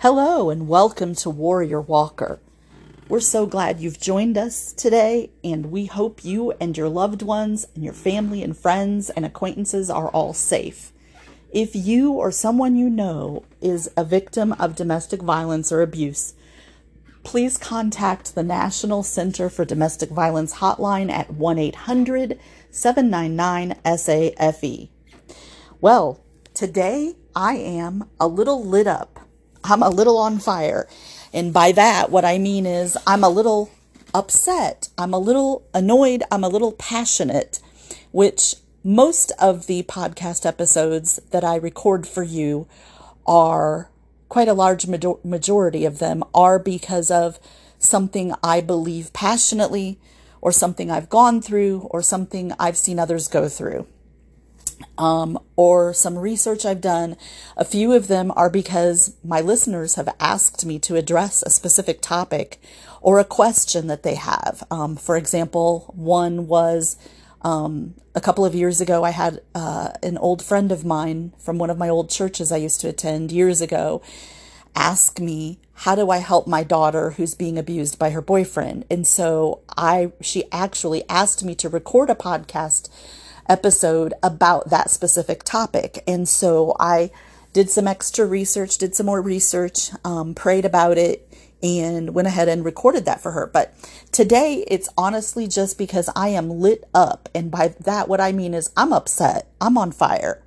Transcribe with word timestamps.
Hello 0.00 0.48
and 0.48 0.68
welcome 0.68 1.12
to 1.16 1.28
Warrior 1.28 1.80
Walker. 1.80 2.38
We're 3.08 3.18
so 3.18 3.46
glad 3.46 3.80
you've 3.80 3.98
joined 3.98 4.38
us 4.38 4.72
today, 4.72 5.30
and 5.42 5.72
we 5.72 5.86
hope 5.86 6.24
you 6.24 6.52
and 6.60 6.76
your 6.76 6.88
loved 6.88 7.20
ones 7.20 7.66
and 7.74 7.82
your 7.82 7.94
family 7.94 8.44
and 8.44 8.56
friends 8.56 9.10
and 9.10 9.26
acquaintances 9.26 9.90
are 9.90 10.06
all 10.10 10.32
safe. 10.32 10.92
If 11.50 11.74
you 11.74 12.12
or 12.12 12.30
someone 12.30 12.76
you 12.76 12.88
know 12.88 13.44
is 13.60 13.90
a 13.96 14.04
victim 14.04 14.52
of 14.52 14.76
domestic 14.76 15.20
violence 15.20 15.72
or 15.72 15.82
abuse, 15.82 16.34
please 17.24 17.58
contact 17.58 18.36
the 18.36 18.44
National 18.44 19.02
Center 19.02 19.50
for 19.50 19.64
Domestic 19.64 20.10
Violence 20.10 20.58
hotline 20.58 21.10
at 21.10 21.32
1 21.32 21.58
800 21.58 22.38
799 22.70 23.74
SAFE. 23.84 24.90
Well, 25.80 26.20
today 26.54 27.16
I 27.34 27.56
am 27.56 28.08
a 28.20 28.28
little 28.28 28.64
lit 28.64 28.86
up 28.86 29.27
I'm 29.64 29.82
a 29.82 29.90
little 29.90 30.18
on 30.18 30.38
fire. 30.38 30.88
And 31.32 31.52
by 31.52 31.72
that, 31.72 32.10
what 32.10 32.24
I 32.24 32.38
mean 32.38 32.66
is 32.66 32.96
I'm 33.06 33.24
a 33.24 33.28
little 33.28 33.70
upset. 34.14 34.88
I'm 34.96 35.12
a 35.12 35.18
little 35.18 35.66
annoyed. 35.74 36.22
I'm 36.30 36.44
a 36.44 36.48
little 36.48 36.72
passionate, 36.72 37.60
which 38.12 38.56
most 38.82 39.32
of 39.38 39.66
the 39.66 39.82
podcast 39.82 40.46
episodes 40.46 41.20
that 41.30 41.44
I 41.44 41.56
record 41.56 42.06
for 42.06 42.22
you 42.22 42.66
are 43.26 43.90
quite 44.28 44.48
a 44.48 44.54
large 44.54 44.86
majority 44.86 45.84
of 45.84 45.98
them 45.98 46.22
are 46.34 46.58
because 46.58 47.10
of 47.10 47.38
something 47.78 48.32
I 48.42 48.60
believe 48.60 49.12
passionately 49.12 49.98
or 50.40 50.52
something 50.52 50.90
I've 50.90 51.08
gone 51.08 51.42
through 51.42 51.88
or 51.90 52.02
something 52.02 52.52
I've 52.58 52.76
seen 52.76 52.98
others 52.98 53.28
go 53.28 53.48
through 53.48 53.86
um, 54.96 55.38
or 55.56 55.92
some 55.92 56.18
research 56.18 56.64
I've 56.64 56.80
done. 56.80 57.16
A 57.56 57.64
few 57.64 57.92
of 57.92 58.08
them 58.08 58.32
are 58.36 58.50
because 58.50 59.16
my 59.24 59.40
listeners 59.40 59.94
have 59.96 60.14
asked 60.20 60.64
me 60.64 60.78
to 60.80 60.96
address 60.96 61.42
a 61.42 61.50
specific 61.50 62.00
topic 62.00 62.60
or 63.00 63.18
a 63.18 63.24
question 63.24 63.86
that 63.86 64.02
they 64.02 64.16
have. 64.16 64.62
Um, 64.70 64.96
for 64.96 65.16
example, 65.16 65.92
one 65.96 66.48
was 66.48 66.96
um, 67.42 67.94
a 68.14 68.20
couple 68.20 68.44
of 68.44 68.54
years 68.54 68.80
ago, 68.80 69.04
I 69.04 69.10
had 69.10 69.40
uh, 69.54 69.90
an 70.02 70.18
old 70.18 70.42
friend 70.42 70.72
of 70.72 70.84
mine 70.84 71.32
from 71.38 71.58
one 71.58 71.70
of 71.70 71.78
my 71.78 71.88
old 71.88 72.10
churches 72.10 72.50
I 72.50 72.56
used 72.56 72.80
to 72.80 72.88
attend 72.88 73.30
years 73.30 73.60
ago 73.60 74.02
ask 74.74 75.18
me 75.18 75.58
how 75.72 75.94
do 75.94 76.10
I 76.10 76.18
help 76.18 76.46
my 76.46 76.62
daughter 76.62 77.10
who's 77.10 77.34
being 77.34 77.58
abused 77.58 77.98
by 77.98 78.10
her 78.10 78.22
boyfriend 78.22 78.84
and 78.88 79.06
so 79.06 79.60
I 79.76 80.12
she 80.20 80.44
actually 80.52 81.02
asked 81.08 81.44
me 81.44 81.54
to 81.56 81.68
record 81.68 82.10
a 82.10 82.14
podcast 82.14 82.88
episode 83.48 84.14
about 84.22 84.70
that 84.70 84.90
specific 84.90 85.42
topic. 85.42 86.02
And 86.06 86.28
so 86.28 86.74
I 86.78 87.10
did 87.52 87.70
some 87.70 87.88
extra 87.88 88.26
research, 88.26 88.78
did 88.78 88.94
some 88.94 89.06
more 89.06 89.22
research, 89.22 89.90
um, 90.04 90.34
prayed 90.34 90.64
about 90.64 90.98
it, 90.98 91.28
and 91.62 92.14
went 92.14 92.28
ahead 92.28 92.48
and 92.48 92.64
recorded 92.64 93.04
that 93.06 93.20
for 93.20 93.32
her. 93.32 93.46
But 93.46 93.74
today 94.12 94.64
it's 94.68 94.88
honestly 94.96 95.48
just 95.48 95.78
because 95.78 96.08
I 96.14 96.28
am 96.28 96.50
lit 96.50 96.84
up. 96.94 97.28
And 97.34 97.50
by 97.50 97.74
that, 97.80 98.08
what 98.08 98.20
I 98.20 98.32
mean 98.32 98.54
is 98.54 98.70
I'm 98.76 98.92
upset, 98.92 99.50
I'm 99.60 99.76
on 99.76 99.92
fire. 99.92 100.42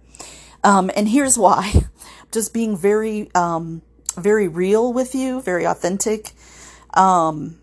Um, 0.64 0.92
and 0.96 1.10
here's 1.10 1.38
why 1.38 1.74
just 2.32 2.54
being 2.54 2.78
very, 2.78 3.30
um, 3.36 3.82
very 4.16 4.48
real 4.48 4.94
with 4.94 5.16
you, 5.16 5.42
very 5.42 5.66
authentic. 5.66 6.32
Um, 6.94 7.60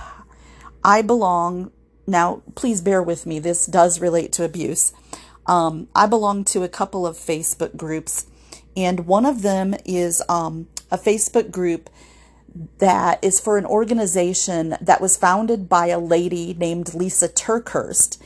I 0.84 1.02
belong 1.02 1.72
now, 2.08 2.42
please 2.54 2.80
bear 2.80 3.02
with 3.02 3.26
me. 3.26 3.38
This 3.38 3.66
does 3.66 4.00
relate 4.00 4.32
to 4.32 4.44
abuse. 4.44 4.94
Um, 5.46 5.88
I 5.94 6.06
belong 6.06 6.44
to 6.46 6.62
a 6.62 6.68
couple 6.68 7.06
of 7.06 7.16
Facebook 7.16 7.76
groups, 7.76 8.26
and 8.74 9.06
one 9.06 9.26
of 9.26 9.42
them 9.42 9.74
is 9.84 10.22
um, 10.28 10.68
a 10.90 10.96
Facebook 10.96 11.50
group 11.50 11.90
that 12.78 13.22
is 13.22 13.40
for 13.40 13.58
an 13.58 13.66
organization 13.66 14.74
that 14.80 15.02
was 15.02 15.18
founded 15.18 15.68
by 15.68 15.88
a 15.88 15.98
lady 15.98 16.54
named 16.54 16.86
Lysa 16.86 17.28
TerKeurst. 17.28 18.18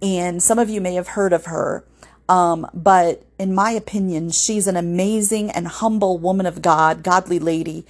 And 0.00 0.42
some 0.42 0.58
of 0.58 0.70
you 0.70 0.80
may 0.80 0.94
have 0.94 1.08
heard 1.08 1.32
of 1.32 1.46
her. 1.46 1.84
Um, 2.28 2.66
but 2.74 3.24
in 3.38 3.54
my 3.54 3.70
opinion, 3.70 4.30
she's 4.30 4.66
an 4.66 4.76
amazing 4.76 5.50
and 5.50 5.68
humble 5.68 6.18
woman 6.18 6.46
of 6.46 6.62
God, 6.62 7.02
godly 7.02 7.38
lady 7.38 7.84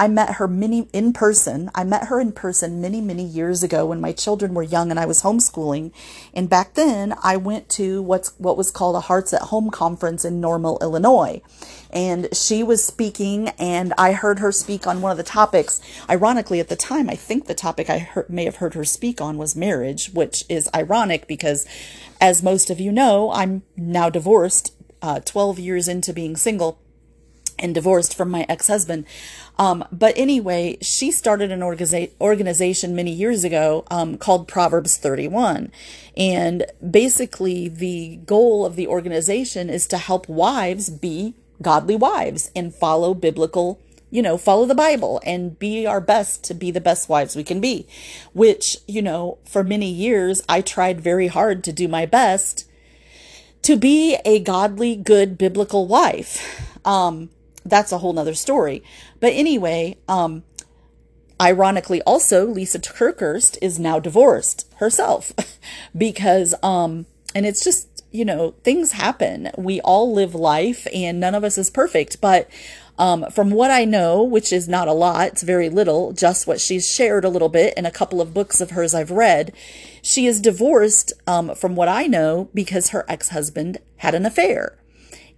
I 0.00 0.08
met 0.08 0.36
her 0.36 0.48
many 0.48 0.88
in 0.94 1.12
person. 1.12 1.70
I 1.74 1.84
met 1.84 2.06
her 2.06 2.18
in 2.20 2.32
person 2.32 2.80
many, 2.80 3.02
many 3.02 3.22
years 3.22 3.62
ago 3.62 3.84
when 3.84 4.00
my 4.00 4.12
children 4.12 4.54
were 4.54 4.62
young 4.62 4.90
and 4.90 4.98
I 4.98 5.04
was 5.04 5.20
homeschooling. 5.20 5.92
And 6.32 6.48
back 6.48 6.72
then 6.72 7.14
I 7.22 7.36
went 7.36 7.68
to 7.70 8.00
what's 8.00 8.30
what 8.38 8.56
was 8.56 8.70
called 8.70 8.96
a 8.96 9.00
Hearts 9.00 9.34
at 9.34 9.42
Home 9.42 9.70
conference 9.70 10.24
in 10.24 10.40
Normal, 10.40 10.78
Illinois. 10.80 11.42
And 11.90 12.34
she 12.34 12.62
was 12.62 12.82
speaking 12.82 13.48
and 13.58 13.92
I 13.98 14.12
heard 14.12 14.38
her 14.38 14.52
speak 14.52 14.86
on 14.86 15.02
one 15.02 15.12
of 15.12 15.18
the 15.18 15.22
topics. 15.22 15.82
Ironically, 16.08 16.60
at 16.60 16.70
the 16.70 16.76
time, 16.76 17.10
I 17.10 17.14
think 17.14 17.44
the 17.44 17.54
topic 17.54 17.90
I 17.90 17.98
heard, 17.98 18.30
may 18.30 18.46
have 18.46 18.56
heard 18.56 18.72
her 18.72 18.86
speak 18.86 19.20
on 19.20 19.36
was 19.36 19.54
marriage, 19.54 20.14
which 20.14 20.44
is 20.48 20.70
ironic 20.74 21.26
because 21.26 21.66
as 22.22 22.42
most 22.42 22.70
of 22.70 22.80
you 22.80 22.90
know, 22.90 23.30
I'm 23.32 23.64
now 23.76 24.08
divorced, 24.08 24.72
uh, 25.02 25.20
12 25.20 25.58
years 25.58 25.88
into 25.88 26.14
being 26.14 26.36
single 26.36 26.80
and 27.60 27.74
divorced 27.74 28.16
from 28.16 28.30
my 28.30 28.46
ex-husband. 28.48 29.04
Um, 29.60 29.84
but 29.92 30.16
anyway, 30.16 30.78
she 30.80 31.10
started 31.10 31.52
an 31.52 31.60
organiza- 31.60 32.10
organization 32.18 32.96
many 32.96 33.12
years 33.12 33.44
ago 33.44 33.84
um, 33.90 34.16
called 34.16 34.48
Proverbs 34.48 34.96
31. 34.96 35.70
And 36.16 36.64
basically, 36.90 37.68
the 37.68 38.16
goal 38.24 38.64
of 38.64 38.74
the 38.74 38.86
organization 38.86 39.68
is 39.68 39.86
to 39.88 39.98
help 39.98 40.26
wives 40.30 40.88
be 40.88 41.34
godly 41.60 41.94
wives 41.94 42.50
and 42.56 42.74
follow 42.74 43.12
biblical, 43.12 43.78
you 44.10 44.22
know, 44.22 44.38
follow 44.38 44.64
the 44.64 44.74
Bible 44.74 45.20
and 45.26 45.58
be 45.58 45.86
our 45.86 46.00
best 46.00 46.42
to 46.44 46.54
be 46.54 46.70
the 46.70 46.80
best 46.80 47.10
wives 47.10 47.36
we 47.36 47.44
can 47.44 47.60
be. 47.60 47.86
Which, 48.32 48.78
you 48.88 49.02
know, 49.02 49.36
for 49.44 49.62
many 49.62 49.90
years, 49.90 50.42
I 50.48 50.62
tried 50.62 51.02
very 51.02 51.26
hard 51.26 51.64
to 51.64 51.72
do 51.72 51.86
my 51.86 52.06
best 52.06 52.66
to 53.60 53.76
be 53.76 54.16
a 54.24 54.40
godly, 54.40 54.96
good 54.96 55.36
biblical 55.36 55.86
wife. 55.86 56.66
Um, 56.86 57.28
that's 57.64 57.92
a 57.92 57.98
whole 57.98 58.12
nother 58.12 58.34
story. 58.34 58.82
But 59.20 59.32
anyway, 59.32 59.98
um, 60.08 60.44
ironically, 61.40 62.02
also 62.02 62.46
Lysa 62.46 62.80
TerKeurst 62.80 63.58
is 63.62 63.78
now 63.78 63.98
divorced 63.98 64.66
herself 64.76 65.32
because, 65.96 66.54
um, 66.62 67.06
and 67.34 67.46
it's 67.46 67.64
just 67.64 67.86
you 68.12 68.24
know 68.24 68.54
things 68.64 68.92
happen. 68.92 69.50
We 69.56 69.80
all 69.80 70.12
live 70.12 70.34
life, 70.34 70.86
and 70.92 71.20
none 71.20 71.34
of 71.34 71.44
us 71.44 71.58
is 71.58 71.70
perfect. 71.70 72.20
But 72.20 72.48
um, 72.98 73.26
from 73.30 73.50
what 73.50 73.70
I 73.70 73.84
know, 73.84 74.22
which 74.22 74.52
is 74.52 74.68
not 74.68 74.88
a 74.88 74.92
lot, 74.92 75.28
it's 75.28 75.42
very 75.42 75.70
little, 75.70 76.12
just 76.12 76.46
what 76.46 76.60
she's 76.60 76.90
shared 76.90 77.24
a 77.24 77.30
little 77.30 77.48
bit 77.48 77.72
in 77.76 77.86
a 77.86 77.90
couple 77.90 78.20
of 78.20 78.34
books 78.34 78.60
of 78.60 78.72
hers 78.72 78.94
I've 78.94 79.10
read. 79.10 79.54
She 80.02 80.26
is 80.26 80.40
divorced, 80.40 81.12
um, 81.26 81.54
from 81.54 81.76
what 81.76 81.88
I 81.88 82.06
know, 82.06 82.50
because 82.52 82.90
her 82.90 83.06
ex 83.08 83.30
husband 83.30 83.78
had 83.98 84.14
an 84.14 84.26
affair 84.26 84.79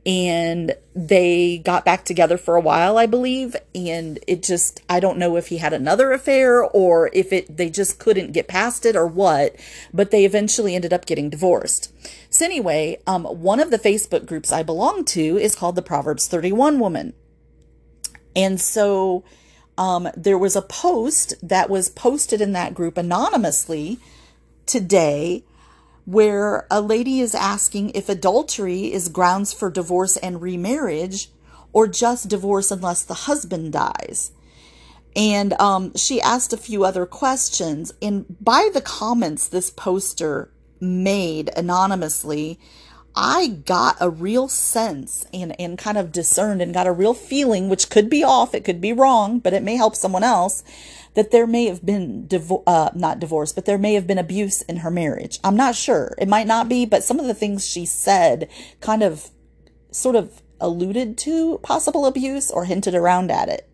and 0.04 0.74
they 0.94 1.58
got 1.58 1.84
back 1.84 2.04
together 2.04 2.36
for 2.36 2.56
a 2.56 2.60
while 2.60 2.98
i 2.98 3.06
believe. 3.06 3.54
And 3.74 4.18
it 4.26 4.42
just 4.42 4.80
i 4.88 5.00
don't 5.00 5.18
know 5.18 5.36
if 5.36 5.48
he 5.48 5.58
had 5.58 5.72
another 5.72 6.12
affair 6.12 6.62
or 6.62 7.10
if 7.12 7.32
it 7.32 7.56
they 7.56 7.70
just 7.70 7.98
couldn't 7.98 8.32
get 8.32 8.48
past 8.48 8.84
it 8.84 8.96
or 8.96 9.06
what 9.06 9.56
but 9.92 10.10
they 10.10 10.24
eventually 10.24 10.74
ended 10.74 10.92
up 10.92 11.06
getting 11.06 11.30
divorced. 11.30 11.92
So 12.30 12.44
anyway 12.44 12.98
um, 13.06 13.24
one 13.24 13.60
of 13.60 13.70
the 13.70 13.78
facebook 13.78 14.26
groups 14.26 14.52
i 14.52 14.62
belong 14.62 15.04
to 15.06 15.38
is 15.38 15.54
called 15.54 15.76
the 15.76 15.82
proverbs 15.82 16.26
31 16.26 16.78
woman. 16.78 17.14
And 18.34 18.60
so 18.60 19.24
um, 19.78 20.08
there 20.16 20.38
was 20.38 20.56
a 20.56 20.62
post 20.62 21.34
that 21.42 21.70
was 21.70 21.88
posted 21.90 22.40
in 22.40 22.52
that 22.52 22.74
group 22.74 22.96
anonymously 22.96 23.98
today 24.66 25.44
where 26.04 26.66
a 26.70 26.80
lady 26.80 27.20
is 27.20 27.34
asking 27.34 27.90
if 27.90 28.08
adultery 28.08 28.92
is 28.92 29.08
grounds 29.08 29.52
for 29.52 29.70
divorce 29.70 30.16
and 30.16 30.42
remarriage 30.42 31.30
or 31.72 31.86
just 31.86 32.28
divorce 32.28 32.70
unless 32.70 33.02
the 33.02 33.14
husband 33.14 33.72
dies. 33.72 34.32
And 35.14 35.52
um, 35.54 35.94
she 35.96 36.20
asked 36.20 36.52
a 36.52 36.58
few 36.58 36.84
other 36.84 37.06
questions. 37.06 37.92
And 38.00 38.24
by 38.40 38.70
the 38.72 38.80
comments 38.80 39.46
this 39.46 39.70
poster 39.70 40.50
made 40.80 41.50
anonymously, 41.56 42.58
I 43.14 43.48
got 43.48 43.96
a 44.00 44.08
real 44.08 44.48
sense 44.48 45.26
and, 45.34 45.58
and 45.60 45.76
kind 45.76 45.98
of 45.98 46.12
discerned 46.12 46.62
and 46.62 46.72
got 46.72 46.86
a 46.86 46.92
real 46.92 47.12
feeling, 47.14 47.68
which 47.68 47.90
could 47.90 48.08
be 48.08 48.24
off, 48.24 48.54
it 48.54 48.64
could 48.64 48.80
be 48.80 48.92
wrong, 48.92 49.38
but 49.38 49.52
it 49.52 49.62
may 49.62 49.76
help 49.76 49.94
someone 49.94 50.24
else, 50.24 50.64
that 51.14 51.30
there 51.30 51.46
may 51.46 51.66
have 51.66 51.84
been 51.84 52.26
divo- 52.26 52.62
uh, 52.66 52.90
not 52.94 53.20
divorce, 53.20 53.52
but 53.52 53.64
there 53.64 53.78
may 53.78 53.94
have 53.94 54.06
been 54.06 54.18
abuse 54.18 54.62
in 54.62 54.78
her 54.78 54.90
marriage. 54.90 55.38
I'm 55.44 55.56
not 55.56 55.74
sure. 55.74 56.14
It 56.18 56.28
might 56.28 56.46
not 56.46 56.68
be, 56.68 56.86
but 56.86 57.04
some 57.04 57.20
of 57.20 57.26
the 57.26 57.34
things 57.34 57.68
she 57.68 57.84
said 57.84 58.48
kind 58.80 59.02
of 59.02 59.30
sort 59.90 60.16
of 60.16 60.42
alluded 60.60 61.18
to 61.18 61.58
possible 61.58 62.06
abuse 62.06 62.50
or 62.50 62.64
hinted 62.64 62.94
around 62.94 63.30
at 63.30 63.48
it. 63.48 63.68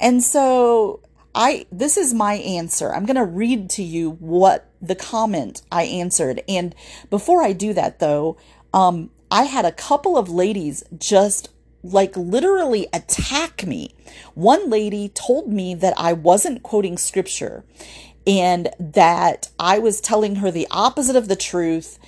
And 0.00 0.22
so 0.22 1.00
I 1.34 1.66
this 1.70 1.96
is 1.96 2.14
my 2.14 2.34
answer. 2.34 2.94
I'm 2.94 3.06
going 3.06 3.16
to 3.16 3.24
read 3.24 3.68
to 3.70 3.82
you 3.82 4.12
what 4.12 4.70
the 4.80 4.94
comment 4.94 5.62
I 5.70 5.84
answered. 5.84 6.42
And 6.48 6.74
before 7.10 7.42
I 7.42 7.52
do 7.52 7.72
that 7.74 7.98
though, 7.98 8.36
um 8.72 9.10
I 9.30 9.44
had 9.44 9.64
a 9.64 9.72
couple 9.72 10.16
of 10.16 10.28
ladies 10.28 10.84
just 10.96 11.48
like 11.84 12.16
literally 12.16 12.88
attack 12.92 13.66
me. 13.66 13.94
One 14.34 14.70
lady 14.70 15.10
told 15.10 15.52
me 15.52 15.74
that 15.74 15.94
I 15.96 16.14
wasn't 16.14 16.62
quoting 16.62 16.96
scripture 16.96 17.64
and 18.26 18.70
that 18.80 19.50
I 19.58 19.78
was 19.78 20.00
telling 20.00 20.36
her 20.36 20.50
the 20.50 20.66
opposite 20.70 21.14
of 21.14 21.28
the 21.28 21.36
truth 21.36 21.98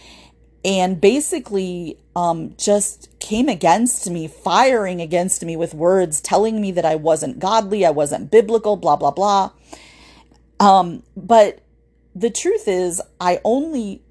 and 0.64 1.00
basically 1.00 1.99
um, 2.17 2.55
just 2.56 3.17
came 3.20 3.49
against 3.49 4.11
me, 4.11 4.26
firing 4.26 5.00
against 5.00 5.44
me 5.44 5.55
with 5.56 5.75
words, 5.75 6.20
telling 6.20 6.61
me 6.61 6.73
that 6.73 6.84
I 6.84 6.96
wasn't 6.96 7.38
godly, 7.38 7.84
I 7.84 7.90
wasn't 7.90 8.31
biblical, 8.31 8.76
blah, 8.76 8.96
blah, 8.96 9.11
blah. 9.11 9.50
Um, 10.58 11.02
but 11.17 11.61
the 12.14 12.31
truth 12.31 12.67
is, 12.67 13.02
I 13.20 13.40
only 13.44 14.02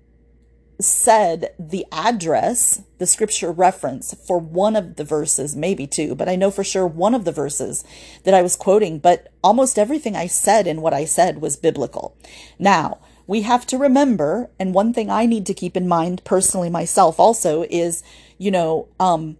said 0.79 1.53
the 1.57 1.85
address, 1.91 2.81
the 2.97 3.05
scripture 3.05 3.51
reference 3.51 4.13
for 4.27 4.37
one 4.37 4.75
of 4.75 4.95
the 4.95 5.03
verses, 5.03 5.55
maybe 5.55 5.87
two, 5.87 6.15
but 6.15 6.29
I 6.29 6.35
know 6.35 6.51
for 6.51 6.63
sure 6.63 6.85
one 6.85 7.13
of 7.13 7.25
the 7.25 7.31
verses 7.31 7.83
that 8.23 8.33
I 8.33 8.41
was 8.41 8.55
quoting, 8.55 8.99
but 8.99 9.31
almost 9.43 9.79
everything 9.79 10.15
I 10.15 10.27
said 10.27 10.67
in 10.67 10.81
what 10.81 10.93
I 10.93 11.05
said 11.05 11.41
was 11.41 11.55
biblical. 11.55 12.17
Now, 12.59 12.99
we 13.27 13.41
have 13.41 13.65
to 13.67 13.77
remember, 13.77 14.51
and 14.59 14.73
one 14.73 14.93
thing 14.93 15.09
I 15.09 15.25
need 15.25 15.45
to 15.47 15.53
keep 15.53 15.75
in 15.75 15.87
mind 15.87 16.23
personally 16.23 16.69
myself 16.69 17.19
also 17.19 17.65
is, 17.69 18.03
you 18.37 18.51
know, 18.51 18.87
um, 18.99 19.37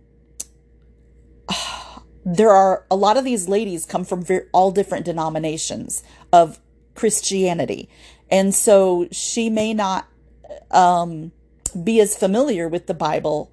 there 2.26 2.52
are 2.52 2.86
a 2.90 2.96
lot 2.96 3.18
of 3.18 3.24
these 3.24 3.48
ladies 3.48 3.86
come 3.86 4.06
from 4.06 4.24
very, 4.24 4.48
all 4.52 4.72
different 4.72 5.06
denominations 5.06 6.04
of 6.34 6.60
Christianity. 6.96 7.90
And 8.32 8.56
so 8.56 9.08
she 9.12 9.50
may 9.50 9.74
not 9.74 10.08
um, 10.72 11.32
be 11.84 12.00
as 12.00 12.18
familiar 12.18 12.68
with 12.68 12.88
the 12.88 12.94
Bible 12.94 13.52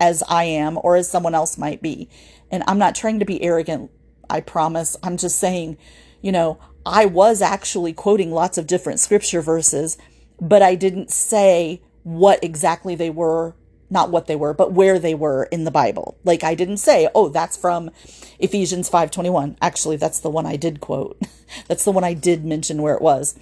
as 0.00 0.22
I 0.28 0.44
am 0.44 0.78
or 0.82 0.96
as 0.96 1.10
someone 1.10 1.34
else 1.34 1.58
might 1.58 1.82
be. 1.82 2.08
And 2.50 2.64
I'm 2.66 2.78
not 2.78 2.94
trying 2.94 3.18
to 3.18 3.24
be 3.24 3.42
arrogant, 3.42 3.90
I 4.28 4.40
promise. 4.40 4.96
I'm 5.02 5.16
just 5.16 5.38
saying, 5.38 5.76
you 6.22 6.32
know, 6.32 6.58
I 6.84 7.06
was 7.06 7.42
actually 7.42 7.92
quoting 7.92 8.30
lots 8.30 8.58
of 8.58 8.66
different 8.66 9.00
scripture 9.00 9.42
verses, 9.42 9.98
but 10.40 10.62
I 10.62 10.74
didn't 10.74 11.10
say 11.10 11.82
what 12.02 12.42
exactly 12.42 12.94
they 12.94 13.10
were 13.10 13.54
not 13.90 14.10
what 14.10 14.26
they 14.26 14.36
were, 14.36 14.54
but 14.54 14.72
where 14.72 14.98
they 14.98 15.14
were 15.14 15.44
in 15.44 15.64
the 15.64 15.70
Bible. 15.70 16.16
Like 16.24 16.44
I 16.44 16.54
didn't 16.54 16.78
say, 16.78 17.08
"Oh, 17.14 17.28
that's 17.28 17.56
from 17.56 17.90
Ephesians 18.38 18.88
5:21." 18.88 19.56
Actually, 19.60 19.96
that's 19.96 20.20
the 20.20 20.30
one 20.30 20.46
I 20.46 20.56
did 20.56 20.80
quote. 20.80 21.20
that's 21.68 21.84
the 21.84 21.92
one 21.92 22.04
I 22.04 22.14
did 22.14 22.44
mention 22.44 22.82
where 22.82 22.94
it 22.94 23.02
was. 23.02 23.34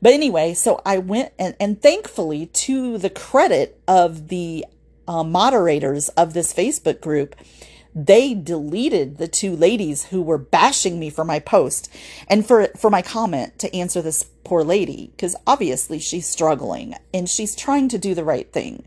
But 0.00 0.12
anyway, 0.12 0.54
so 0.54 0.80
I 0.86 0.98
went 0.98 1.32
and 1.38 1.54
and 1.58 1.80
thankfully 1.80 2.46
to 2.46 2.98
the 2.98 3.10
credit 3.10 3.80
of 3.88 4.28
the 4.28 4.64
uh, 5.08 5.24
moderators 5.24 6.08
of 6.10 6.34
this 6.34 6.52
Facebook 6.52 7.00
group, 7.00 7.36
they 7.94 8.34
deleted 8.34 9.16
the 9.16 9.28
two 9.28 9.56
ladies 9.56 10.06
who 10.06 10.20
were 10.20 10.38
bashing 10.38 10.98
me 10.98 11.08
for 11.08 11.24
my 11.24 11.38
post 11.38 11.90
and 12.28 12.46
for 12.46 12.68
for 12.76 12.90
my 12.90 13.02
comment 13.02 13.58
to 13.58 13.74
answer 13.74 14.02
this 14.02 14.24
poor 14.44 14.62
lady 14.62 15.10
because 15.16 15.34
obviously 15.46 15.98
she's 15.98 16.26
struggling 16.26 16.94
and 17.12 17.28
she's 17.28 17.56
trying 17.56 17.88
to 17.88 17.98
do 17.98 18.14
the 18.14 18.22
right 18.22 18.52
thing 18.52 18.84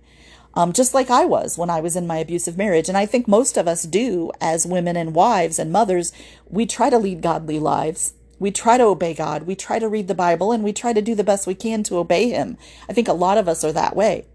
um, 0.53 0.73
just 0.73 0.93
like 0.93 1.09
I 1.09 1.25
was 1.25 1.57
when 1.57 1.69
I 1.69 1.79
was 1.79 1.95
in 1.95 2.07
my 2.07 2.17
abusive 2.17 2.57
marriage. 2.57 2.89
And 2.89 2.97
I 2.97 3.05
think 3.05 3.27
most 3.27 3.57
of 3.57 3.67
us 3.67 3.83
do 3.83 4.31
as 4.41 4.65
women 4.65 4.97
and 4.97 5.15
wives 5.15 5.59
and 5.59 5.71
mothers. 5.71 6.11
We 6.49 6.65
try 6.65 6.89
to 6.89 6.97
lead 6.97 7.21
godly 7.21 7.59
lives. 7.59 8.13
We 8.39 8.51
try 8.51 8.77
to 8.77 8.85
obey 8.85 9.13
God. 9.13 9.43
We 9.43 9.55
try 9.55 9.79
to 9.79 9.89
read 9.89 10.07
the 10.07 10.15
Bible 10.15 10.51
and 10.51 10.63
we 10.63 10.73
try 10.73 10.93
to 10.93 11.01
do 11.01 11.15
the 11.15 11.23
best 11.23 11.45
we 11.47 11.55
can 11.55 11.83
to 11.83 11.97
obey 11.97 12.29
Him. 12.29 12.57
I 12.89 12.93
think 12.93 13.07
a 13.07 13.13
lot 13.13 13.37
of 13.37 13.47
us 13.47 13.63
are 13.63 13.73
that 13.73 13.95
way. 13.95 14.25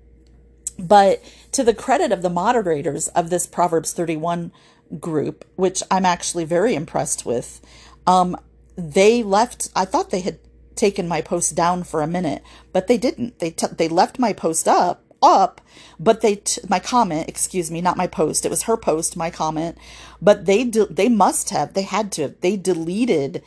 But 0.79 1.23
to 1.53 1.65
the 1.65 1.75
credit 1.75 2.13
of 2.13 2.23
the 2.23 2.31
moderators 2.31 3.09
of 3.09 3.31
this 3.31 3.47
Proverbs 3.47 3.93
31 3.93 4.53
group, 5.01 5.45
which 5.57 5.83
I'm 5.91 6.05
actually 6.05 6.45
very 6.45 6.75
impressed 6.75 7.25
with, 7.25 7.61
um, 8.07 8.37
they 8.77 9.23
left, 9.23 9.69
I 9.75 9.85
thought 9.85 10.11
they 10.11 10.21
had 10.21 10.39
taken 10.75 11.07
my 11.07 11.23
post 11.23 11.55
down 11.55 11.85
for 11.85 12.03
a 12.03 12.07
minute, 12.07 12.43
but 12.73 12.89
they 12.89 12.99
didn't. 12.99 13.39
They, 13.39 13.51
t- 13.51 13.69
they 13.69 13.89
left 13.89 14.19
my 14.19 14.33
post 14.33 14.67
up 14.67 15.04
up, 15.25 15.61
but 15.99 16.21
they 16.21 16.37
t- 16.37 16.61
my 16.69 16.79
comment, 16.79 17.29
excuse 17.29 17.71
me, 17.71 17.81
not 17.81 17.97
my 17.97 18.07
post. 18.07 18.45
It 18.45 18.51
was 18.51 18.65
her 18.65 18.77
post, 18.77 19.17
my 19.17 19.31
comment, 19.31 19.79
but 20.21 20.47
they 20.47 20.65
de- 20.65 20.87
they 20.87 21.09
must 21.09 21.51
have, 21.51 21.75
they 21.75 21.83
had 21.83 22.13
to, 22.13 22.35
they 22.41 22.57
deleted 22.57 23.43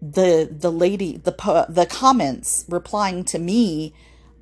the 0.00 0.48
the 0.50 0.70
lady 0.70 1.16
the 1.16 1.66
the 1.68 1.86
comments 1.86 2.64
replying 2.68 3.24
to 3.24 3.36
me 3.36 3.92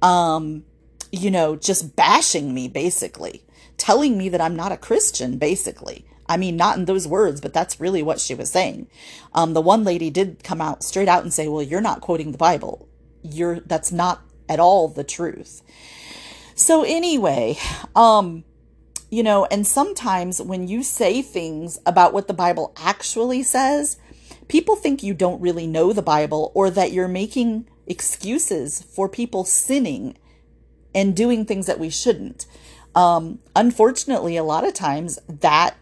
um 0.02 0.62
you 1.10 1.30
know 1.30 1.56
just 1.56 1.96
bashing 1.96 2.52
me 2.52 2.68
basically 2.68 3.42
telling 3.78 4.18
me 4.18 4.28
that 4.28 4.40
I'm 4.40 4.54
not 4.54 4.72
a 4.72 4.76
Christian 4.76 5.38
basically 5.38 6.04
I 6.28 6.36
mean, 6.36 6.56
not 6.56 6.76
in 6.76 6.86
those 6.86 7.06
words, 7.06 7.40
but 7.40 7.52
that's 7.52 7.80
really 7.80 8.02
what 8.02 8.20
she 8.20 8.34
was 8.34 8.50
saying. 8.50 8.88
Um, 9.34 9.54
the 9.54 9.60
one 9.60 9.84
lady 9.84 10.10
did 10.10 10.42
come 10.42 10.60
out 10.60 10.82
straight 10.82 11.08
out 11.08 11.22
and 11.22 11.32
say, 11.32 11.48
"Well, 11.48 11.62
you're 11.62 11.80
not 11.80 12.00
quoting 12.00 12.32
the 12.32 12.38
Bible. 12.38 12.88
You're 13.22 13.60
that's 13.60 13.92
not 13.92 14.22
at 14.48 14.60
all 14.60 14.88
the 14.88 15.04
truth." 15.04 15.62
So 16.58 16.84
anyway, 16.84 17.58
um, 17.94 18.42
you 19.10 19.22
know, 19.22 19.44
and 19.50 19.66
sometimes 19.66 20.40
when 20.40 20.68
you 20.68 20.82
say 20.82 21.20
things 21.20 21.78
about 21.84 22.14
what 22.14 22.28
the 22.28 22.34
Bible 22.34 22.72
actually 22.78 23.42
says, 23.42 23.98
people 24.48 24.74
think 24.74 25.02
you 25.02 25.12
don't 25.12 25.40
really 25.42 25.66
know 25.66 25.92
the 25.92 26.00
Bible 26.00 26.52
or 26.54 26.70
that 26.70 26.92
you're 26.92 27.08
making 27.08 27.68
excuses 27.86 28.82
for 28.82 29.06
people 29.06 29.44
sinning 29.44 30.16
and 30.94 31.14
doing 31.14 31.44
things 31.44 31.66
that 31.66 31.78
we 31.78 31.90
shouldn't. 31.90 32.46
Um, 32.94 33.40
unfortunately, 33.54 34.38
a 34.38 34.42
lot 34.42 34.66
of 34.66 34.72
times 34.72 35.18
that 35.28 35.76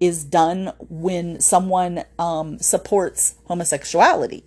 is 0.00 0.22
done 0.22 0.74
when 0.90 1.40
someone 1.40 2.04
um, 2.18 2.58
supports 2.58 3.36
homosexuality. 3.46 4.44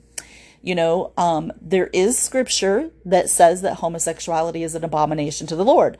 You 0.63 0.75
know, 0.75 1.11
um, 1.17 1.51
there 1.61 1.87
is 1.87 2.17
scripture 2.17 2.89
that 3.03 3.29
says 3.29 3.61
that 3.63 3.75
homosexuality 3.75 4.63
is 4.63 4.75
an 4.75 4.85
abomination 4.85 5.45
to 5.47 5.57
the 5.57 5.65
Lord. 5.65 5.97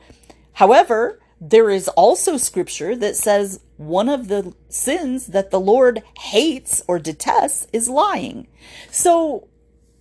However, 0.54 1.20
there 1.38 1.68
is 1.68 1.86
also 1.88 2.38
scripture 2.38 2.96
that 2.96 3.14
says 3.14 3.60
one 3.76 4.08
of 4.08 4.28
the 4.28 4.54
sins 4.70 5.26
that 5.28 5.50
the 5.50 5.60
Lord 5.60 6.02
hates 6.18 6.82
or 6.88 6.98
detests 6.98 7.66
is 7.74 7.90
lying. 7.90 8.46
So, 8.90 9.48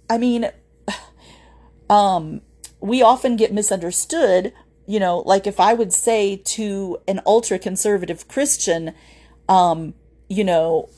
I 0.10 0.18
mean, 0.18 0.50
um, 1.90 2.40
we 2.80 3.02
often 3.02 3.36
get 3.36 3.52
misunderstood. 3.52 4.54
You 4.86 5.02
know, 5.02 5.20
like 5.26 5.46
if 5.46 5.60
I 5.60 5.74
would 5.74 5.92
say 5.92 6.38
to 6.38 7.00
an 7.06 7.20
ultra 7.26 7.60
conservative 7.60 8.30
Christian, 8.30 8.94
um, 9.50 9.94
you 10.30 10.46
know, 10.46 10.90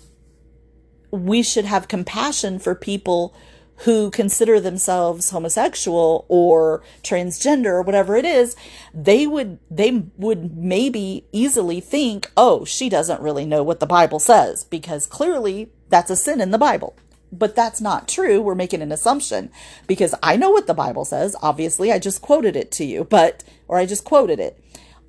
we 1.09 1.41
should 1.41 1.65
have 1.65 1.87
compassion 1.87 2.59
for 2.59 2.75
people 2.75 3.33
who 3.79 4.09
consider 4.09 4.59
themselves 4.59 5.29
homosexual 5.29 6.25
or 6.27 6.81
transgender 7.03 7.67
or 7.67 7.81
whatever 7.81 8.15
it 8.15 8.25
is, 8.25 8.55
they 8.93 9.27
would 9.27 9.59
they 9.69 10.03
would 10.17 10.55
maybe 10.57 11.25
easily 11.31 11.81
think, 11.81 12.31
"Oh, 12.37 12.63
she 12.65 12.89
doesn't 12.89 13.21
really 13.21 13.45
know 13.45 13.63
what 13.63 13.79
the 13.79 13.85
Bible 13.85 14.19
says 14.19 14.63
because 14.63 15.05
clearly 15.05 15.71
that's 15.89 16.09
a 16.09 16.15
sin 16.15 16.39
in 16.41 16.51
the 16.51 16.57
Bible." 16.57 16.95
But 17.31 17.55
that's 17.55 17.81
not 17.81 18.07
true. 18.07 18.41
We're 18.41 18.55
making 18.55 18.81
an 18.81 18.93
assumption 18.93 19.51
because 19.87 20.15
I 20.23 20.37
know 20.37 20.51
what 20.51 20.67
the 20.67 20.73
Bible 20.73 21.03
says. 21.03 21.35
Obviously, 21.41 21.91
I 21.91 21.99
just 21.99 22.21
quoted 22.21 22.55
it 22.55 22.71
to 22.73 22.85
you, 22.85 23.03
but 23.03 23.43
or 23.67 23.77
I 23.77 23.85
just 23.85 24.05
quoted 24.05 24.39
it. 24.39 24.61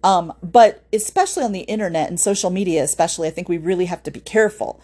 Um, 0.02 0.32
but 0.42 0.84
especially 0.92 1.44
on 1.44 1.52
the 1.52 1.60
internet 1.60 2.08
and 2.08 2.18
social 2.18 2.50
media, 2.50 2.82
especially, 2.82 3.28
I 3.28 3.30
think 3.30 3.48
we 3.48 3.58
really 3.58 3.86
have 3.86 4.02
to 4.04 4.10
be 4.10 4.20
careful 4.20 4.80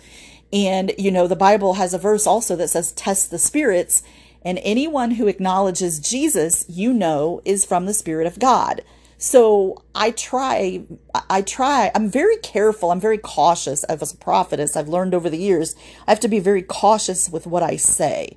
and, 0.52 0.92
you 0.98 1.10
know, 1.10 1.26
the 1.26 1.36
Bible 1.36 1.74
has 1.74 1.94
a 1.94 1.98
verse 1.98 2.26
also 2.26 2.56
that 2.56 2.68
says, 2.68 2.92
test 2.92 3.30
the 3.30 3.38
spirits. 3.38 4.02
And 4.44 4.58
anyone 4.62 5.12
who 5.12 5.28
acknowledges 5.28 6.00
Jesus, 6.00 6.66
you 6.68 6.92
know, 6.92 7.40
is 7.44 7.64
from 7.64 7.86
the 7.86 7.94
Spirit 7.94 8.26
of 8.26 8.38
God. 8.38 8.82
So 9.16 9.84
I 9.94 10.10
try, 10.10 10.84
I 11.30 11.42
try, 11.42 11.92
I'm 11.94 12.10
very 12.10 12.36
careful, 12.38 12.90
I'm 12.90 12.98
very 12.98 13.18
cautious 13.18 13.84
as 13.84 14.12
a 14.12 14.16
prophetess. 14.16 14.76
I've 14.76 14.88
learned 14.88 15.14
over 15.14 15.30
the 15.30 15.38
years, 15.38 15.76
I 16.08 16.10
have 16.10 16.20
to 16.20 16.28
be 16.28 16.40
very 16.40 16.62
cautious 16.62 17.30
with 17.30 17.46
what 17.46 17.62
I 17.62 17.76
say. 17.76 18.36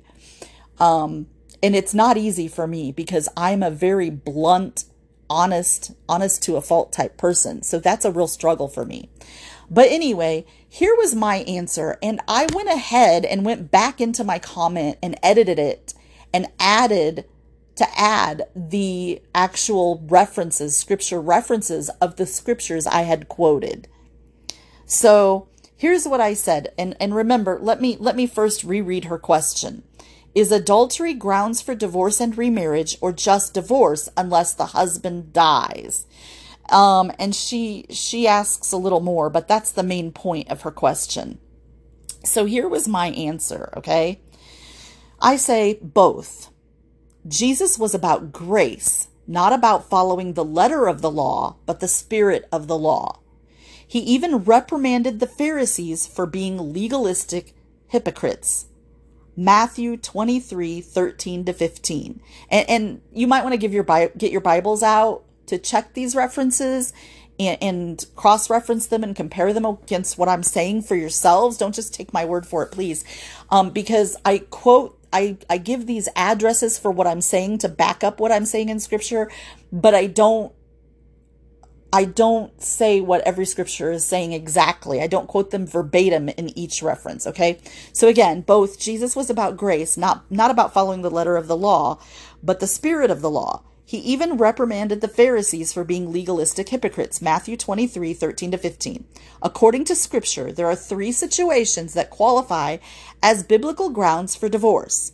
Um, 0.78 1.26
and 1.60 1.74
it's 1.74 1.92
not 1.92 2.16
easy 2.16 2.46
for 2.46 2.68
me 2.68 2.92
because 2.92 3.28
I'm 3.36 3.64
a 3.64 3.70
very 3.70 4.10
blunt, 4.10 4.84
honest, 5.28 5.90
honest 6.08 6.42
to 6.44 6.54
a 6.54 6.60
fault 6.62 6.92
type 6.92 7.16
person. 7.16 7.62
So 7.62 7.80
that's 7.80 8.04
a 8.04 8.12
real 8.12 8.28
struggle 8.28 8.68
for 8.68 8.84
me. 8.84 9.10
But 9.70 9.90
anyway, 9.90 10.46
here 10.68 10.94
was 10.96 11.14
my 11.14 11.36
answer. 11.38 11.98
And 12.02 12.20
I 12.28 12.46
went 12.52 12.68
ahead 12.68 13.24
and 13.24 13.44
went 13.44 13.70
back 13.70 14.00
into 14.00 14.24
my 14.24 14.38
comment 14.38 14.98
and 15.02 15.18
edited 15.22 15.58
it 15.58 15.94
and 16.32 16.48
added 16.58 17.24
to 17.76 17.86
add 17.98 18.44
the 18.54 19.20
actual 19.34 20.02
references, 20.08 20.76
scripture 20.76 21.20
references 21.20 21.90
of 22.00 22.16
the 22.16 22.26
scriptures 22.26 22.86
I 22.86 23.02
had 23.02 23.28
quoted. 23.28 23.88
So 24.86 25.48
here's 25.76 26.06
what 26.06 26.20
I 26.20 26.34
said. 26.34 26.72
And, 26.78 26.96
and 26.98 27.14
remember, 27.14 27.58
let 27.60 27.80
me, 27.80 27.96
let 28.00 28.16
me 28.16 28.26
first 28.26 28.64
reread 28.64 29.06
her 29.06 29.18
question. 29.18 29.82
Is 30.34 30.52
adultery 30.52 31.14
grounds 31.14 31.62
for 31.62 31.74
divorce 31.74 32.20
and 32.20 32.36
remarriage 32.36 32.98
or 33.00 33.12
just 33.12 33.54
divorce 33.54 34.08
unless 34.16 34.54
the 34.54 34.66
husband 34.66 35.32
dies? 35.32 36.06
Um, 36.70 37.12
and 37.18 37.34
she 37.34 37.86
she 37.90 38.26
asks 38.26 38.72
a 38.72 38.76
little 38.76 39.00
more, 39.00 39.30
but 39.30 39.48
that's 39.48 39.70
the 39.70 39.82
main 39.82 40.12
point 40.12 40.50
of 40.50 40.62
her 40.62 40.70
question. 40.70 41.38
So 42.24 42.44
here 42.44 42.68
was 42.68 42.88
my 42.88 43.08
answer, 43.08 43.72
okay? 43.76 44.20
I 45.20 45.36
say 45.36 45.78
both. 45.80 46.50
Jesus 47.26 47.78
was 47.78 47.94
about 47.94 48.32
grace, 48.32 49.08
not 49.26 49.52
about 49.52 49.88
following 49.88 50.32
the 50.32 50.44
letter 50.44 50.86
of 50.86 51.02
the 51.02 51.10
law, 51.10 51.56
but 51.66 51.80
the 51.80 51.88
spirit 51.88 52.48
of 52.52 52.66
the 52.66 52.78
law. 52.78 53.20
He 53.86 54.00
even 54.00 54.38
reprimanded 54.38 55.20
the 55.20 55.26
Pharisees 55.26 56.06
for 56.06 56.26
being 56.26 56.72
legalistic 56.72 57.54
hypocrites. 57.88 58.66
Matthew 59.36 59.96
23, 59.96 60.80
13 60.80 61.44
to 61.44 61.52
15. 61.52 62.20
And, 62.50 62.70
and 62.70 63.00
you 63.12 63.26
might 63.26 63.42
want 63.42 63.52
to 63.52 63.58
give 63.58 63.72
your 63.72 63.84
get 63.84 64.32
your 64.32 64.40
Bibles 64.40 64.82
out 64.82 65.25
to 65.46 65.58
check 65.58 65.94
these 65.94 66.14
references 66.14 66.92
and, 67.38 67.58
and 67.62 68.06
cross 68.16 68.48
reference 68.50 68.86
them 68.86 69.02
and 69.02 69.14
compare 69.14 69.52
them 69.52 69.64
against 69.64 70.18
what 70.18 70.28
I'm 70.28 70.42
saying 70.42 70.82
for 70.82 70.96
yourselves. 70.96 71.56
Don't 71.56 71.74
just 71.74 71.94
take 71.94 72.12
my 72.12 72.24
word 72.24 72.46
for 72.46 72.62
it, 72.62 72.72
please. 72.72 73.04
Um, 73.50 73.70
because 73.70 74.16
I 74.24 74.38
quote, 74.38 74.98
I, 75.12 75.38
I 75.48 75.58
give 75.58 75.86
these 75.86 76.08
addresses 76.16 76.78
for 76.78 76.90
what 76.90 77.06
I'm 77.06 77.20
saying 77.20 77.58
to 77.58 77.68
back 77.68 78.02
up 78.04 78.20
what 78.20 78.32
I'm 78.32 78.44
saying 78.46 78.68
in 78.68 78.80
scripture, 78.80 79.30
but 79.72 79.94
I 79.94 80.06
don't 80.06 80.52
I 81.92 82.04
don't 82.04 82.60
say 82.60 83.00
what 83.00 83.22
every 83.22 83.46
scripture 83.46 83.90
is 83.92 84.04
saying 84.04 84.32
exactly. 84.32 85.00
I 85.00 85.06
don't 85.06 85.28
quote 85.28 85.50
them 85.50 85.66
verbatim 85.66 86.28
in 86.28 86.56
each 86.58 86.82
reference, 86.82 87.26
okay? 87.26 87.58
So 87.92 88.08
again, 88.08 88.42
both 88.42 88.78
Jesus 88.78 89.16
was 89.16 89.30
about 89.30 89.56
grace, 89.56 89.96
not 89.96 90.30
not 90.30 90.50
about 90.50 90.74
following 90.74 91.02
the 91.02 91.10
letter 91.10 91.36
of 91.36 91.46
the 91.46 91.56
law, 91.56 91.98
but 92.42 92.60
the 92.60 92.66
spirit 92.66 93.10
of 93.10 93.22
the 93.22 93.30
law. 93.30 93.62
He 93.88 93.98
even 93.98 94.36
reprimanded 94.36 95.00
the 95.00 95.06
Pharisees 95.06 95.72
for 95.72 95.84
being 95.84 96.12
legalistic 96.12 96.70
hypocrites. 96.70 97.22
Matthew 97.22 97.56
23, 97.56 98.14
13 98.14 98.50
to 98.50 98.58
15. 98.58 99.04
According 99.40 99.84
to 99.84 99.94
scripture, 99.94 100.50
there 100.50 100.66
are 100.66 100.74
three 100.74 101.12
situations 101.12 101.94
that 101.94 102.10
qualify 102.10 102.78
as 103.22 103.44
biblical 103.44 103.90
grounds 103.90 104.34
for 104.34 104.48
divorce. 104.48 105.12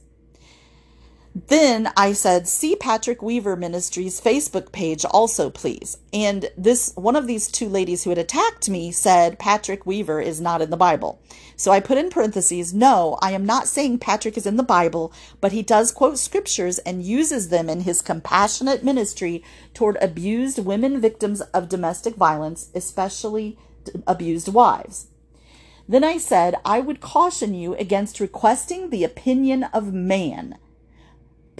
Then 1.35 1.91
I 1.97 2.13
said, 2.13 2.47
see 2.47 2.77
Patrick 2.77 3.23
Weaver 3.23 3.57
Ministries 3.57 4.21
Facebook 4.21 4.71
page 4.71 5.07
also, 5.07 5.49
please. 5.49 5.97
And 6.13 6.51
this 6.59 6.93
one 6.95 7.17
of 7.17 7.27
these 7.27 7.49
two 7.49 7.71
ladies 7.71 8.05
who 8.05 8.11
had 8.11 8.19
attacked 8.19 8.69
me 8.69 8.93
said 8.93 9.39
Patrick 9.39 9.87
Weaver 9.87 10.21
is 10.21 10.43
not 10.43 10.61
in 10.61 10.69
the 10.69 10.77
Bible. 10.77 11.23
So 11.57 11.73
I 11.73 11.81
put 11.81 11.97
in 11.97 12.11
parentheses, 12.11 12.75
no, 12.75 13.19
I 13.23 13.31
am 13.33 13.47
not 13.47 13.67
saying 13.67 13.99
Patrick 13.99 14.37
is 14.37 14.45
in 14.45 14.59
the 14.59 14.63
Bible, 14.63 15.11
but 15.41 15.53
he 15.53 15.63
does 15.63 15.91
quote 15.91 16.19
scriptures 16.19 16.79
and 16.81 17.03
uses 17.03 17.49
them 17.49 17.71
in 17.71 17.81
his 17.81 18.03
compassionate 18.03 18.85
ministry 18.85 19.43
toward 19.73 19.97
abused 20.03 20.59
women 20.59 21.01
victims 21.01 21.41
of 21.41 21.71
domestic 21.71 22.15
violence, 22.15 22.69
especially 22.75 23.57
abused 24.07 24.49
wives. 24.49 25.07
Then 25.89 26.05
I 26.05 26.19
said, 26.19 26.57
I 26.63 26.81
would 26.81 27.01
caution 27.01 27.55
you 27.55 27.75
against 27.77 28.21
requesting 28.21 28.91
the 28.91 29.05
opinion 29.05 29.65
of 29.65 29.95
man 29.95 30.59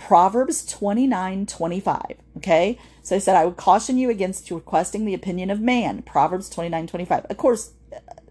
Proverbs 0.07 0.67
29 0.67 1.47
25. 1.47 2.03
Okay. 2.39 2.79
So 3.03 3.15
I 3.15 3.21
said, 3.21 3.37
I 3.37 3.45
would 3.45 3.57
caution 3.57 3.99
you 3.99 4.11
against 4.11 4.51
requesting 4.51 5.05
the 5.05 5.15
opinion 5.15 5.49
of 5.49 5.61
man. 5.61 6.03
Proverbs 6.03 6.51
29 6.51 6.89
25. 6.89 7.27
Of 7.27 7.37
course, 7.37 7.73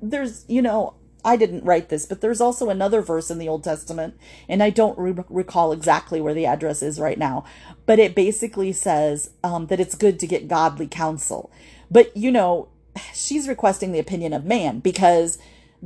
there's, 0.01 0.43
you 0.49 0.61
know, 0.61 0.95
I 1.23 1.37
didn't 1.37 1.63
write 1.63 1.87
this, 1.87 2.05
but 2.05 2.19
there's 2.19 2.41
also 2.41 2.69
another 2.69 3.01
verse 3.01 3.31
in 3.31 3.37
the 3.37 3.47
Old 3.47 3.63
Testament, 3.63 4.15
and 4.49 4.61
I 4.61 4.69
don't 4.69 4.97
re- 4.97 5.23
recall 5.29 5.71
exactly 5.71 6.19
where 6.19 6.33
the 6.33 6.45
address 6.45 6.81
is 6.81 6.99
right 6.99 7.17
now, 7.17 7.45
but 7.85 7.99
it 7.99 8.15
basically 8.15 8.73
says 8.73 9.29
um, 9.43 9.67
that 9.67 9.79
it's 9.79 9.95
good 9.95 10.19
to 10.19 10.27
get 10.27 10.47
godly 10.47 10.87
counsel. 10.87 11.51
But, 11.89 12.15
you 12.17 12.31
know, 12.31 12.69
she's 13.13 13.47
requesting 13.47 13.91
the 13.91 13.99
opinion 13.99 14.33
of 14.33 14.45
man 14.45 14.79
because 14.79 15.37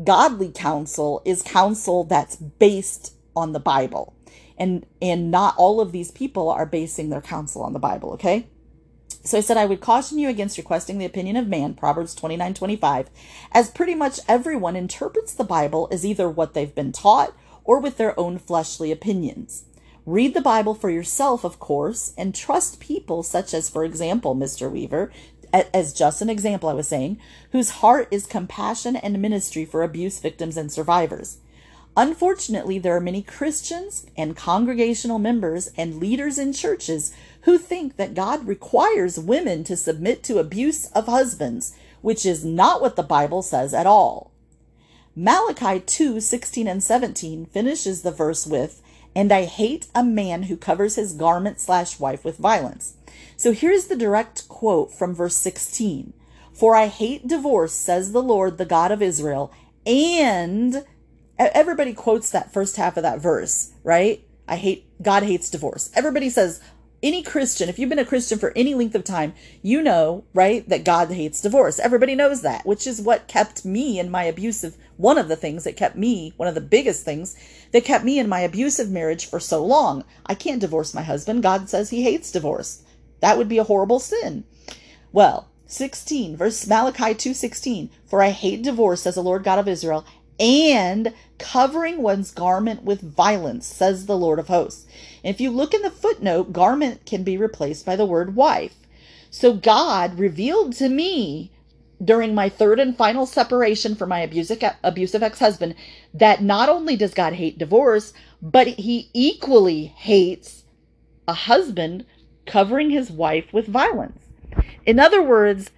godly 0.04 0.51
counsel 0.51 1.22
is 1.25 1.42
counsel 1.44 2.06
that's 2.06 2.38
based 2.38 3.13
on 3.36 3.51
the 3.51 3.60
Bible 3.60 4.15
and 4.58 4.86
and 5.02 5.32
not 5.32 5.56
all 5.58 5.82
of 5.82 5.92
these 5.92 6.12
people 6.12 6.50
are 6.50 6.66
basing 6.66 7.10
their 7.10 7.22
counsel 7.22 7.62
on 7.62 7.74
the 7.74 7.80
bible 7.80 8.12
okay 8.12 8.48
so 9.24 9.38
i 9.38 9.42
said 9.42 9.58
i 9.58 9.66
would 9.66 9.82
caution 9.82 10.20
you 10.20 10.30
against 10.30 10.58
requesting 10.58 10.98
the 10.98 11.06
opinion 11.06 11.36
of 11.36 11.48
man 11.48 11.74
proverbs 11.74 12.16
29 12.16 12.54
25 12.54 13.10
as 13.52 13.70
pretty 13.70 13.96
much 13.96 14.20
everyone 14.28 14.76
interprets 14.76 15.34
the 15.34 15.44
bible 15.44 15.88
as 15.92 16.06
either 16.06 16.30
what 16.30 16.54
they've 16.54 16.76
been 16.76 16.92
taught 16.92 17.36
or 17.64 17.80
with 17.80 17.98
their 17.98 18.18
own 18.20 18.38
fleshly 18.38 18.92
opinions 18.92 19.66
read 20.06 20.34
the 20.34 20.42
bible 20.42 20.76
for 20.76 20.90
yourself 20.90 21.44
of 21.44 21.60
course 21.60 22.14
and 22.18 22.36
trust 22.36 22.80
people 22.80 23.24
such 23.24 23.54
as 23.54 23.70
for 23.70 23.84
example 23.84 24.36
mr 24.36 24.72
weaver 24.72 25.12
as 25.74 25.94
just 25.94 26.22
an 26.22 26.30
example, 26.30 26.70
I 26.70 26.74
was 26.74 26.88
saying, 26.88 27.20
whose 27.52 27.70
heart 27.70 28.08
is 28.12 28.26
compassion 28.26 28.96
and 28.96 29.22
ministry 29.22 29.66
for 29.66 29.84
abuse 29.84 30.20
victims 30.20 30.58
and 30.58 30.72
survivors. 30.72 31.38
Unfortunately, 31.98 32.78
there 32.78 32.96
are 32.96 33.02
many 33.02 33.22
Christians 33.22 34.06
and 34.18 34.36
congregational 34.36 35.18
members 35.18 35.72
and 35.78 36.00
leaders 36.00 36.38
in 36.38 36.52
churches 36.52 37.14
who 37.44 37.58
think 37.58 37.96
that 37.96 38.14
God 38.14 38.48
requires 38.48 39.18
women 39.18 39.64
to 39.64 39.78
submit 39.78 40.22
to 40.24 40.40
abuse 40.40 40.88
of 40.88 41.06
husbands, 41.06 41.74
which 42.02 42.25
is 42.25 42.44
not 42.44 42.82
what 42.82 42.98
the 42.98 43.04
Bible 43.04 43.42
says 43.42 43.74
at 43.74 43.88
all. 43.88 44.32
Malachi 45.16 45.80
2 45.80 46.20
16 46.20 46.68
and 46.68 46.84
17 46.84 47.46
finishes 47.46 48.02
the 48.02 48.12
verse 48.12 48.46
with, 48.46 48.82
And 49.16 49.32
I 49.32 49.46
hate 49.46 49.88
a 49.96 50.04
man 50.04 50.44
who 50.44 50.58
covers 50.58 50.96
his 50.96 51.14
garment 51.14 51.62
slash 51.62 51.98
wife 51.98 52.25
with 52.25 52.38
violence. 52.38 52.96
So 53.38 53.54
here's 53.54 53.86
the 53.86 53.96
direct 53.96 54.50
quote 54.50 54.94
from 54.94 55.16
verse 55.16 55.38
16 55.38 56.12
For 56.52 56.75
I 56.75 56.88
hate 56.88 57.25
divorce, 57.25 57.74
says 57.74 58.12
the 58.12 58.22
Lord, 58.22 58.58
the 58.58 58.66
God 58.66 58.92
of 58.92 59.02
Israel, 59.02 59.54
and 59.86 60.84
everybody 61.38 61.94
quotes 61.94 62.30
that 62.32 62.54
first 62.54 62.77
half 62.77 62.98
of 62.98 63.04
that 63.04 63.20
verse, 63.20 63.74
right? 63.84 64.25
I 64.48 64.58
hate, 64.58 64.86
God 65.01 65.24
hates 65.24 65.50
divorce. 65.50 65.89
Everybody 65.96 66.30
says, 66.30 66.62
any 67.04 67.22
Christian, 67.22 67.70
if 67.70 67.77
you've 67.77 67.89
been 67.89 68.00
a 68.00 68.06
Christian 68.06 68.39
for 68.39 68.51
any 68.56 68.74
length 68.74 68.96
of 68.96 69.04
time, 69.04 69.34
you 69.62 69.82
know, 69.82 70.24
right, 70.34 70.68
that 70.70 70.84
God 70.84 71.12
hates 71.12 71.42
divorce. 71.42 71.77
Everybody 71.77 72.15
knows 72.15 72.42
that, 72.42 72.65
which 72.65 72.88
is 72.88 73.01
what 73.01 73.27
kept 73.27 73.63
me 73.63 74.00
in 74.00 74.10
my 74.10 74.24
abusive, 74.24 74.75
one 74.98 75.18
of 75.18 75.27
the 75.27 75.36
things 75.36 75.65
that 75.65 75.77
kept 75.77 75.96
me, 75.96 76.34
one 76.38 76.48
of 76.48 76.56
the 76.56 76.62
biggest 76.62 77.06
things 77.06 77.36
that 77.74 77.86
kept 77.86 78.06
me 78.06 78.18
in 78.18 78.30
my 78.30 78.39
abusive 78.39 78.89
marriage 78.89 79.30
for 79.30 79.39
so 79.39 79.63
long. 79.63 80.04
I 80.25 80.34
can't 80.34 80.62
divorce 80.62 80.94
my 80.94 81.04
husband. 81.04 81.44
God 81.44 81.70
says 81.70 81.89
he 81.89 82.01
hates 82.01 82.32
divorce. 82.32 82.82
That 83.20 83.38
would 83.38 83.50
be 83.50 83.58
a 83.58 83.63
horrible 83.63 84.00
sin. 84.00 84.46
Well, 85.12 85.50
16, 85.68 86.38
verse 86.38 86.65
Malachi 86.68 87.13
2:16, 87.13 87.89
for 88.06 88.22
I 88.22 88.30
hate 88.30 88.63
divorce, 88.63 89.01
says 89.01 89.15
the 89.15 89.24
Lord 89.24 89.44
God 89.44 89.60
of 89.60 89.68
Israel, 89.68 90.06
and 90.39 91.13
covering 91.38 92.01
one's 92.01 92.32
garment 92.32 92.84
with 92.84 93.01
violence, 93.01 93.65
says 93.65 94.06
the 94.06 94.18
Lord 94.18 94.39
of 94.39 94.48
hosts. 94.48 94.86
if 95.24 95.42
you 95.42 95.50
look 95.50 95.74
in 95.74 95.82
the 95.82 95.89
footnote, 95.89 96.54
garment 96.54 97.06
can 97.06 97.24
be 97.24 97.38
replaced 97.38 97.86
by 97.86 97.96
the 97.96 98.06
word 98.06 98.36
wife. 98.36 98.75
So 99.30 99.54
God 99.54 100.20
revealed 100.20 100.74
to 100.74 100.88
me 100.88 101.51
during 102.04 102.36
my 102.36 102.50
third 102.50 102.80
and 102.80 102.96
final 102.96 103.25
separation 103.25 103.96
from 103.96 104.10
my 104.10 104.20
abusive, 104.20 104.62
abusive 104.84 105.24
ex 105.24 105.39
husband 105.39 105.75
that 106.13 106.42
not 106.42 106.70
only 106.70 106.96
does 106.96 107.13
God 107.13 107.34
hate 107.34 107.58
divorce, 107.58 108.13
but 108.42 108.68
he 108.68 109.10
equally 109.13 109.86
hates 109.86 110.63
a 111.27 111.34
husband 111.34 112.06
covering 112.46 112.89
his 112.89 113.12
wife 113.12 113.51
with 113.51 113.68
violence. 113.68 114.20
In 114.86 115.00
other 115.00 115.22
words, 115.24 115.72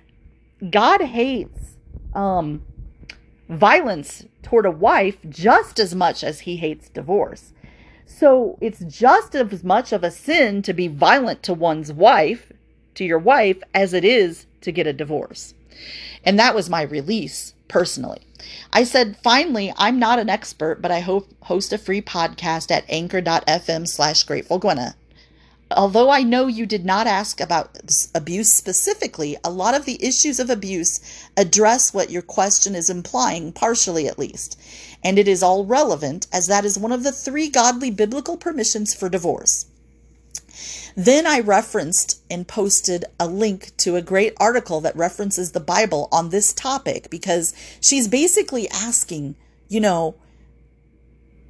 God 0.70 1.02
hates 1.02 1.78
um, 2.14 2.64
violence 3.50 4.26
toward 4.48 4.66
a 4.66 4.72
wife 4.72 5.18
just 5.28 5.78
as 5.78 5.94
much 5.94 6.24
as 6.24 6.42
he 6.42 6.56
hates 6.56 6.88
divorce. 6.88 7.52
So 8.06 8.58
it's 8.62 8.80
just 8.80 9.36
as 9.36 9.64
much 9.64 9.92
of 9.92 10.06
a 10.06 10.12
sin 10.12 10.62
to 10.62 10.74
be 10.74 10.88
violent 10.88 11.44
to 11.44 11.54
one's 11.54 11.92
wife, 11.92 12.54
to 12.96 13.04
your 13.04 13.20
wife, 13.20 13.58
as 13.74 13.94
it 13.94 14.06
is 14.06 14.46
to 14.62 14.72
get 14.72 14.88
a 14.88 14.94
divorce. 14.94 15.54
And 16.24 16.40
that 16.40 16.56
was 16.56 16.70
my 16.70 16.84
release 16.84 17.54
personally. 17.68 18.22
I 18.72 18.86
said, 18.86 19.18
finally, 19.22 19.74
I'm 19.76 20.00
not 20.00 20.20
an 20.20 20.30
expert, 20.30 20.82
but 20.82 20.92
I 20.92 21.02
host 21.02 21.74
a 21.74 21.78
free 21.78 22.02
podcast 22.02 22.72
at 22.72 22.86
anchor.fm 22.88 23.86
slash 23.86 24.24
grateful 24.24 24.60
although 25.72 26.10
I 26.10 26.24
know 26.24 26.48
you 26.48 26.66
did 26.66 26.86
not 26.86 27.08
ask 27.08 27.42
about 27.42 27.78
abuse 28.16 28.52
specifically, 28.52 29.38
a 29.44 29.50
lot 29.50 29.76
of 29.76 29.86
the 29.86 30.04
issues 30.04 30.40
of 30.40 30.50
abuse 30.50 31.00
address 31.36 31.94
what 31.94 32.10
your 32.10 32.22
question 32.22 32.76
is 32.76 32.90
implying, 32.90 33.52
partially 33.52 34.08
at 34.08 34.20
least. 34.20 34.60
And 35.04 35.20
it 35.20 35.28
is 35.28 35.44
all 35.44 35.66
relevant, 35.66 36.28
as 36.32 36.48
that 36.48 36.66
is 36.66 36.78
one 36.78 36.92
of 36.92 37.04
the 37.04 37.12
three 37.12 37.50
godly 37.50 37.92
biblical 37.92 38.38
permissions 38.38 38.94
for 38.94 39.10
divorce. 39.10 39.66
Then 40.96 41.28
I 41.28 41.42
referenced 41.42 42.22
and 42.32 42.48
posted 42.48 43.06
a 43.20 43.28
link 43.28 43.72
to 43.78 43.96
a 43.96 44.02
great 44.02 44.34
article 44.38 44.82
that 44.82 44.96
references 44.96 45.52
the 45.52 45.60
Bible 45.60 46.10
on 46.12 46.30
this 46.30 46.54
topic 46.54 47.10
because 47.12 47.54
she's 47.80 48.08
basically 48.08 48.68
asking, 48.70 49.36
you 49.70 49.80
know, 49.80 50.16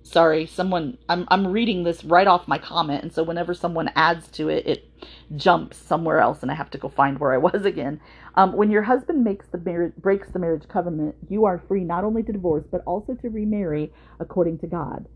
Sorry, 0.04 0.46
someone, 0.46 0.98
I'm, 1.10 1.28
I'm 1.30 1.48
reading 1.48 1.84
this 1.84 2.06
right 2.06 2.28
off 2.28 2.48
my 2.48 2.58
comment. 2.58 3.04
And 3.04 3.14
so 3.14 3.24
whenever 3.24 3.54
someone 3.54 3.92
adds 3.96 4.28
to 4.30 4.48
it, 4.48 4.66
it 4.66 4.90
jumps 5.36 5.78
somewhere 5.78 6.20
else 6.20 6.42
and 6.42 6.52
I 6.52 6.56
have 6.56 6.70
to 6.72 6.78
go 6.78 6.88
find 6.88 7.20
where 7.20 7.34
I 7.34 7.38
was 7.38 7.66
again. 7.66 8.00
Um, 8.36 8.54
when 8.54 8.70
your 8.70 8.84
husband 8.84 9.24
makes 9.24 9.48
the 9.48 9.58
marriage, 9.58 9.94
breaks 9.98 10.30
the 10.30 10.40
marriage 10.40 10.68
covenant, 10.68 11.16
you 11.30 11.46
are 11.46 11.64
free 11.68 11.84
not 11.84 12.04
only 12.04 12.22
to 12.24 12.34
divorce, 12.34 12.66
but 12.70 12.82
also 12.86 13.16
to 13.16 13.30
remarry 13.30 13.94
according 14.20 14.60
to 14.60 14.68
God. 14.68 15.08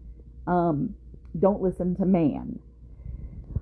Um, 0.47 0.95
don't 1.37 1.61
listen 1.61 1.95
to 1.97 2.05
man. 2.05 2.59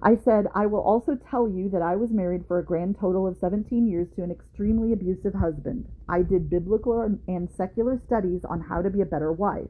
I 0.02 0.16
said, 0.16 0.46
I 0.54 0.68
will 0.68 0.82
also 0.82 1.16
tell 1.16 1.50
you 1.50 1.70
that 1.70 1.82
I 1.82 1.96
was 1.96 2.12
married 2.12 2.46
for 2.48 2.60
a 2.60 2.64
grand 2.64 2.98
total 3.00 3.26
of 3.26 3.38
17 3.40 3.88
years 3.88 4.08
to 4.16 4.24
an 4.24 4.32
extremely 4.32 4.94
abusive 4.94 5.34
husband. 5.34 5.88
I 6.08 6.22
did 6.22 6.50
biblical 6.50 7.02
and 7.28 7.50
secular 7.50 8.00
studies 8.06 8.42
on 8.48 8.62
how 8.62 8.84
to 8.84 8.92
be 8.92 9.02
a 9.02 9.06
better 9.06 9.32
wife. 9.32 9.70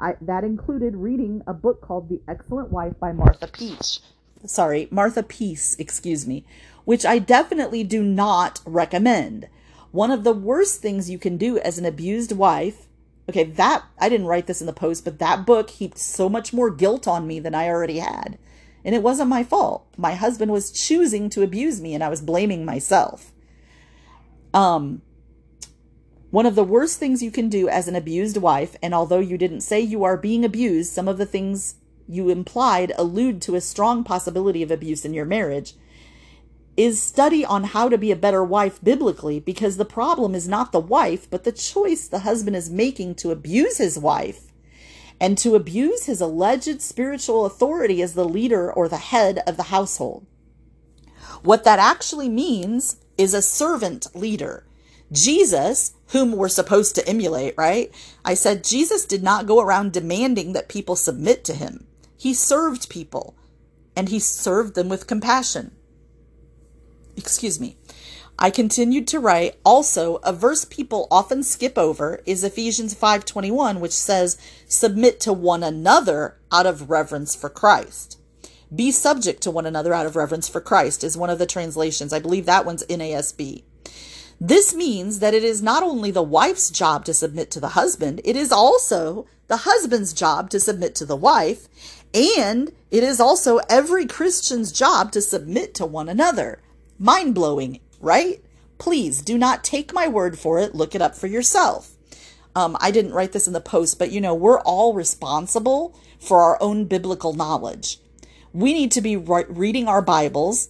I, 0.00 0.14
that 0.22 0.44
included 0.44 0.96
reading 0.96 1.42
a 1.46 1.54
book 1.54 1.82
called 1.82 2.08
The 2.08 2.20
Excellent 2.26 2.70
Wife 2.70 2.94
by 2.98 3.12
Martha 3.12 3.46
Peach. 3.46 4.00
Sorry, 4.44 4.88
Martha 4.90 5.22
Peace, 5.22 5.76
excuse 5.78 6.26
me, 6.26 6.44
which 6.84 7.04
I 7.04 7.18
definitely 7.18 7.84
do 7.84 8.02
not 8.02 8.60
recommend. 8.64 9.48
One 9.90 10.10
of 10.10 10.24
the 10.24 10.32
worst 10.32 10.80
things 10.80 11.10
you 11.10 11.18
can 11.18 11.36
do 11.36 11.58
as 11.58 11.78
an 11.78 11.84
abused 11.84 12.32
wife, 12.32 12.86
okay, 13.28 13.44
that, 13.44 13.84
I 13.98 14.08
didn't 14.08 14.26
write 14.26 14.46
this 14.46 14.60
in 14.60 14.66
the 14.66 14.72
post, 14.72 15.04
but 15.04 15.18
that 15.18 15.46
book 15.46 15.70
heaped 15.70 15.98
so 15.98 16.28
much 16.28 16.52
more 16.52 16.70
guilt 16.70 17.08
on 17.08 17.26
me 17.26 17.40
than 17.40 17.54
I 17.54 17.68
already 17.68 17.98
had. 17.98 18.38
And 18.84 18.94
it 18.94 19.02
wasn't 19.02 19.28
my 19.28 19.44
fault. 19.44 19.86
My 19.96 20.14
husband 20.14 20.52
was 20.52 20.70
choosing 20.70 21.28
to 21.30 21.42
abuse 21.42 21.80
me 21.80 21.94
and 21.94 22.02
I 22.02 22.08
was 22.08 22.22
blaming 22.22 22.64
myself. 22.64 23.32
Um, 24.54 25.02
one 26.30 26.46
of 26.46 26.54
the 26.54 26.64
worst 26.64 26.98
things 26.98 27.22
you 27.22 27.30
can 27.32 27.48
do 27.48 27.68
as 27.68 27.88
an 27.88 27.96
abused 27.96 28.36
wife, 28.36 28.76
and 28.82 28.94
although 28.94 29.18
you 29.18 29.36
didn't 29.36 29.62
say 29.62 29.80
you 29.80 30.04
are 30.04 30.16
being 30.16 30.44
abused, 30.44 30.92
some 30.92 31.08
of 31.08 31.18
the 31.18 31.26
things 31.26 31.74
you 32.08 32.28
implied 32.28 32.92
allude 32.96 33.42
to 33.42 33.56
a 33.56 33.60
strong 33.60 34.04
possibility 34.04 34.62
of 34.62 34.70
abuse 34.70 35.04
in 35.04 35.12
your 35.12 35.24
marriage, 35.24 35.74
is 36.76 37.02
study 37.02 37.44
on 37.44 37.64
how 37.64 37.88
to 37.88 37.98
be 37.98 38.10
a 38.10 38.16
better 38.16 38.44
wife 38.44 38.82
biblically 38.82 39.40
because 39.40 39.76
the 39.76 39.84
problem 39.84 40.34
is 40.34 40.48
not 40.48 40.72
the 40.72 40.80
wife, 40.80 41.28
but 41.28 41.44
the 41.44 41.52
choice 41.52 42.06
the 42.06 42.20
husband 42.20 42.56
is 42.56 42.70
making 42.70 43.14
to 43.16 43.30
abuse 43.30 43.78
his 43.78 43.98
wife 43.98 44.52
and 45.20 45.36
to 45.36 45.54
abuse 45.54 46.06
his 46.06 46.20
alleged 46.20 46.80
spiritual 46.80 47.44
authority 47.44 48.00
as 48.00 48.14
the 48.14 48.24
leader 48.24 48.72
or 48.72 48.88
the 48.88 48.96
head 48.96 49.42
of 49.46 49.56
the 49.56 49.64
household. 49.64 50.26
What 51.42 51.64
that 51.64 51.78
actually 51.78 52.28
means 52.28 52.96
is 53.18 53.34
a 53.34 53.42
servant 53.42 54.06
leader. 54.14 54.64
Jesus, 55.12 55.94
whom 56.08 56.32
we're 56.32 56.48
supposed 56.48 56.94
to 56.94 57.06
emulate, 57.08 57.54
right? 57.58 57.92
I 58.24 58.34
said 58.34 58.64
Jesus 58.64 59.04
did 59.04 59.22
not 59.22 59.46
go 59.46 59.60
around 59.60 59.92
demanding 59.92 60.52
that 60.52 60.68
people 60.68 60.96
submit 60.96 61.44
to 61.44 61.54
him. 61.54 61.86
He 62.16 62.32
served 62.32 62.88
people 62.88 63.34
and 63.96 64.08
he 64.08 64.18
served 64.18 64.74
them 64.74 64.88
with 64.88 65.06
compassion 65.06 65.72
excuse 67.20 67.60
me. 67.60 67.76
I 68.38 68.50
continued 68.50 69.06
to 69.08 69.20
write, 69.20 69.56
also, 69.64 70.16
a 70.22 70.32
verse 70.32 70.64
people 70.64 71.06
often 71.10 71.42
skip 71.42 71.76
over 71.76 72.22
is 72.24 72.42
Ephesians 72.42 72.94
5:21, 72.94 73.80
which 73.80 73.92
says, 73.92 74.38
"Submit 74.66 75.20
to 75.20 75.32
one 75.32 75.62
another 75.62 76.38
out 76.50 76.66
of 76.66 76.88
reverence 76.88 77.34
for 77.34 77.50
Christ." 77.50 78.16
Be 78.74 78.90
subject 78.90 79.42
to 79.42 79.50
one 79.50 79.66
another 79.66 79.92
out 79.92 80.06
of 80.06 80.16
reverence 80.16 80.48
for 80.48 80.60
Christ 80.60 81.04
is 81.04 81.16
one 81.16 81.28
of 81.28 81.38
the 81.38 81.44
translations. 81.44 82.12
I 82.12 82.18
believe 82.18 82.46
that 82.46 82.64
one's 82.64 82.84
NASB. 82.88 83.64
This 84.40 84.72
means 84.72 85.18
that 85.18 85.34
it 85.34 85.44
is 85.44 85.60
not 85.60 85.82
only 85.82 86.10
the 86.10 86.22
wife's 86.22 86.70
job 86.70 87.04
to 87.04 87.12
submit 87.12 87.50
to 87.50 87.60
the 87.60 87.70
husband, 87.70 88.22
it 88.24 88.36
is 88.36 88.50
also 88.50 89.26
the 89.48 89.68
husband's 89.68 90.14
job 90.14 90.48
to 90.50 90.60
submit 90.60 90.94
to 90.94 91.04
the 91.04 91.16
wife, 91.16 91.68
and 92.14 92.72
it 92.90 93.04
is 93.04 93.20
also 93.20 93.58
every 93.68 94.06
Christian's 94.06 94.72
job 94.72 95.12
to 95.12 95.20
submit 95.20 95.74
to 95.74 95.84
one 95.84 96.08
another. 96.08 96.62
Mind 97.02 97.34
blowing, 97.34 97.80
right? 97.98 98.44
Please 98.76 99.22
do 99.22 99.38
not 99.38 99.64
take 99.64 99.94
my 99.94 100.06
word 100.06 100.38
for 100.38 100.58
it. 100.60 100.74
Look 100.74 100.94
it 100.94 101.00
up 101.00 101.16
for 101.16 101.26
yourself. 101.26 101.96
Um, 102.54 102.76
I 102.78 102.90
didn't 102.90 103.14
write 103.14 103.32
this 103.32 103.46
in 103.46 103.54
the 103.54 103.60
post, 103.60 103.98
but 103.98 104.12
you 104.12 104.20
know, 104.20 104.34
we're 104.34 104.60
all 104.60 104.92
responsible 104.92 105.98
for 106.18 106.42
our 106.42 106.58
own 106.60 106.84
biblical 106.84 107.32
knowledge. 107.32 107.98
We 108.52 108.74
need 108.74 108.92
to 108.92 109.00
be 109.00 109.16
re- 109.16 109.46
reading 109.48 109.88
our 109.88 110.02
Bibles. 110.02 110.68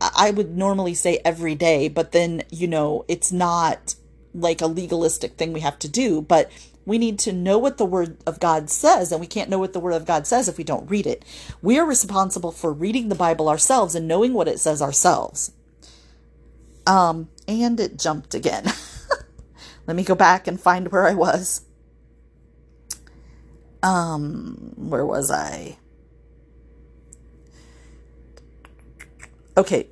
I 0.00 0.30
would 0.30 0.56
normally 0.56 0.94
say 0.94 1.20
every 1.24 1.56
day, 1.56 1.88
but 1.88 2.12
then, 2.12 2.44
you 2.50 2.68
know, 2.68 3.04
it's 3.08 3.32
not 3.32 3.96
like 4.32 4.60
a 4.60 4.66
legalistic 4.66 5.34
thing 5.34 5.52
we 5.52 5.60
have 5.60 5.80
to 5.80 5.88
do, 5.88 6.22
but 6.22 6.50
we 6.84 6.98
need 6.98 7.18
to 7.20 7.32
know 7.32 7.58
what 7.58 7.78
the 7.78 7.84
Word 7.84 8.16
of 8.26 8.40
God 8.40 8.70
says, 8.70 9.12
and 9.12 9.20
we 9.20 9.26
can't 9.26 9.50
know 9.50 9.58
what 9.58 9.72
the 9.72 9.80
Word 9.80 9.94
of 9.94 10.06
God 10.06 10.26
says 10.26 10.48
if 10.48 10.58
we 10.58 10.64
don't 10.64 10.90
read 10.90 11.06
it. 11.06 11.24
We 11.62 11.78
are 11.78 11.86
responsible 11.86 12.52
for 12.52 12.72
reading 12.72 13.08
the 13.08 13.14
Bible 13.14 13.48
ourselves 13.48 13.94
and 13.94 14.08
knowing 14.08 14.32
what 14.34 14.48
it 14.48 14.58
says 14.58 14.82
ourselves. 14.82 15.52
Um, 16.86 17.28
and 17.46 17.78
it 17.78 17.98
jumped 17.98 18.34
again. 18.34 18.64
Let 19.86 19.96
me 19.96 20.04
go 20.04 20.14
back 20.14 20.46
and 20.46 20.60
find 20.60 20.90
where 20.90 21.06
I 21.06 21.14
was. 21.14 21.62
Um, 23.82 24.72
where 24.76 25.06
was 25.06 25.30
I? 25.30 25.78
Okay, 29.56 29.88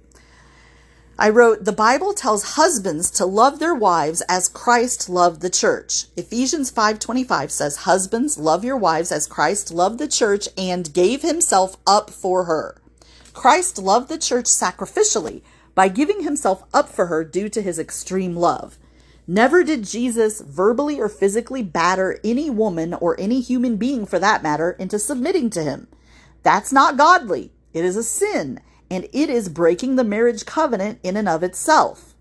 I 1.21 1.29
wrote, 1.29 1.67
the 1.67 1.73
Bible 1.73 2.15
tells 2.15 2.55
husbands 2.55 3.11
to 3.11 3.27
love 3.27 3.59
their 3.59 3.75
wives 3.75 4.23
as 4.27 4.49
Christ 4.49 5.11
loved 5.11 5.43
the 5.43 5.51
church. 5.51 6.07
Ephesians 6.17 6.73
5.25 6.73 7.51
says, 7.51 7.77
husbands, 7.77 8.39
love 8.39 8.65
your 8.65 8.79
wives 8.79 9.13
as 9.13 9.27
Christ 9.27 9.71
loved 9.71 9.99
the 9.99 10.09
church 10.09 10.49
and 10.57 10.95
gave 10.95 11.21
himself 11.21 11.77
up 11.87 12.09
for 12.09 12.45
her. 12.45 12.81
Christ 13.35 13.77
loved 13.77 14.09
the 14.09 14.17
church 14.17 14.47
sacrificially 14.47 15.43
by 15.75 15.89
giving 15.89 16.23
himself 16.23 16.65
up 16.73 16.89
for 16.89 17.09
her 17.09 17.23
due 17.23 17.51
to 17.51 17.61
his 17.61 17.79
extreme 17.79 18.35
love. 18.35 18.79
Never 19.27 19.63
did 19.63 19.85
Jesus 19.85 20.41
verbally 20.41 20.99
or 20.99 21.11
physically 21.11 21.63
batter 21.63 22.19
any 22.25 22.49
woman 22.49 22.95
or 22.95 23.21
any 23.21 23.43
human 23.43 23.77
being 23.77 24.07
for 24.07 24.19
that 24.19 24.43
matter 24.43 24.71
into 24.71 24.99
submitting 24.99 25.51
to 25.51 25.63
him. 25.63 25.87
That's 26.43 26.73
not 26.73 26.97
godly. 26.97 27.53
It 27.75 27.85
is 27.85 27.97
a 27.97 28.03
sin 28.03 28.59
and 28.91 29.05
it 29.13 29.31
is 29.31 29.49
breaking 29.49 29.97
the 29.97 30.05
marriage 30.05 30.45
covenant 30.45 30.99
in 31.03 31.17
and 31.17 31.29
of 31.29 31.43
itself. 31.43 32.15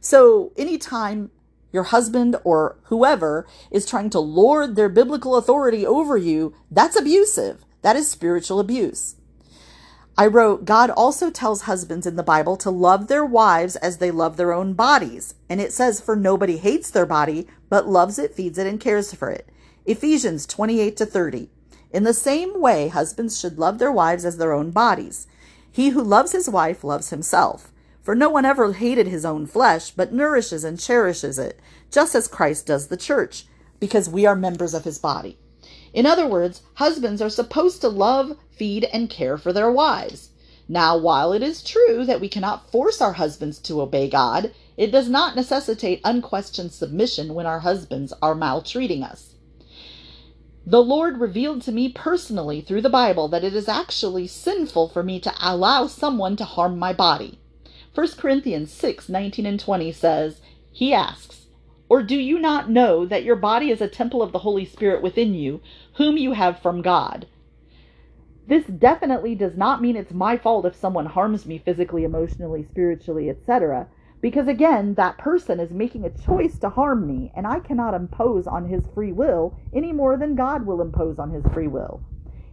So, 0.00 0.52
anytime 0.56 1.30
your 1.72 1.84
husband 1.84 2.36
or 2.44 2.76
whoever 2.84 3.46
is 3.70 3.86
trying 3.86 4.10
to 4.10 4.20
lord 4.20 4.76
their 4.76 4.88
biblical 4.88 5.36
authority 5.36 5.86
over 5.86 6.16
you, 6.16 6.54
that's 6.70 6.96
abusive. 6.96 7.64
That 7.80 7.96
is 7.96 8.10
spiritual 8.10 8.60
abuse. 8.60 9.16
I 10.16 10.26
wrote, 10.26 10.66
God 10.66 10.90
also 10.90 11.30
tells 11.30 11.62
husbands 11.62 12.06
in 12.06 12.16
the 12.16 12.22
Bible 12.22 12.58
to 12.58 12.70
love 12.70 13.08
their 13.08 13.24
wives 13.24 13.76
as 13.76 13.96
they 13.96 14.10
love 14.10 14.36
their 14.36 14.52
own 14.52 14.74
bodies. 14.74 15.34
And 15.48 15.58
it 15.58 15.72
says, 15.72 16.02
for 16.02 16.14
nobody 16.14 16.58
hates 16.58 16.90
their 16.90 17.06
body, 17.06 17.46
but 17.70 17.88
loves 17.88 18.18
it, 18.18 18.34
feeds 18.34 18.58
it, 18.58 18.66
and 18.66 18.78
cares 18.78 19.14
for 19.14 19.30
it. 19.30 19.48
Ephesians 19.86 20.46
28 20.46 20.96
to 20.98 21.06
30. 21.06 21.48
In 21.90 22.04
the 22.04 22.12
same 22.12 22.60
way, 22.60 22.88
husbands 22.88 23.40
should 23.40 23.58
love 23.58 23.78
their 23.78 23.90
wives 23.90 24.26
as 24.26 24.36
their 24.36 24.52
own 24.52 24.70
bodies. 24.70 25.26
He 25.72 25.88
who 25.88 26.02
loves 26.02 26.32
his 26.32 26.50
wife 26.50 26.84
loves 26.84 27.08
himself. 27.08 27.72
For 28.02 28.14
no 28.14 28.28
one 28.28 28.44
ever 28.44 28.72
hated 28.74 29.06
his 29.06 29.24
own 29.24 29.46
flesh, 29.46 29.90
but 29.90 30.12
nourishes 30.12 30.64
and 30.64 30.78
cherishes 30.78 31.38
it, 31.38 31.58
just 31.90 32.14
as 32.14 32.28
Christ 32.28 32.66
does 32.66 32.88
the 32.88 32.96
church, 32.96 33.46
because 33.80 34.08
we 34.08 34.26
are 34.26 34.36
members 34.36 34.74
of 34.74 34.84
his 34.84 34.98
body. 34.98 35.38
In 35.94 36.04
other 36.04 36.26
words, 36.26 36.60
husbands 36.74 37.22
are 37.22 37.30
supposed 37.30 37.80
to 37.80 37.88
love, 37.88 38.36
feed, 38.50 38.84
and 38.92 39.08
care 39.08 39.38
for 39.38 39.52
their 39.52 39.70
wives. 39.70 40.28
Now, 40.68 40.98
while 40.98 41.32
it 41.32 41.42
is 41.42 41.62
true 41.62 42.04
that 42.04 42.20
we 42.20 42.28
cannot 42.28 42.70
force 42.70 43.00
our 43.00 43.14
husbands 43.14 43.58
to 43.60 43.80
obey 43.80 44.08
God, 44.08 44.52
it 44.76 44.90
does 44.90 45.08
not 45.08 45.36
necessitate 45.36 46.00
unquestioned 46.04 46.72
submission 46.72 47.34
when 47.34 47.46
our 47.46 47.60
husbands 47.60 48.12
are 48.20 48.34
maltreating 48.34 49.02
us. 49.02 49.31
The 50.64 50.82
Lord 50.82 51.18
revealed 51.18 51.62
to 51.62 51.72
me 51.72 51.88
personally 51.88 52.60
through 52.60 52.82
the 52.82 52.88
Bible 52.88 53.26
that 53.28 53.42
it 53.42 53.52
is 53.52 53.68
actually 53.68 54.28
sinful 54.28 54.90
for 54.90 55.02
me 55.02 55.18
to 55.18 55.34
allow 55.40 55.88
someone 55.88 56.36
to 56.36 56.44
harm 56.44 56.78
my 56.78 56.92
body. 56.92 57.40
1 57.96 58.08
Corinthians 58.16 58.70
6 58.70 59.08
19 59.08 59.44
and 59.44 59.58
20 59.58 59.90
says, 59.90 60.40
He 60.70 60.94
asks, 60.94 61.48
Or 61.88 62.00
do 62.00 62.14
you 62.14 62.38
not 62.38 62.70
know 62.70 63.04
that 63.04 63.24
your 63.24 63.34
body 63.34 63.70
is 63.70 63.80
a 63.80 63.88
temple 63.88 64.22
of 64.22 64.30
the 64.30 64.38
Holy 64.38 64.64
Spirit 64.64 65.02
within 65.02 65.34
you, 65.34 65.60
whom 65.94 66.16
you 66.16 66.32
have 66.32 66.60
from 66.60 66.80
God? 66.80 67.26
This 68.46 68.64
definitely 68.64 69.34
does 69.34 69.56
not 69.56 69.82
mean 69.82 69.96
it's 69.96 70.12
my 70.12 70.36
fault 70.36 70.64
if 70.64 70.76
someone 70.76 71.06
harms 71.06 71.44
me 71.44 71.58
physically, 71.58 72.04
emotionally, 72.04 72.62
spiritually, 72.62 73.28
etc. 73.28 73.88
Because 74.22 74.46
again, 74.46 74.94
that 74.94 75.18
person 75.18 75.58
is 75.58 75.72
making 75.72 76.04
a 76.04 76.16
choice 76.16 76.56
to 76.60 76.70
harm 76.70 77.08
me, 77.08 77.32
and 77.34 77.44
I 77.44 77.58
cannot 77.58 77.92
impose 77.92 78.46
on 78.46 78.68
his 78.68 78.86
free 78.94 79.10
will 79.10 79.58
any 79.74 79.92
more 79.92 80.16
than 80.16 80.36
God 80.36 80.64
will 80.64 80.80
impose 80.80 81.18
on 81.18 81.32
his 81.32 81.44
free 81.52 81.66
will. 81.66 82.00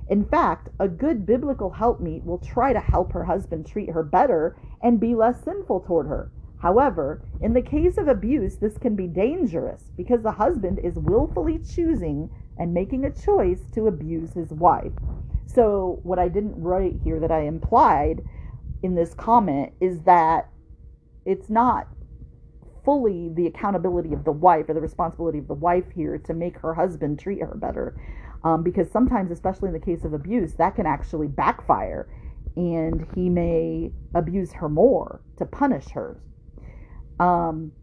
In 0.10 0.26
fact, 0.26 0.70
a 0.80 0.88
good 0.88 1.28
biblical 1.28 1.70
helpmeet 1.70 2.26
will 2.26 2.40
try 2.40 2.74
to 2.74 2.80
help 2.80 3.14
her 3.14 3.24
husband 3.24 3.68
treat 3.68 3.92
her 3.92 4.02
better 4.02 4.58
and 4.82 5.00
be 5.00 5.14
less 5.14 5.44
sinful 5.44 5.82
toward 5.82 6.08
her. 6.08 6.32
However, 6.58 7.22
in 7.40 7.54
the 7.54 7.62
case 7.62 8.00
of 8.00 8.08
abuse, 8.08 8.58
this 8.58 8.80
can 8.80 8.96
be 8.96 9.06
dangerous 9.06 9.92
because 9.96 10.24
the 10.24 10.32
husband 10.32 10.80
is 10.80 10.96
willfully 10.98 11.60
choosing 11.60 12.32
and 12.58 12.74
making 12.74 13.06
a 13.06 13.12
choice 13.12 13.62
to 13.76 13.88
abuse 13.88 14.34
his 14.34 14.50
wife. 14.50 14.92
So, 15.46 16.00
what 16.02 16.18
I 16.18 16.30
didn't 16.30 16.62
write 16.62 17.00
here 17.04 17.20
that 17.20 17.32
I 17.32 17.42
implied 17.42 18.24
in 18.82 18.96
this 18.96 19.14
comment 19.14 19.74
is 19.80 20.02
that 20.02 20.50
it's 21.30 21.50
not 21.50 21.88
fully 22.84 23.30
the 23.30 23.46
accountability 23.46 24.14
of 24.14 24.24
the 24.24 24.32
wife 24.32 24.68
or 24.68 24.74
the 24.74 24.82
responsibility 24.82 25.38
of 25.38 25.48
the 25.48 25.54
wife 25.54 25.92
here 25.94 26.18
to 26.18 26.34
make 26.34 26.58
her 26.58 26.74
husband 26.74 27.20
treat 27.20 27.40
her 27.40 27.56
better. 27.56 27.96
Um, 28.44 28.64
because 28.64 28.90
sometimes, 28.90 29.30
especially 29.32 29.68
in 29.68 29.74
the 29.74 29.80
case 29.80 30.04
of 30.04 30.14
abuse, 30.14 30.54
that 30.56 30.76
can 30.76 30.88
actually 30.88 31.28
backfire 31.28 32.08
and 32.56 33.08
he 33.14 33.30
may 33.30 33.92
abuse 34.16 34.54
her 34.54 34.68
more 34.68 35.22
to 35.38 35.46
punish 35.46 35.90
her. 35.90 36.20
Um, 37.20 37.74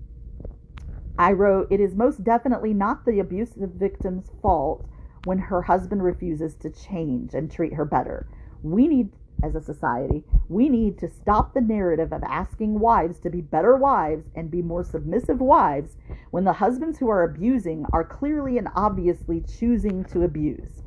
I 1.16 1.32
wrote, 1.32 1.68
It 1.70 1.78
is 1.78 1.94
most 1.94 2.24
definitely 2.24 2.74
not 2.74 3.04
the 3.04 3.20
abusive 3.20 3.70
victim's 3.70 4.32
fault 4.42 4.88
when 5.24 5.38
her 5.38 5.62
husband 5.62 6.02
refuses 6.02 6.56
to 6.56 6.70
change 6.70 7.32
and 7.32 7.50
treat 7.50 7.74
her 7.74 7.84
better. 7.84 8.26
We 8.62 8.88
need 8.88 9.10
as 9.42 9.54
a 9.54 9.62
society, 9.62 10.24
we 10.48 10.68
need 10.68 10.98
to 10.98 11.08
stop 11.08 11.54
the 11.54 11.60
narrative 11.60 12.12
of 12.12 12.22
asking 12.24 12.78
wives 12.78 13.18
to 13.20 13.30
be 13.30 13.40
better 13.40 13.76
wives 13.76 14.24
and 14.34 14.50
be 14.50 14.62
more 14.62 14.84
submissive 14.84 15.40
wives 15.40 15.96
when 16.30 16.44
the 16.44 16.54
husbands 16.54 16.98
who 16.98 17.08
are 17.08 17.22
abusing 17.22 17.86
are 17.92 18.04
clearly 18.04 18.58
and 18.58 18.68
obviously 18.74 19.42
choosing 19.42 20.04
to 20.04 20.22
abuse. 20.22 20.82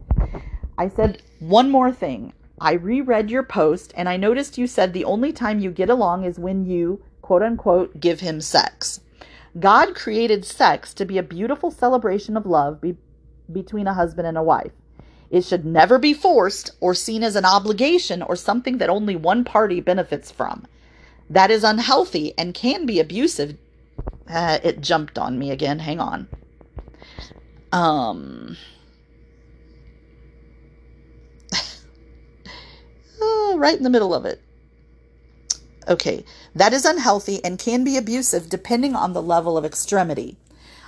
I 0.77 0.87
said 0.87 1.21
one 1.39 1.69
more 1.69 1.91
thing. 1.91 2.33
I 2.61 2.73
reread 2.73 3.29
your 3.29 3.43
post 3.43 3.93
and 3.95 4.09
I 4.09 4.17
noticed 4.17 4.57
you 4.57 4.67
said 4.67 4.93
the 4.93 5.05
only 5.05 5.31
time 5.31 5.59
you 5.59 5.71
get 5.71 5.89
along 5.89 6.25
is 6.25 6.39
when 6.39 6.65
you, 6.65 7.01
quote 7.21 7.41
unquote, 7.41 7.99
give 7.99 8.19
him 8.19 8.41
sex. 8.41 9.01
God 9.59 9.95
created 9.95 10.45
sex 10.45 10.93
to 10.95 11.05
be 11.05 11.17
a 11.17 11.23
beautiful 11.23 11.71
celebration 11.71 12.37
of 12.37 12.45
love 12.45 12.81
be- 12.81 12.97
between 13.51 13.87
a 13.87 13.93
husband 13.93 14.27
and 14.27 14.37
a 14.37 14.43
wife. 14.43 14.71
It 15.29 15.45
should 15.45 15.65
never 15.65 15.99
be 15.99 16.13
forced 16.13 16.71
or 16.79 16.93
seen 16.95 17.23
as 17.23 17.35
an 17.35 17.45
obligation 17.45 18.21
or 18.21 18.35
something 18.35 18.79
that 18.79 18.89
only 18.89 19.15
one 19.15 19.43
party 19.43 19.79
benefits 19.79 20.31
from. 20.31 20.65
That 21.29 21.51
is 21.51 21.63
unhealthy 21.63 22.33
and 22.37 22.53
can 22.53 22.85
be 22.85 22.99
abusive. 22.99 23.57
Uh, 24.27 24.59
it 24.63 24.81
jumped 24.81 25.17
on 25.19 25.37
me 25.37 25.51
again. 25.51 25.79
Hang 25.79 25.99
on. 25.99 26.27
Um. 27.71 28.57
uh, 33.21 33.53
right 33.55 33.77
in 33.77 33.83
the 33.83 33.89
middle 33.91 34.15
of 34.15 34.25
it. 34.25 34.41
Okay, 35.87 36.23
that 36.55 36.73
is 36.73 36.85
unhealthy 36.85 37.43
and 37.43 37.57
can 37.57 37.83
be 37.83 37.97
abusive 37.97 38.49
depending 38.49 38.95
on 38.95 39.13
the 39.13 39.21
level 39.21 39.57
of 39.57 39.65
extremity. 39.65 40.37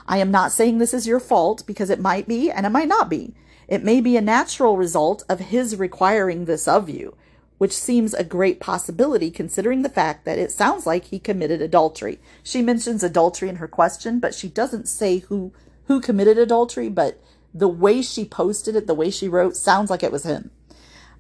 I 0.08 0.18
am 0.18 0.32
not 0.32 0.52
saying 0.52 0.78
this 0.78 0.94
is 0.94 1.08
your 1.08 1.20
fault 1.20 1.64
because 1.66 1.90
it 1.90 2.00
might 2.00 2.28
be 2.28 2.52
and 2.52 2.66
it 2.66 2.70
might 2.70 2.88
not 2.88 3.10
be. 3.10 3.34
It 3.68 3.84
may 3.84 4.02
be 4.02 4.18
a 4.18 4.22
natural 4.22 4.78
result 4.78 5.24
of 5.30 5.40
his 5.40 5.76
requiring 5.76 6.46
this 6.46 6.68
of 6.68 6.90
you, 6.90 7.16
which 7.58 7.72
seems 7.74 8.14
a 8.14 8.24
great 8.24 8.60
possibility 8.60 9.32
considering 9.32 9.82
the 9.82 9.90
fact 9.90 10.26
that 10.26 10.40
it 10.40 10.52
sounds 10.52 10.86
like 10.86 11.06
he 11.06 11.20
committed 11.20 11.62
adultery. 11.62 12.20
She 12.44 12.62
mentions 12.62 13.04
adultery 13.04 13.50
in 13.50 13.58
her 13.58 13.68
question, 13.68 14.20
but 14.20 14.34
she 14.34 14.50
doesn't 14.50 14.88
say 14.88 15.20
who 15.20 15.54
who 15.86 16.00
committed 16.00 16.38
adultery, 16.38 16.90
but 16.90 17.22
the 17.54 17.68
way 17.68 18.02
she 18.02 18.24
posted 18.24 18.76
it, 18.76 18.88
the 18.88 18.94
way 18.94 19.10
she 19.10 19.28
wrote 19.28 19.58
sounds 19.58 19.90
like 19.90 20.04
it 20.04 20.12
was 20.12 20.24
him. 20.24 20.52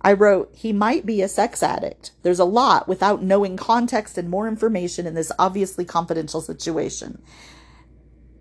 I 0.01 0.13
wrote, 0.13 0.49
he 0.53 0.71
might 0.71 1.05
be 1.05 1.21
a 1.21 1.27
sex 1.27 1.61
addict. 1.61 2.11
There's 2.23 2.39
a 2.39 2.45
lot 2.45 2.87
without 2.87 3.21
knowing 3.21 3.57
context 3.57 4.17
and 4.17 4.29
more 4.29 4.47
information 4.47 5.05
in 5.05 5.13
this 5.13 5.31
obviously 5.37 5.83
confidential 5.83 6.41
situation 6.41 7.21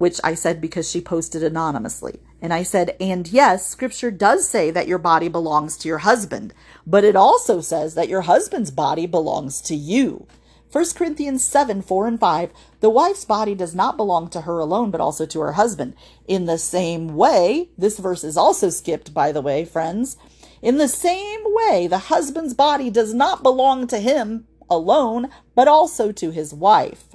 which 0.01 0.19
I 0.25 0.35
said 0.35 0.63
because 0.63 0.91
she 0.91 1.03
posted 1.03 1.43
anonymously. 1.43 2.21
And 2.43 2.55
I 2.55 2.63
said, 2.63 2.97
and 2.99 3.29
yes, 3.29 3.67
scripture 3.67 4.11
does 4.11 4.49
say 4.49 4.71
that 4.71 4.89
your 4.89 4.99
body 4.99 5.29
belongs 5.29 5.77
to 5.79 5.89
your 5.89 5.99
husband, 5.99 6.55
but 6.87 7.05
it 7.05 7.17
also 7.17 7.61
says 7.61 7.95
that 7.95 8.09
your 8.09 8.23
husband's 8.23 8.71
body 8.71 9.07
belongs 9.07 9.61
to 9.63 9.75
you. 9.75 10.27
1 10.73 10.85
Corinthians 10.95 11.45
7 11.45 11.83
4 11.83 12.07
and 12.07 12.21
5 12.21 12.51
The 12.79 12.91
wife's 12.91 13.25
body 13.25 13.55
does 13.55 13.75
not 13.75 13.97
belong 13.97 14.29
to 14.31 14.43
her 14.43 14.59
alone, 14.61 14.91
but 14.91 15.01
also 15.01 15.27
to 15.27 15.41
her 15.41 15.53
husband. 15.53 15.95
In 16.29 16.47
the 16.47 16.59
same 16.59 17.17
way, 17.17 17.71
this 17.77 17.99
verse 17.99 18.23
is 18.23 18.37
also 18.37 18.71
skipped, 18.71 19.13
by 19.13 19.33
the 19.33 19.43
way, 19.43 19.65
friends. 19.65 20.17
In 20.63 20.79
the 20.79 20.89
same 20.89 21.41
way, 21.45 21.89
the 21.89 21.99
husband's 21.99 22.55
body 22.55 22.89
does 22.89 23.13
not 23.13 23.43
belong 23.43 23.87
to 23.89 23.99
him 23.99 24.47
alone, 24.69 25.29
but 25.55 25.67
also 25.67 26.13
to 26.13 26.31
his 26.31 26.55
wife. 26.55 27.10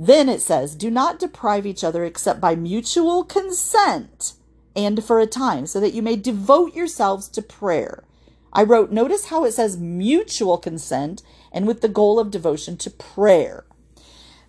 Then 0.00 0.28
it 0.28 0.40
says, 0.40 0.76
Do 0.76 0.92
not 0.92 1.18
deprive 1.18 1.66
each 1.66 1.82
other 1.82 2.04
except 2.04 2.40
by 2.40 2.54
mutual 2.54 3.24
consent 3.24 4.34
and 4.76 5.02
for 5.02 5.18
a 5.18 5.26
time, 5.26 5.66
so 5.66 5.80
that 5.80 5.92
you 5.92 6.02
may 6.02 6.14
devote 6.14 6.72
yourselves 6.72 7.26
to 7.30 7.42
prayer. 7.42 8.04
I 8.52 8.62
wrote, 8.62 8.92
notice 8.92 9.26
how 9.26 9.44
it 9.44 9.52
says 9.52 9.76
mutual 9.76 10.56
consent 10.56 11.22
and 11.52 11.66
with 11.66 11.80
the 11.80 11.88
goal 11.88 12.20
of 12.20 12.30
devotion 12.30 12.76
to 12.78 12.90
prayer. 12.90 13.64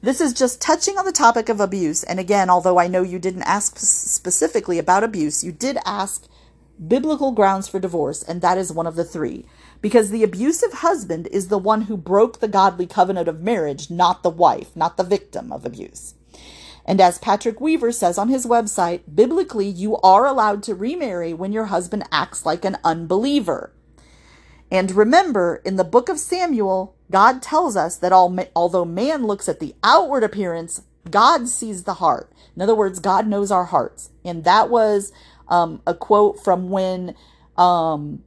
This 0.01 0.21
is 0.21 0.33
just 0.33 0.61
touching 0.61 0.97
on 0.97 1.05
the 1.05 1.11
topic 1.11 1.49
of 1.49 1.59
abuse. 1.59 2.03
And 2.03 2.19
again, 2.19 2.49
although 2.49 2.77
I 2.77 2.87
know 2.87 3.01
you 3.01 3.17
didn't 3.19 3.43
ask 3.43 3.79
specifically 3.79 4.77
about 4.77 5.03
abuse, 5.03 5.43
you 5.43 5.51
did 5.51 5.79
ask 5.83 6.27
biblical 6.87 7.31
grounds 7.31 7.67
for 7.67 7.79
divorce, 7.79 8.23
and 8.23 8.41
that 8.41 8.57
is 8.57 8.71
one 8.71 8.87
of 8.87 8.95
the 8.95 9.03
three 9.03 9.45
because 9.81 10.09
the 10.09 10.23
abusive 10.23 10.73
husband 10.73 11.27
is 11.27 11.47
the 11.47 11.57
one 11.57 11.83
who 11.83 11.97
broke 11.97 12.39
the 12.39 12.47
godly 12.47 12.85
covenant 12.85 13.27
of 13.27 13.41
marriage, 13.41 13.89
not 13.89 14.23
the 14.23 14.29
wife, 14.29 14.75
not 14.75 14.97
the 14.97 15.03
victim 15.03 15.51
of 15.51 15.65
abuse. 15.65 16.15
And 16.85 16.99
as 16.99 17.19
Patrick 17.19 17.61
Weaver 17.61 17.91
says 17.91 18.17
on 18.17 18.29
his 18.29 18.45
website, 18.45 19.01
biblically, 19.13 19.67
you 19.67 19.97
are 19.97 20.25
allowed 20.25 20.63
to 20.63 20.75
remarry 20.75 21.33
when 21.33 21.51
your 21.51 21.65
husband 21.65 22.03
acts 22.11 22.45
like 22.45 22.65
an 22.65 22.77
unbeliever. 22.83 23.71
And 24.71 24.91
remember, 24.91 25.61
in 25.65 25.75
the 25.75 25.83
book 25.83 26.09
of 26.09 26.19
Samuel, 26.19 26.95
God 27.11 27.41
tells 27.41 27.75
us 27.75 27.97
that 27.97 28.11
all, 28.11 28.35
although 28.55 28.85
man 28.85 29.25
looks 29.25 29.47
at 29.47 29.59
the 29.59 29.75
outward 29.83 30.23
appearance, 30.23 30.81
God 31.09 31.47
sees 31.47 31.83
the 31.83 31.95
heart. 31.95 32.31
In 32.55 32.61
other 32.61 32.75
words, 32.75 32.99
God 32.99 33.27
knows 33.27 33.51
our 33.51 33.65
hearts. 33.65 34.09
And 34.23 34.43
that 34.43 34.69
was 34.69 35.11
um, 35.47 35.81
a 35.87 35.93
quote 35.93 36.43
from 36.43 36.69
when 36.69 37.15
um, 37.57 38.23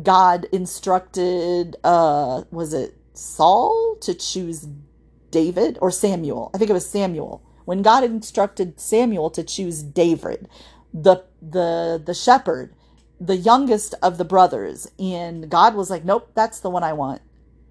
God 0.00 0.46
instructed, 0.52 1.76
uh, 1.84 2.44
was 2.50 2.72
it 2.72 2.96
Saul 3.12 3.96
to 4.00 4.14
choose 4.14 4.66
David 5.30 5.78
or 5.82 5.90
Samuel? 5.90 6.50
I 6.54 6.58
think 6.58 6.70
it 6.70 6.74
was 6.74 6.88
Samuel. 6.88 7.42
When 7.64 7.82
God 7.82 8.04
instructed 8.04 8.80
Samuel 8.80 9.30
to 9.30 9.42
choose 9.42 9.82
David, 9.82 10.48
the 10.92 11.24
the 11.40 12.02
the 12.04 12.14
shepherd, 12.14 12.74
the 13.20 13.36
youngest 13.36 13.94
of 14.02 14.18
the 14.18 14.24
brothers, 14.24 14.90
and 14.98 15.48
God 15.50 15.74
was 15.74 15.90
like, 15.90 16.04
"Nope, 16.04 16.30
that's 16.34 16.60
the 16.60 16.70
one 16.70 16.82
I 16.84 16.92
want." 16.92 17.22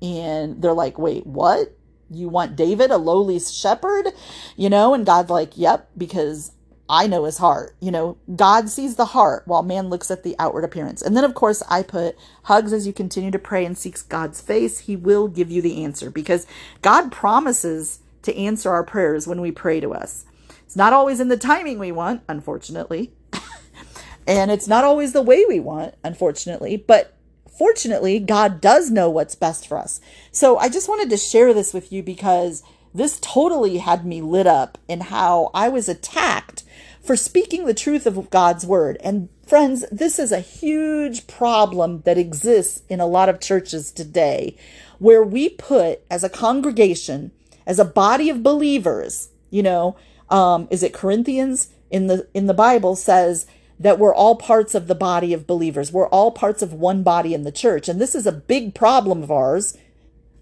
And 0.02 0.62
they're 0.62 0.74
like, 0.74 0.98
"Wait, 0.98 1.26
what? 1.28 1.76
You 2.10 2.30
want 2.30 2.56
David, 2.56 2.92
a 2.92 2.98
lowly 2.98 3.40
shepherd?" 3.40 4.08
You 4.56 4.70
know, 4.70 4.94
and 4.94 5.06
God's 5.06 5.30
like, 5.30 5.58
"Yep, 5.58 5.90
because 5.98 6.52
I 6.90 7.08
know 7.08 7.24
his 7.26 7.38
heart. 7.38 7.76
You 7.80 7.92
know, 7.92 8.18
God 8.36 8.70
sees 8.70 8.96
the 8.96 9.06
heart 9.06 9.44
while 9.46 9.64
man 9.64 9.90
looks 9.90 10.12
at 10.12 10.24
the 10.24 10.36
outward 10.40 10.64
appearance. 10.64 11.02
And 11.02 11.16
then, 11.16 11.24
of 11.24 11.34
course, 11.34 11.64
I 11.70 11.84
put 11.84 12.18
hugs 12.44 12.74
as 12.74 12.86
you 12.86 12.94
continue 12.94 13.32
to 13.32 13.40
pray 13.40 13.66
and 13.66 13.78
seek 13.78 13.98
God's 14.10 14.42
face. 14.42 14.80
He 14.80 14.96
will 14.96 15.28
give 15.28 15.50
you 15.50 15.62
the 15.62 15.84
answer 15.84 16.10
because 16.10 16.46
God 16.82 17.12
promises 17.12 18.00
to 18.24 18.36
answer 18.36 18.72
our 18.72 18.84
prayers 18.84 19.28
when 19.28 19.42
we 19.42 19.52
pray 19.52 19.80
to 19.80 19.94
us. 19.94 20.26
It's 20.66 20.76
not 20.76 20.94
always 20.94 21.20
in 21.20 21.28
the 21.28 21.38
timing 21.38 21.80
we 21.80 21.92
want, 21.92 22.24
unfortunately. 22.28 23.14
and 24.28 24.52
it's 24.52 24.68
not 24.68 24.84
always 24.84 25.14
the 25.14 25.22
way 25.22 25.46
we 25.48 25.60
want, 25.60 25.96
unfortunately. 26.04 26.78
But 26.78 27.18
fortunately, 27.50 28.20
God 28.20 28.62
does 28.62 28.90
know 28.90 29.10
what's 29.10 29.36
best 29.36 29.68
for 29.68 29.78
us. 29.78 30.02
So 30.32 30.58
I 30.58 30.70
just 30.70 30.90
wanted 30.90 31.10
to 31.10 31.18
share 31.18 31.54
this 31.54 31.74
with 31.74 31.92
you 31.92 32.04
because 32.04 32.64
this 32.94 33.20
totally 33.22 33.78
had 33.78 34.06
me 34.06 34.22
lit 34.22 34.48
up 34.48 34.78
in 34.88 35.02
how 35.02 35.52
I 35.54 35.70
was 35.70 35.88
attacked 35.88 36.61
for 37.04 37.16
speaking 37.16 37.66
the 37.66 37.74
truth 37.74 38.06
of 38.06 38.30
God's 38.30 38.66
word. 38.66 38.98
And 39.04 39.30
Friends, 39.52 39.84
this 39.92 40.18
is 40.18 40.32
a 40.32 40.40
huge 40.40 41.28
problem 41.28 42.04
that 42.06 42.18
exists 42.18 42.84
in 42.88 43.02
a 43.02 43.06
lot 43.06 43.28
of 43.28 43.42
churches 43.42 43.92
today 43.92 44.56
where 44.98 45.22
we 45.22 45.50
put 45.50 46.00
as 46.10 46.24
a 46.24 46.30
congregation, 46.30 47.32
as 47.68 47.78
a 47.78 47.84
body 47.84 48.30
of 48.30 48.44
believers, 48.44 49.28
you 49.50 49.62
know, 49.62 49.98
um, 50.30 50.70
is 50.72 50.84
it 50.84 50.94
Corinthians 50.94 51.68
in 51.90 52.08
the 52.08 52.30
in 52.34 52.46
the 52.46 52.54
Bible 52.54 52.96
says 52.96 53.46
that 53.78 54.00
we're 54.00 54.16
all 54.16 54.38
parts 54.38 54.74
of 54.74 54.88
the 54.88 54.96
body 54.96 55.34
of 55.34 55.48
believers. 55.48 55.92
We're 55.92 56.08
all 56.08 56.32
parts 56.32 56.62
of 56.62 56.72
one 56.72 57.04
body 57.04 57.34
in 57.34 57.44
the 57.44 57.52
church. 57.52 57.90
And 57.90 58.00
this 58.00 58.16
is 58.16 58.26
a 58.26 58.32
big 58.32 58.74
problem 58.74 59.22
of 59.22 59.32
ours, 59.32 59.78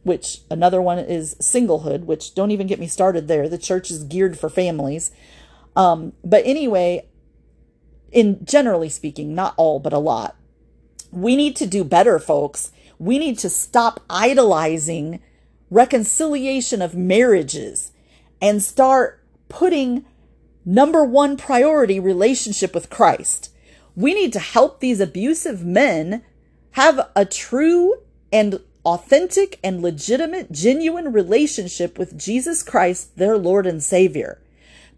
which 0.04 0.42
another 0.52 0.84
one 0.84 1.00
is 1.00 1.34
singlehood, 1.42 2.04
which 2.04 2.36
don't 2.36 2.52
even 2.52 2.68
get 2.68 2.80
me 2.80 2.86
started 2.86 3.28
there. 3.28 3.50
The 3.50 3.58
church 3.58 3.90
is 3.90 4.04
geared 4.04 4.38
for 4.38 4.50
families. 4.50 5.10
Um, 5.76 6.14
but 6.24 6.44
anyway, 6.46 7.08
in 8.12 8.44
generally 8.46 8.90
speaking, 8.90 9.36
not 9.36 9.54
all, 9.58 9.80
but 9.80 9.94
a 9.94 10.00
lot. 10.00 10.36
We 11.12 11.36
need 11.36 11.56
to 11.58 11.68
do 11.68 11.84
better, 11.84 12.20
folks. 12.20 12.72
We 12.98 13.18
need 13.18 13.38
to 13.40 13.50
stop 13.50 14.04
idolizing 14.10 15.22
reconciliation 15.70 16.82
of 16.82 16.96
marriages 16.96 17.92
and 18.42 18.62
start 18.62 19.24
putting 19.48 20.06
number 20.66 21.04
one 21.04 21.38
priority 21.38 22.00
relationship 22.00 22.74
with 22.74 22.90
Christ. 22.90 23.52
We 23.96 24.14
need 24.14 24.34
to 24.34 24.40
help 24.40 24.80
these 24.80 25.00
abusive 25.00 25.66
men 25.66 26.24
have 26.72 27.10
a 27.16 27.26
true 27.26 27.96
and 28.32 28.60
authentic 28.86 29.60
and 29.64 29.82
legitimate, 29.82 30.52
genuine 30.52 31.12
relationship 31.12 31.98
with 31.98 32.18
Jesus 32.18 32.64
Christ, 32.64 33.18
their 33.18 33.38
Lord 33.38 33.68
and 33.68 33.84
Savior, 33.84 34.42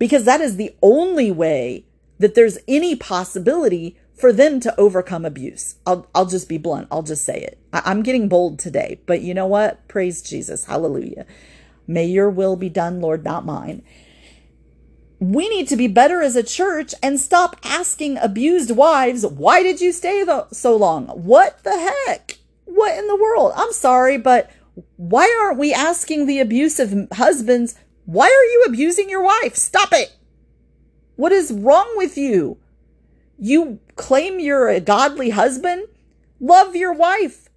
because 0.02 0.24
that 0.24 0.42
is 0.42 0.56
the 0.56 0.74
only 0.82 1.30
way 1.30 1.86
that 2.18 2.34
there's 2.34 2.58
any 2.68 2.96
possibility 2.96 3.96
for 4.16 4.34
them 4.34 4.60
to 4.60 4.76
overcome 4.80 5.26
abuse. 5.26 5.76
I'll, 5.86 6.08
I'll 6.16 6.26
just 6.26 6.50
be 6.50 6.58
blunt. 6.58 6.88
I'll 6.90 7.04
just 7.04 7.24
say 7.24 7.40
it. 7.40 7.60
I, 7.72 7.84
I'm 7.86 8.02
getting 8.02 8.28
bold 8.28 8.58
today, 8.58 9.00
but 9.06 9.22
you 9.22 9.36
know 9.36 9.46
what? 9.46 9.88
Praise 9.88 10.24
Jesus. 10.24 10.66
Hallelujah. 10.66 11.28
May 11.86 12.06
your 12.06 12.32
will 12.32 12.56
be 12.56 12.68
done, 12.68 13.00
Lord, 13.00 13.24
not 13.24 13.46
mine. 13.46 13.84
We 15.20 15.48
need 15.50 15.68
to 15.68 15.76
be 15.76 15.88
better 15.88 16.24
as 16.24 16.36
a 16.36 16.42
church 16.42 16.96
and 17.04 17.20
stop 17.20 17.56
asking 17.64 18.18
abused 18.18 18.72
wives, 18.72 19.24
why 19.24 19.62
did 19.62 19.82
you 19.82 19.92
stay 19.92 20.26
so 20.52 20.76
long? 20.76 21.10
What 21.10 21.64
the 21.64 21.94
heck? 22.08 22.40
What 22.66 22.98
in 22.98 23.06
the 23.06 23.16
world? 23.16 23.54
I'm 23.56 23.72
sorry, 23.72 24.18
but 24.18 24.50
why 24.98 25.32
aren't 25.44 25.60
we 25.60 25.76
asking 25.76 26.26
the 26.26 26.40
abusive 26.40 27.08
husbands, 27.12 27.76
why 28.12 28.26
are 28.26 28.52
you 28.52 28.66
abusing 28.68 29.10
your 29.10 29.24
wife? 29.24 29.56
Stop 29.56 29.94
it. 29.94 30.14
What 31.16 31.32
is 31.32 31.50
wrong 31.50 31.94
with 31.96 32.18
you? 32.18 32.58
You 33.40 33.80
claim 33.96 34.42
you're 34.42 34.68
a 34.68 34.82
godly 34.82 35.30
husband? 35.30 35.88
Love 36.42 36.76
your 36.76 36.92
wife 36.92 37.48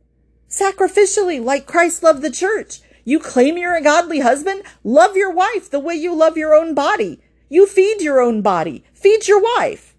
sacrificially 0.48 1.42
like 1.42 1.66
Christ 1.66 2.04
loved 2.04 2.22
the 2.22 2.30
church. 2.30 2.82
You 3.04 3.18
claim 3.18 3.58
you're 3.58 3.74
a 3.74 3.82
godly 3.82 4.20
husband? 4.20 4.62
Love 4.84 5.16
your 5.16 5.32
wife 5.32 5.68
the 5.68 5.80
way 5.80 5.94
you 5.94 6.14
love 6.14 6.36
your 6.36 6.54
own 6.54 6.72
body. 6.72 7.20
You 7.48 7.66
feed 7.66 8.00
your 8.00 8.20
own 8.20 8.40
body. 8.40 8.84
Feed 8.94 9.26
your 9.26 9.42
wife. 9.42 9.96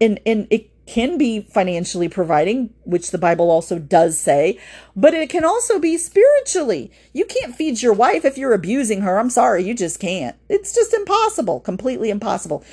And 0.00 0.20
and 0.24 0.46
it 0.50 0.70
can 0.86 1.18
be 1.18 1.40
financially 1.40 2.08
providing, 2.08 2.72
which 2.84 3.10
the 3.10 3.18
Bible 3.18 3.50
also 3.50 3.78
does 3.78 4.16
say, 4.16 4.58
but 4.94 5.14
it 5.14 5.28
can 5.28 5.44
also 5.44 5.78
be 5.78 5.98
spiritually. 5.98 6.92
You 7.12 7.24
can't 7.24 7.54
feed 7.54 7.82
your 7.82 7.92
wife 7.92 8.24
if 8.24 8.38
you're 8.38 8.54
abusing 8.54 9.00
her. 9.00 9.18
I'm 9.18 9.30
sorry, 9.30 9.64
you 9.64 9.74
just 9.74 9.98
can't. 9.98 10.36
It's 10.48 10.74
just 10.74 10.94
impossible, 10.94 11.60
completely 11.60 12.08
impossible. 12.10 12.64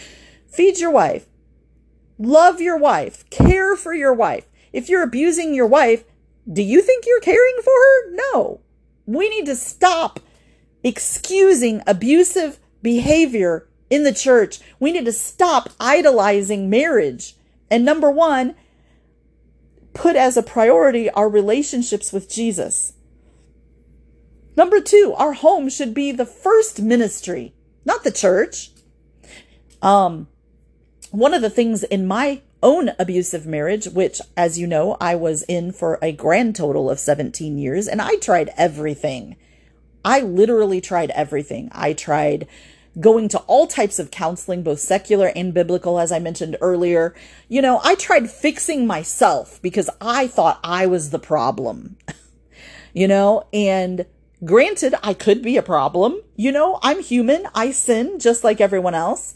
Feed 0.47 0.79
your 0.79 0.91
wife. 0.91 1.25
Love 2.19 2.61
your 2.61 2.77
wife. 2.77 3.27
Care 3.31 3.75
for 3.75 3.93
your 3.93 4.13
wife. 4.13 4.45
If 4.71 4.89
you're 4.89 5.03
abusing 5.03 5.53
your 5.53 5.67
wife, 5.67 6.03
do 6.51 6.61
you 6.61 6.81
think 6.81 7.05
you're 7.07 7.19
caring 7.19 7.57
for 7.63 7.73
her? 7.73 8.11
No. 8.33 8.61
We 9.05 9.29
need 9.29 9.47
to 9.47 9.55
stop 9.55 10.19
excusing 10.83 11.81
abusive 11.87 12.59
behavior 12.81 13.67
in 13.89 14.03
the 14.03 14.13
church. 14.13 14.59
We 14.79 14.91
need 14.91 15.05
to 15.05 15.13
stop 15.13 15.69
idolizing 15.79 16.69
marriage 16.69 17.35
and 17.73 17.83
number 17.83 18.11
one, 18.11 18.53
put 19.95 20.15
as 20.15 20.37
a 20.37 20.43
priority 20.43 21.09
our 21.09 21.27
relationships 21.27 22.13
with 22.13 22.29
Jesus. 22.29 22.93
Number 24.55 24.79
two, 24.79 25.15
our 25.17 25.33
home 25.33 25.69
should 25.69 25.95
be 25.95 26.11
the 26.11 26.25
first 26.27 26.79
ministry, 26.79 27.55
not 27.83 28.03
the 28.03 28.11
church. 28.11 28.69
Um, 29.81 30.27
one 31.09 31.33
of 31.33 31.41
the 31.41 31.49
things 31.49 31.81
in 31.81 32.05
my 32.05 32.41
own 32.61 32.91
abusive 32.99 33.47
marriage, 33.47 33.87
which, 33.87 34.21
as 34.37 34.59
you 34.59 34.67
know, 34.67 34.95
I 35.01 35.15
was 35.15 35.41
in 35.41 35.71
for 35.71 35.97
a 35.99 36.11
grand 36.11 36.55
total 36.55 36.91
of 36.91 36.99
17 36.99 37.57
years, 37.57 37.87
and 37.87 38.03
I 38.03 38.17
tried 38.17 38.51
everything. 38.55 39.35
I 40.05 40.19
literally 40.19 40.79
tried 40.79 41.09
everything. 41.09 41.69
I 41.71 41.93
tried 41.93 42.47
going 42.99 43.27
to 43.29 43.39
all 43.39 43.67
types 43.67 43.99
of 43.99 44.11
counseling, 44.11 44.63
both 44.63 44.79
secular 44.79 45.31
and 45.35 45.53
biblical, 45.53 45.99
as 45.99 46.11
I 46.11 46.19
mentioned 46.19 46.57
earlier. 46.61 47.15
You 47.47 47.61
know, 47.61 47.81
I 47.83 47.95
tried 47.95 48.29
fixing 48.29 48.85
myself 48.85 49.61
because 49.61 49.89
I 49.99 50.27
thought 50.27 50.59
I 50.63 50.85
was 50.85 51.09
the 51.09 51.19
problem, 51.19 51.97
you 52.93 53.07
know, 53.07 53.47
and 53.51 54.05
granted, 54.45 54.95
I 55.01 55.13
could 55.13 55.41
be 55.41 55.57
a 55.57 55.63
problem. 55.63 56.21
You 56.35 56.51
know, 56.51 56.79
I'm 56.83 57.01
human, 57.01 57.47
I 57.55 57.71
sin 57.71 58.19
just 58.19 58.43
like 58.43 58.61
everyone 58.61 58.95
else. 58.95 59.35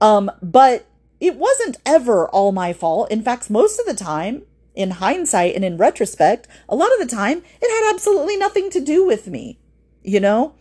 Um, 0.00 0.30
but 0.42 0.86
it 1.20 1.36
wasn't 1.36 1.78
ever 1.86 2.28
all 2.28 2.52
my 2.52 2.72
fault. 2.72 3.10
In 3.10 3.22
fact, 3.22 3.48
most 3.48 3.78
of 3.78 3.86
the 3.86 3.94
time, 3.94 4.42
in 4.74 4.90
hindsight 4.90 5.54
and 5.54 5.64
in 5.64 5.76
retrospect, 5.76 6.48
a 6.68 6.74
lot 6.74 6.92
of 6.92 6.98
the 6.98 7.14
time, 7.14 7.42
it 7.60 7.84
had 7.84 7.94
absolutely 7.94 8.36
nothing 8.36 8.70
to 8.70 8.80
do 8.80 9.06
with 9.06 9.26
me, 9.26 9.58
you 10.02 10.18
know? 10.18 10.54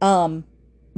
Um, 0.00 0.44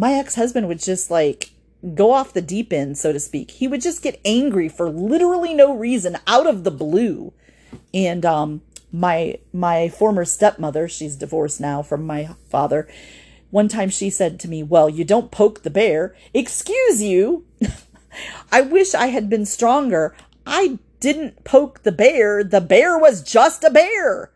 my 0.00 0.14
ex 0.14 0.34
husband 0.34 0.66
would 0.66 0.78
just 0.78 1.10
like 1.10 1.50
go 1.94 2.10
off 2.10 2.32
the 2.32 2.40
deep 2.40 2.72
end, 2.72 2.96
so 2.96 3.12
to 3.12 3.20
speak. 3.20 3.50
He 3.50 3.68
would 3.68 3.82
just 3.82 4.02
get 4.02 4.18
angry 4.24 4.66
for 4.66 4.88
literally 4.88 5.52
no 5.52 5.76
reason 5.76 6.16
out 6.26 6.46
of 6.46 6.64
the 6.64 6.70
blue. 6.70 7.34
And 7.92 8.24
um, 8.24 8.62
my 8.90 9.36
my 9.52 9.90
former 9.90 10.24
stepmother, 10.24 10.88
she's 10.88 11.16
divorced 11.16 11.60
now 11.60 11.82
from 11.82 12.06
my 12.06 12.30
father. 12.48 12.88
One 13.50 13.68
time 13.68 13.90
she 13.90 14.08
said 14.08 14.40
to 14.40 14.48
me, 14.48 14.62
"Well, 14.62 14.88
you 14.88 15.04
don't 15.04 15.30
poke 15.30 15.64
the 15.64 15.70
bear." 15.70 16.16
Excuse 16.32 17.02
you. 17.02 17.44
I 18.50 18.62
wish 18.62 18.94
I 18.94 19.08
had 19.08 19.28
been 19.28 19.44
stronger. 19.44 20.16
I 20.46 20.78
didn't 21.00 21.44
poke 21.44 21.82
the 21.82 21.92
bear. 21.92 22.42
The 22.42 22.62
bear 22.62 22.98
was 22.98 23.22
just 23.22 23.64
a 23.64 23.70
bear. 23.70 24.32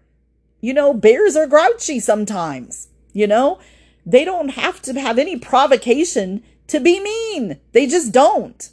You 0.60 0.74
know, 0.74 0.92
bears 0.92 1.36
are 1.36 1.46
grouchy 1.46 2.00
sometimes. 2.00 2.88
You 3.14 3.26
know, 3.26 3.60
they 4.06 4.24
don't 4.24 4.50
have 4.50 4.82
to 4.82 4.98
have 5.00 5.18
any 5.18 5.38
provocation 5.38 6.42
to 6.66 6.80
be 6.80 7.00
mean. 7.00 7.58
They 7.72 7.86
just 7.86 8.12
don't. 8.12 8.70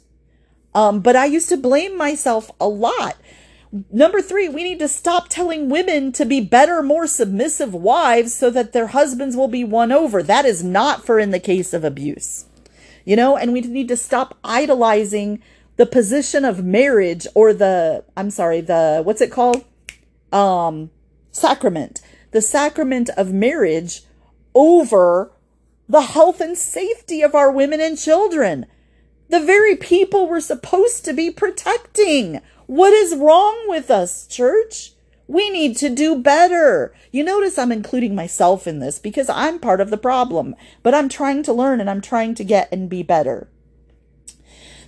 Um, 0.74 1.00
but 1.00 1.16
I 1.16 1.26
used 1.26 1.48
to 1.50 1.56
blame 1.56 1.96
myself 1.96 2.50
a 2.60 2.68
lot. 2.68 3.16
Number 3.90 4.20
three, 4.20 4.48
we 4.48 4.64
need 4.64 4.78
to 4.80 4.88
stop 4.88 5.28
telling 5.28 5.70
women 5.70 6.12
to 6.12 6.26
be 6.26 6.40
better, 6.40 6.82
more 6.82 7.06
submissive 7.06 7.72
wives 7.72 8.34
so 8.34 8.50
that 8.50 8.72
their 8.72 8.88
husbands 8.88 9.34
will 9.34 9.48
be 9.48 9.64
won 9.64 9.90
over. 9.90 10.22
That 10.22 10.44
is 10.44 10.62
not 10.62 11.06
for 11.06 11.18
in 11.18 11.30
the 11.30 11.40
case 11.40 11.72
of 11.72 11.82
abuse. 11.82 12.44
You 13.04 13.16
know, 13.16 13.36
and 13.36 13.52
we 13.52 13.62
need 13.62 13.88
to 13.88 13.96
stop 13.96 14.36
idolizing 14.44 15.42
the 15.76 15.86
position 15.86 16.44
of 16.44 16.64
marriage 16.64 17.26
or 17.34 17.54
the, 17.54 18.04
I'm 18.16 18.30
sorry, 18.30 18.60
the, 18.60 19.00
what's 19.02 19.22
it 19.22 19.32
called? 19.32 19.64
Um, 20.30 20.90
sacrament. 21.30 22.02
The 22.32 22.42
sacrament 22.42 23.08
of 23.16 23.32
marriage 23.32 24.02
over 24.54 25.32
the 25.88 26.02
health 26.02 26.40
and 26.40 26.56
safety 26.56 27.22
of 27.22 27.34
our 27.34 27.50
women 27.50 27.80
and 27.80 27.98
children. 27.98 28.66
The 29.28 29.40
very 29.40 29.76
people 29.76 30.28
we're 30.28 30.40
supposed 30.40 31.04
to 31.04 31.12
be 31.12 31.30
protecting. 31.30 32.40
What 32.66 32.92
is 32.92 33.16
wrong 33.16 33.64
with 33.66 33.90
us, 33.90 34.26
church? 34.26 34.92
We 35.26 35.50
need 35.50 35.76
to 35.78 35.88
do 35.88 36.16
better. 36.16 36.94
You 37.10 37.24
notice 37.24 37.58
I'm 37.58 37.72
including 37.72 38.14
myself 38.14 38.66
in 38.66 38.80
this 38.80 38.98
because 38.98 39.28
I'm 39.28 39.58
part 39.58 39.80
of 39.80 39.90
the 39.90 39.96
problem, 39.96 40.54
but 40.82 40.94
I'm 40.94 41.08
trying 41.08 41.42
to 41.44 41.52
learn 41.52 41.80
and 41.80 41.88
I'm 41.88 42.00
trying 42.00 42.34
to 42.34 42.44
get 42.44 42.68
and 42.72 42.88
be 42.88 43.02
better. 43.02 43.48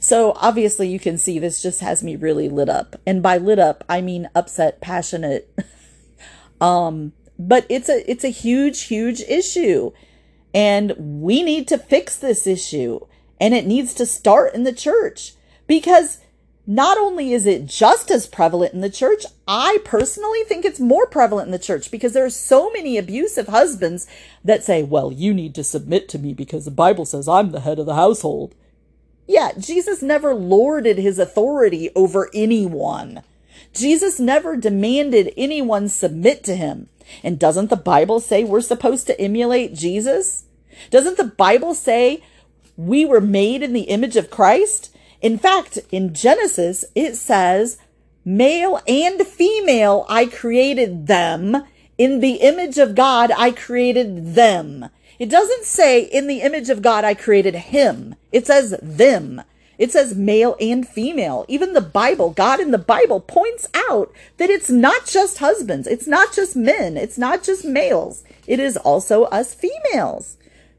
So 0.01 0.33
obviously 0.37 0.89
you 0.89 0.99
can 0.99 1.17
see 1.17 1.39
this 1.39 1.63
just 1.63 1.81
has 1.81 2.03
me 2.03 2.15
really 2.15 2.51
lit 2.51 2.69
up. 2.69 2.97
And 3.07 3.23
by 3.23 3.39
lit 3.39 3.59
up, 3.59 3.85
I 3.89 4.03
mean 4.03 4.29
upset, 4.35 4.83
passionate. 4.83 5.51
um 6.61 7.13
but 7.39 7.67
it's 7.69 7.89
a 7.89 8.09
it's 8.11 8.25
a 8.25 8.29
huge 8.29 8.83
huge 8.83 9.21
issue 9.23 9.91
and 10.55 10.95
we 10.99 11.43
need 11.43 11.67
to 11.69 11.79
fix 11.79 12.17
this 12.17 12.47
issue 12.47 13.01
and 13.41 13.55
it 13.55 13.67
needs 13.67 13.93
to 13.95 14.07
start 14.07 14.55
in 14.55 14.63
the 14.63 14.73
church 14.73 15.35
because 15.67 16.19
not 16.67 16.97
only 16.97 17.33
is 17.33 17.45
it 17.47 17.67
just 17.67 18.11
as 18.11 18.27
prevalent 18.27 18.73
in 18.73 18.81
the 18.81 18.89
church, 18.89 19.27
I 19.47 19.79
personally 19.85 20.45
think 20.45 20.65
it's 20.65 20.81
more 20.81 21.07
prevalent 21.07 21.47
in 21.47 21.53
the 21.53 21.59
church 21.59 21.91
because 21.91 22.15
there 22.15 22.25
are 22.25 22.31
so 22.31 22.71
many 22.71 22.97
abusive 22.97 23.49
husbands 23.49 24.07
that 24.43 24.65
say, 24.65 24.83
well, 24.83 25.13
you 25.13 25.35
need 25.35 25.55
to 25.57 25.65
submit 25.65 26.09
to 26.11 26.19
me 26.19 26.33
because 26.33 26.65
the 26.65 26.71
Bible 26.71 27.05
says 27.05 27.29
I'm 27.29 27.51
the 27.51 27.61
head 27.61 27.79
of 27.79 27.87
the 27.87 27.97
household. 27.97 28.55
Yeah, 29.27 29.53
Jesus 29.59 30.03
never 30.03 30.35
lorded 30.35 30.97
his 30.97 31.19
authority 31.19 31.91
over 31.95 32.31
anyone. 32.33 33.23
Jesus 33.75 34.19
never 34.19 34.57
demanded 34.57 35.33
anyone 35.37 35.89
submit 35.89 36.45
to 36.45 36.57
him. 36.57 36.89
And 37.23 37.39
doesn't 37.39 37.71
the 37.71 37.77
Bible 37.77 38.21
say 38.21 38.45
we're 38.45 38.61
supposed 38.61 39.07
to 39.07 39.21
emulate 39.21 39.75
Jesus? 39.75 40.45
Doesn't 40.91 41.17
the 41.17 41.25
Bible 41.25 41.75
say 41.75 42.23
we 42.77 43.05
were 43.05 43.21
made 43.21 43.63
in 43.63 43.73
the 43.73 43.83
image 43.83 44.17
of 44.17 44.31
Christ? 44.31 44.95
In 45.21 45.39
fact, 45.39 45.79
in 45.91 46.13
Genesis, 46.15 46.85
it 46.95 47.17
says, 47.17 47.79
male 48.25 48.81
and 48.87 49.27
female, 49.27 50.07
I 50.09 50.27
created 50.27 51.07
them. 51.07 51.65
In 51.97 52.21
the 52.21 52.35
image 52.35 52.79
of 52.79 52.95
God, 52.95 53.31
I 53.37 53.53
created 53.53 54.35
them. 54.35 54.91
It 55.19 55.31
doesn't 55.31 55.65
say 55.65 56.03
in 56.03 56.27
the 56.27 56.41
image 56.41 56.71
of 56.71 56.83
God, 56.83 57.05
I 57.05 57.15
created 57.15 57.55
him. 57.55 58.17
It 58.33 58.47
says 58.47 58.77
them. 58.83 59.43
It 59.79 59.93
says 59.93 60.15
male 60.15 60.57
and 60.61 60.87
female. 60.87 61.45
Even 61.49 61.73
the 61.73 61.81
Bible, 61.81 62.31
God 62.31 62.61
in 62.61 62.71
the 62.71 62.79
Bible 62.79 63.21
points 63.21 63.69
out 63.75 64.13
that 64.37 64.51
it's 64.51 64.71
not 64.71 65.07
just 65.07 65.39
husbands. 65.39 65.87
It's 65.87 66.07
not 66.07 66.33
just 66.33 66.55
men. 66.55 66.97
It's 66.97 67.19
not 67.19 67.43
just 67.43 67.65
males. 67.65 68.25
It 68.47 68.61
is 68.61 68.77
also 68.77 69.25
us 69.25 69.55
females. 69.55 70.37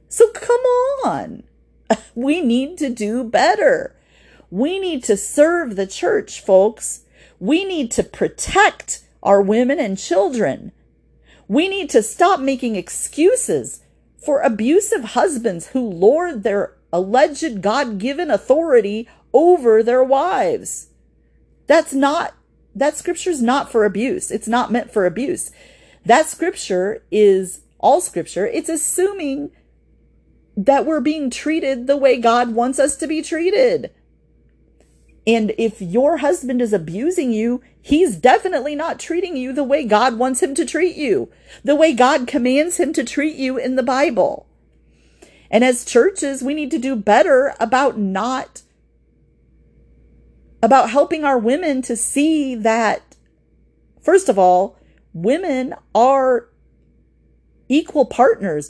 So 0.08 0.30
come 0.32 0.62
on. 1.06 1.44
We 2.16 2.42
need 2.42 2.78
to 2.80 2.90
do 2.90 3.24
better. 3.24 3.96
We 4.50 4.80
need 4.80 5.04
to 5.04 5.18
serve 5.18 5.76
the 5.76 5.86
church, 5.86 6.42
folks. 6.42 7.02
We 7.40 7.66
need 7.66 7.92
to 7.92 8.04
protect 8.04 9.04
our 9.22 9.42
women 9.42 9.80
and 9.80 9.98
children. 9.98 10.72
We 11.48 11.68
need 11.68 11.90
to 11.92 12.02
stop 12.02 12.40
making 12.40 12.76
excuses 12.76 13.82
for 14.18 14.42
abusive 14.42 15.04
husbands 15.04 15.68
who 15.68 15.88
lord 15.88 16.44
their 16.44 16.74
alleged 16.92 17.62
God 17.62 17.98
given 17.98 18.30
authority 18.30 19.08
over 19.34 19.84
their 19.84 20.04
wives. 20.04 20.88
That's 21.68 21.94
not, 21.94 22.36
that 22.74 22.98
scripture 22.98 23.30
is 23.30 23.42
not 23.42 23.72
for 23.72 23.86
abuse. 23.86 24.32
It's 24.32 24.48
not 24.48 24.72
meant 24.72 24.92
for 24.92 25.06
abuse. 25.06 25.52
That 26.06 26.28
scripture 26.28 27.04
is 27.12 27.62
all 27.80 28.02
scripture. 28.02 28.46
It's 28.48 28.70
assuming 28.70 29.52
that 30.56 30.86
we're 30.86 31.02
being 31.02 31.30
treated 31.30 31.88
the 31.88 31.98
way 31.98 32.18
God 32.18 32.54
wants 32.54 32.80
us 32.80 32.96
to 32.98 33.08
be 33.08 33.22
treated. 33.22 33.92
And 35.28 35.54
if 35.58 35.82
your 35.82 36.18
husband 36.18 36.62
is 36.62 36.72
abusing 36.72 37.32
you, 37.32 37.62
he's 37.82 38.16
definitely 38.16 38.76
not 38.76 39.00
treating 39.00 39.36
you 39.36 39.54
the 39.54 39.64
way 39.64 39.84
God 39.84 40.20
wants 40.20 40.42
him 40.42 40.54
to 40.56 40.66
treat 40.66 40.96
you, 40.96 41.30
the 41.64 41.76
way 41.76 41.94
God 41.94 42.28
commands 42.28 42.78
him 42.78 42.94
to 42.94 43.04
treat 43.04 43.36
you 43.36 43.58
in 43.58 43.76
the 43.76 43.84
Bible. 43.84 44.46
And 45.56 45.64
as 45.64 45.86
churches, 45.86 46.44
we 46.44 46.54
need 46.54 46.70
to 46.72 46.78
do 46.78 46.98
better 46.98 47.54
about 47.62 47.98
not, 47.98 48.64
about 50.62 50.90
helping 50.90 51.24
our 51.24 51.40
women 51.40 51.82
to 51.84 51.96
see 51.96 52.56
that, 52.56 53.16
first 54.02 54.28
of 54.28 54.38
all, 54.38 54.78
women 55.14 55.74
are 55.96 56.50
equal 57.70 58.04
partners. 58.04 58.70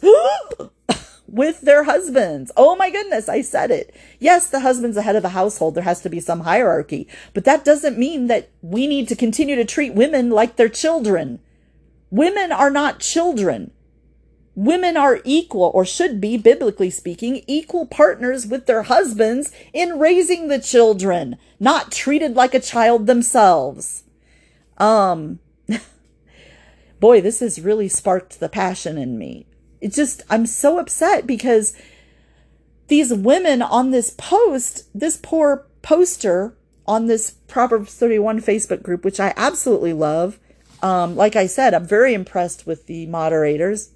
with 1.27 1.61
their 1.61 1.85
husbands. 1.85 2.51
Oh 2.55 2.75
my 2.75 2.91
goodness, 2.91 3.27
I 3.27 3.41
said 3.41 3.71
it. 3.71 3.95
Yes, 4.19 4.51
the 4.51 4.59
husband's 4.59 4.95
the 4.95 5.01
head 5.01 5.15
of 5.15 5.23
the 5.23 5.29
household. 5.29 5.73
There 5.73 5.83
has 5.83 6.01
to 6.01 6.09
be 6.09 6.19
some 6.19 6.41
hierarchy, 6.41 7.07
but 7.33 7.45
that 7.45 7.65
doesn't 7.65 7.97
mean 7.97 8.27
that 8.27 8.51
we 8.61 8.85
need 8.85 9.07
to 9.07 9.15
continue 9.15 9.55
to 9.55 9.65
treat 9.65 9.95
women 9.95 10.29
like 10.29 10.55
they're 10.55 10.69
children. 10.69 11.39
Women 12.11 12.51
are 12.51 12.69
not 12.69 12.99
children. 12.99 13.71
Women 14.55 14.95
are 14.95 15.19
equal, 15.25 15.69
or 15.73 15.83
should 15.83 16.21
be, 16.21 16.37
biblically 16.37 16.89
speaking, 16.89 17.43
equal 17.45 17.85
partners 17.85 18.47
with 18.47 18.67
their 18.67 18.83
husbands 18.83 19.51
in 19.73 19.99
raising 19.99 20.47
the 20.47 20.59
children, 20.59 21.37
not 21.59 21.91
treated 21.91 22.35
like 22.35 22.53
a 22.53 22.61
child 22.61 23.05
themselves. 23.05 24.05
Um, 24.77 25.39
boy, 27.01 27.19
this 27.19 27.41
has 27.41 27.59
really 27.59 27.89
sparked 27.89 28.39
the 28.39 28.47
passion 28.47 28.97
in 28.97 29.17
me. 29.17 29.45
It 29.81 29.91
just, 29.91 30.21
I'm 30.29 30.45
so 30.45 30.79
upset 30.79 31.27
because 31.27 31.75
these 32.87 33.13
women 33.13 33.61
on 33.61 33.91
this 33.91 34.11
post, 34.17 34.85
this 34.93 35.17
poor 35.17 35.67
poster 35.81 36.55
on 36.87 37.07
this 37.07 37.31
Proverbs 37.47 37.93
31 37.95 38.41
Facebook 38.41 38.81
group, 38.81 39.03
which 39.03 39.19
I 39.19 39.33
absolutely 39.35 39.91
love. 39.91 40.39
Um, 40.81 41.17
like 41.17 41.35
I 41.35 41.47
said, 41.47 41.73
I'm 41.73 41.85
very 41.85 42.13
impressed 42.13 42.65
with 42.65 42.85
the 42.85 43.05
moderators 43.07 43.91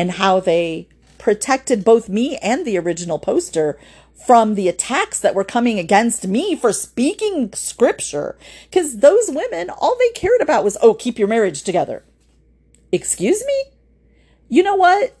and 0.00 0.12
how 0.12 0.40
they 0.40 0.88
protected 1.18 1.84
both 1.84 2.08
me 2.08 2.38
and 2.38 2.66
the 2.66 2.78
original 2.78 3.18
poster 3.18 3.78
from 4.26 4.54
the 4.54 4.68
attacks 4.68 5.20
that 5.20 5.34
were 5.34 5.44
coming 5.44 5.78
against 5.78 6.26
me 6.26 6.56
for 6.56 6.72
speaking 6.72 7.52
scripture. 7.52 8.38
Because 8.64 8.98
those 8.98 9.28
women, 9.28 9.68
all 9.68 9.96
they 9.98 10.10
cared 10.10 10.40
about 10.40 10.64
was, 10.64 10.78
oh, 10.80 10.94
keep 10.94 11.18
your 11.18 11.28
marriage 11.28 11.62
together. 11.62 12.02
Excuse 12.90 13.44
me? 13.44 13.64
you 14.50 14.62
know 14.62 14.74
what? 14.74 15.14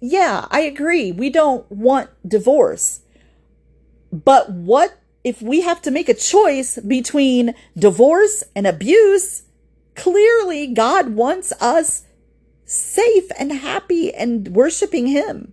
Yeah, 0.00 0.46
I 0.50 0.60
agree. 0.60 1.12
We 1.12 1.30
don't 1.30 1.70
want 1.70 2.10
divorce. 2.26 3.00
But 4.10 4.50
what 4.50 4.98
if 5.22 5.42
we 5.42 5.60
have 5.60 5.82
to 5.82 5.90
make 5.90 6.08
a 6.08 6.14
choice 6.14 6.78
between 6.78 7.54
divorce 7.76 8.42
and 8.56 8.66
abuse? 8.66 9.42
Clearly, 9.94 10.66
God 10.66 11.10
wants 11.10 11.52
us 11.60 12.04
safe 12.68 13.30
and 13.38 13.52
happy 13.52 14.12
and 14.14 14.48
worshiping 14.48 15.06
Him. 15.06 15.52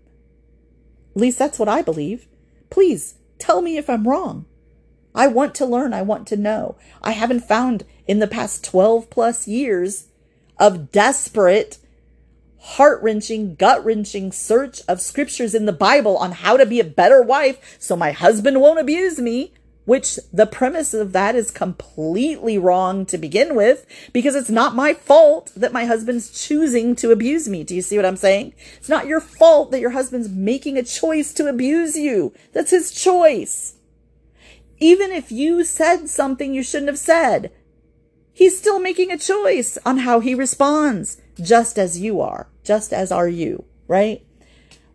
At 1.15 1.21
least 1.21 1.39
that's 1.39 1.58
what 1.58 1.69
I 1.69 1.82
believe. 1.82 2.28
Please 2.69 3.15
tell 3.39 3.62
me 3.62 3.78
if 3.78 3.89
I'm 3.89 4.08
wrong. 4.08 4.45
I 5.13 5.28
want 5.28 5.56
to 5.56 5.65
learn. 5.65 5.93
I 5.93 6.01
want 6.01 6.28
to 6.28 6.38
know. 6.38 6.75
I 7.01 7.12
haven't 7.12 7.47
found 7.47 7.86
in 8.06 8.19
the 8.19 8.28
past 8.28 8.63
12 8.65 9.10
plus 9.10 9.47
years 9.47 10.10
of 10.60 10.91
desperate 10.91 11.78
heart 12.60 13.01
wrenching, 13.01 13.56
gut 13.56 13.86
wrenching 13.86 14.32
search 14.32 14.82
of 14.88 14.99
scriptures 14.99 15.56
in 15.56 15.65
the 15.65 15.71
Bible 15.71 16.17
on 16.17 16.32
how 16.32 16.58
to 16.58 16.65
be 16.65 16.80
a 16.80 16.86
better 16.86 17.21
wife 17.21 17.78
so 17.80 17.95
my 17.95 18.12
husband 18.12 18.60
won't 18.60 18.80
abuse 18.80 19.19
me, 19.19 19.54
which 19.86 20.19
the 20.34 20.45
premise 20.45 20.93
of 20.93 21.13
that 21.13 21.36
is 21.36 21.52
completely 21.52 22.58
wrong 22.58 23.06
to 23.06 23.17
begin 23.17 23.56
with 23.56 23.86
because 24.12 24.36
it's 24.36 24.50
not 24.50 24.76
my 24.76 24.93
fault 24.93 25.52
that 25.56 25.74
my 25.74 25.86
husband's 25.86 26.30
choosing 26.30 26.95
to 26.95 27.12
abuse 27.12 27.48
me. 27.48 27.63
Do 27.63 27.76
you 27.76 27.82
see 27.82 27.95
what 27.95 28.06
I'm 28.06 28.17
saying? 28.17 28.54
It's 28.78 28.89
not 28.89 29.08
your 29.08 29.21
fault 29.21 29.71
that 29.71 29.82
your 29.82 29.91
husband's 29.91 30.30
making 30.30 30.78
a 30.78 30.84
choice 30.84 31.34
to 31.34 31.48
abuse 31.48 31.95
you. 31.95 32.34
That's 32.54 32.71
his 32.71 32.91
choice. 32.91 33.76
Even 34.80 35.12
if 35.12 35.32
you 35.32 35.63
said 35.63 36.08
something 36.08 36.54
you 36.54 36.63
shouldn't 36.63 36.89
have 36.89 37.00
said, 37.00 37.52
he's 38.34 38.58
still 38.58 38.80
making 38.80 39.12
a 39.12 39.17
choice 39.17 39.78
on 39.86 40.00
how 40.00 40.19
he 40.19 40.36
responds, 40.36 41.21
just 41.39 41.78
as 41.80 42.00
you 42.00 42.19
are 42.19 42.50
just 42.65 42.91
as 42.91 43.12
are 43.12 43.28
you, 43.30 43.63
right? 43.88 44.26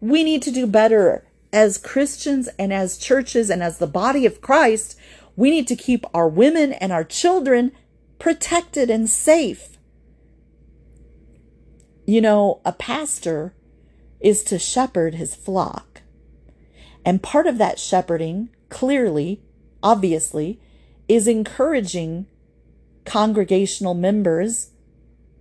We 0.00 0.24
need 0.24 0.42
to 0.42 0.50
do 0.50 0.66
better 0.66 1.24
as 1.52 1.78
Christians 1.78 2.48
and 2.58 2.72
as 2.72 2.98
churches 2.98 3.50
and 3.50 3.62
as 3.62 3.78
the 3.78 3.86
body 3.86 4.26
of 4.26 4.40
Christ. 4.40 4.96
We 5.36 5.50
need 5.50 5.66
to 5.68 5.76
keep 5.76 6.04
our 6.14 6.28
women 6.28 6.72
and 6.72 6.92
our 6.92 7.04
children 7.04 7.72
protected 8.18 8.90
and 8.90 9.08
safe. 9.08 9.78
You 12.06 12.20
know, 12.20 12.60
a 12.64 12.72
pastor 12.72 13.54
is 14.20 14.42
to 14.44 14.58
shepherd 14.58 15.14
his 15.14 15.34
flock. 15.34 16.02
And 17.04 17.22
part 17.22 17.46
of 17.46 17.58
that 17.58 17.78
shepherding, 17.78 18.50
clearly, 18.68 19.42
obviously, 19.82 20.60
is 21.08 21.26
encouraging 21.26 22.26
congregational 23.04 23.94
members 23.94 24.70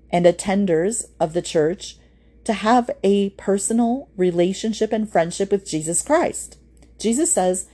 and 0.10 0.26
attenders 0.26 1.06
of 1.20 1.34
the 1.34 1.42
church 1.42 1.98
to 2.44 2.54
have 2.54 2.90
a 3.04 3.32
personal 3.32 4.10
relationship 4.16 4.92
and 4.92 5.10
friendship 5.10 5.52
with 5.52 5.68
Jesus 5.68 6.02
Christ. 6.02 6.58
Jesus 7.00 7.32
says, 7.32 7.68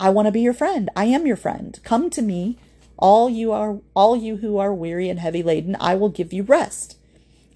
I 0.00 0.10
want 0.10 0.26
to 0.26 0.32
be 0.32 0.40
your 0.40 0.54
friend. 0.54 0.90
I 0.94 1.06
am 1.06 1.26
your 1.26 1.36
friend. 1.36 1.78
Come 1.82 2.10
to 2.10 2.22
me, 2.22 2.58
all 2.96 3.28
you 3.28 3.52
are 3.52 3.78
all 3.94 4.16
you 4.16 4.38
who 4.38 4.58
are 4.58 4.74
weary 4.74 5.08
and 5.08 5.18
heavy 5.18 5.42
laden, 5.42 5.76
I 5.80 5.94
will 5.94 6.08
give 6.08 6.32
you 6.32 6.42
rest. 6.42 6.96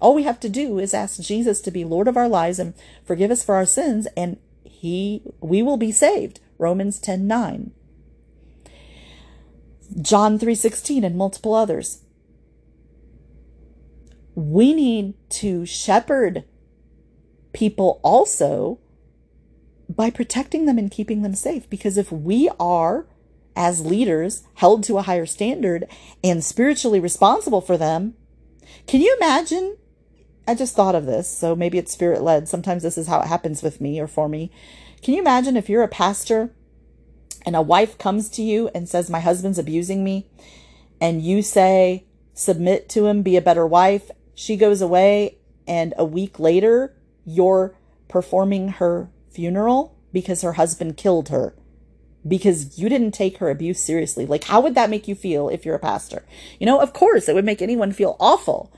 All 0.01 0.13
we 0.13 0.23
have 0.23 0.39
to 0.41 0.49
do 0.49 0.79
is 0.79 0.93
ask 0.93 1.21
Jesus 1.21 1.61
to 1.61 1.71
be 1.71 1.85
Lord 1.85 2.07
of 2.07 2.17
our 2.17 2.27
lives 2.27 2.59
and 2.59 2.73
forgive 3.05 3.31
us 3.31 3.43
for 3.43 3.55
our 3.55 3.65
sins 3.65 4.07
and 4.17 4.37
he 4.63 5.21
we 5.39 5.61
will 5.61 5.77
be 5.77 5.91
saved. 5.91 6.39
Romans 6.57 6.99
10:9. 6.99 7.71
John 10.01 10.39
3:16 10.39 11.03
and 11.03 11.15
multiple 11.15 11.53
others 11.53 11.99
we 14.35 14.73
need 14.73 15.13
to 15.29 15.65
shepherd 15.65 16.43
people 17.53 17.99
also 18.03 18.79
by 19.87 20.09
protecting 20.09 20.65
them 20.65 20.77
and 20.77 20.89
keeping 20.89 21.21
them 21.21 21.35
safe. 21.35 21.69
Because 21.69 21.97
if 21.97 22.11
we 22.11 22.49
are, 22.59 23.07
as 23.55 23.85
leaders, 23.85 24.43
held 24.55 24.83
to 24.85 24.97
a 24.97 25.03
higher 25.03 25.25
standard 25.25 25.85
and 26.23 26.43
spiritually 26.43 26.99
responsible 26.99 27.61
for 27.61 27.77
them, 27.77 28.15
can 28.87 29.01
you 29.01 29.15
imagine? 29.17 29.77
I 30.47 30.55
just 30.55 30.75
thought 30.75 30.95
of 30.95 31.05
this, 31.05 31.29
so 31.29 31.55
maybe 31.55 31.77
it's 31.77 31.91
spirit 31.91 32.21
led. 32.21 32.49
Sometimes 32.49 32.83
this 32.83 32.97
is 32.97 33.07
how 33.07 33.21
it 33.21 33.27
happens 33.27 33.63
with 33.63 33.79
me 33.79 33.99
or 33.99 34.07
for 34.07 34.27
me. 34.27 34.51
Can 35.01 35.13
you 35.13 35.21
imagine 35.21 35.55
if 35.55 35.69
you're 35.69 35.83
a 35.83 35.87
pastor 35.87 36.51
and 37.45 37.55
a 37.55 37.61
wife 37.61 37.97
comes 37.97 38.29
to 38.31 38.41
you 38.41 38.69
and 38.73 38.89
says, 38.89 39.09
My 39.09 39.19
husband's 39.19 39.59
abusing 39.59 40.03
me, 40.03 40.29
and 40.99 41.21
you 41.21 41.41
say, 41.41 42.05
Submit 42.33 42.89
to 42.89 43.05
him, 43.05 43.21
be 43.21 43.37
a 43.37 43.41
better 43.41 43.65
wife. 43.65 44.09
She 44.35 44.57
goes 44.57 44.81
away, 44.81 45.37
and 45.67 45.93
a 45.97 46.05
week 46.05 46.39
later, 46.39 46.95
you're 47.25 47.75
performing 48.07 48.69
her 48.69 49.09
funeral 49.29 49.95
because 50.11 50.41
her 50.41 50.53
husband 50.53 50.97
killed 50.97 51.29
her 51.29 51.55
because 52.27 52.77
you 52.77 52.89
didn't 52.89 53.11
take 53.11 53.37
her 53.37 53.49
abuse 53.49 53.79
seriously. 53.79 54.25
Like, 54.25 54.45
how 54.45 54.61
would 54.61 54.75
that 54.75 54.89
make 54.89 55.07
you 55.07 55.15
feel 55.15 55.49
if 55.49 55.65
you're 55.65 55.75
a 55.75 55.79
pastor? 55.79 56.23
You 56.59 56.65
know, 56.65 56.79
of 56.79 56.93
course, 56.93 57.27
it 57.27 57.35
would 57.35 57.45
make 57.45 57.61
anyone 57.61 57.91
feel 57.91 58.15
awful. 58.19 58.71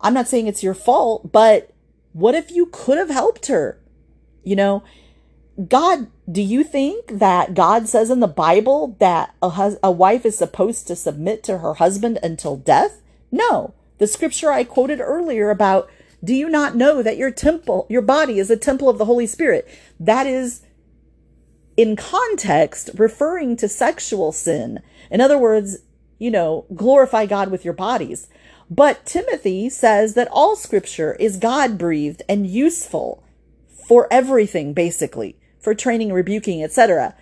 I'm 0.00 0.14
not 0.14 0.28
saying 0.28 0.46
it's 0.46 0.62
your 0.62 0.74
fault, 0.74 1.32
but 1.32 1.70
what 2.12 2.34
if 2.34 2.50
you 2.50 2.66
could 2.66 2.98
have 2.98 3.10
helped 3.10 3.46
her? 3.46 3.80
You 4.44 4.56
know, 4.56 4.84
God, 5.68 6.08
do 6.30 6.42
you 6.42 6.62
think 6.62 7.18
that 7.18 7.54
God 7.54 7.88
says 7.88 8.10
in 8.10 8.20
the 8.20 8.28
Bible 8.28 8.96
that 9.00 9.34
a, 9.42 9.50
hus- 9.50 9.78
a 9.82 9.90
wife 9.90 10.24
is 10.24 10.36
supposed 10.36 10.86
to 10.86 10.96
submit 10.96 11.42
to 11.44 11.58
her 11.58 11.74
husband 11.74 12.18
until 12.22 12.56
death? 12.56 13.00
No. 13.32 13.74
The 14.04 14.08
scripture 14.08 14.52
I 14.52 14.64
quoted 14.64 15.00
earlier 15.00 15.48
about, 15.48 15.88
do 16.22 16.34
you 16.34 16.50
not 16.50 16.76
know 16.76 17.02
that 17.02 17.16
your 17.16 17.30
temple, 17.30 17.86
your 17.88 18.02
body 18.02 18.38
is 18.38 18.50
a 18.50 18.56
temple 18.58 18.90
of 18.90 18.98
the 18.98 19.06
Holy 19.06 19.26
Spirit? 19.26 19.66
That 19.98 20.26
is 20.26 20.60
in 21.78 21.96
context 21.96 22.90
referring 22.98 23.56
to 23.56 23.66
sexual 23.66 24.30
sin. 24.30 24.82
In 25.10 25.22
other 25.22 25.38
words, 25.38 25.78
you 26.18 26.30
know, 26.30 26.66
glorify 26.74 27.24
God 27.24 27.50
with 27.50 27.64
your 27.64 27.72
bodies. 27.72 28.28
But 28.68 29.06
Timothy 29.06 29.70
says 29.70 30.12
that 30.12 30.28
all 30.30 30.54
scripture 30.54 31.14
is 31.14 31.38
God 31.38 31.78
breathed 31.78 32.20
and 32.28 32.46
useful 32.46 33.24
for 33.88 34.06
everything, 34.10 34.74
basically, 34.74 35.38
for 35.58 35.74
training, 35.74 36.12
rebuking, 36.12 36.62
etc. 36.62 37.16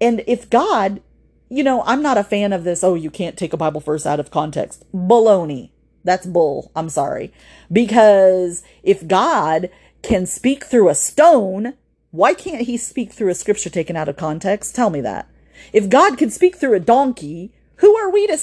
And 0.00 0.24
if 0.26 0.48
God, 0.48 1.02
you 1.50 1.62
know, 1.62 1.82
I'm 1.82 2.00
not 2.00 2.16
a 2.16 2.24
fan 2.24 2.54
of 2.54 2.64
this, 2.64 2.82
oh, 2.82 2.94
you 2.94 3.10
can't 3.10 3.36
take 3.36 3.52
a 3.52 3.58
Bible 3.58 3.82
verse 3.82 4.06
out 4.06 4.20
of 4.20 4.30
context. 4.30 4.86
Baloney. 4.94 5.71
That's 6.04 6.26
bull. 6.26 6.70
I'm 6.74 6.88
sorry. 6.88 7.32
Because 7.70 8.62
if 8.82 9.06
God 9.06 9.70
can 10.02 10.26
speak 10.26 10.64
through 10.64 10.88
a 10.88 10.94
stone, 10.94 11.74
why 12.10 12.34
can't 12.34 12.62
he 12.62 12.76
speak 12.76 13.12
through 13.12 13.30
a 13.30 13.34
scripture 13.34 13.70
taken 13.70 13.96
out 13.96 14.08
of 14.08 14.16
context? 14.16 14.74
Tell 14.74 14.90
me 14.90 15.00
that. 15.00 15.28
If 15.72 15.88
God 15.88 16.18
can 16.18 16.30
speak 16.30 16.56
through 16.56 16.74
a 16.74 16.80
donkey, 16.80 17.52
who 17.76 17.96
are 17.96 18.10
we 18.10 18.26
to 18.26 18.38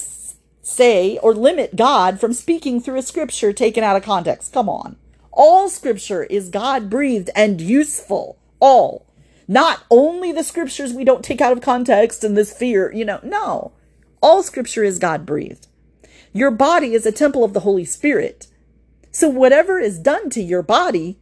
say 0.61 1.17
or 1.19 1.33
limit 1.33 1.75
God 1.75 2.19
from 2.19 2.33
speaking 2.33 2.81
through 2.81 2.97
a 2.97 3.03
scripture 3.03 3.53
taken 3.53 3.83
out 3.83 3.95
of 3.95 4.03
context? 4.03 4.53
Come 4.53 4.69
on. 4.69 4.97
All 5.31 5.69
scripture 5.69 6.23
is 6.23 6.49
God 6.49 6.89
breathed 6.89 7.29
and 7.35 7.61
useful. 7.61 8.37
All. 8.59 9.05
Not 9.47 9.83
only 9.89 10.31
the 10.31 10.43
scriptures 10.43 10.93
we 10.93 11.03
don't 11.03 11.23
take 11.23 11.41
out 11.41 11.53
of 11.53 11.61
context 11.61 12.23
and 12.23 12.35
this 12.35 12.51
fear, 12.51 12.91
you 12.93 13.05
know, 13.05 13.19
no. 13.23 13.71
All 14.21 14.43
scripture 14.43 14.83
is 14.83 14.99
God 14.99 15.25
breathed. 15.25 15.67
Your 16.33 16.51
body 16.51 16.93
is 16.93 17.05
a 17.05 17.11
temple 17.11 17.43
of 17.43 17.53
the 17.53 17.61
Holy 17.61 17.85
Spirit. 17.85 18.47
So 19.11 19.29
whatever 19.29 19.79
is 19.79 19.99
done 19.99 20.29
to 20.31 20.41
your 20.41 20.61
body 20.61 21.19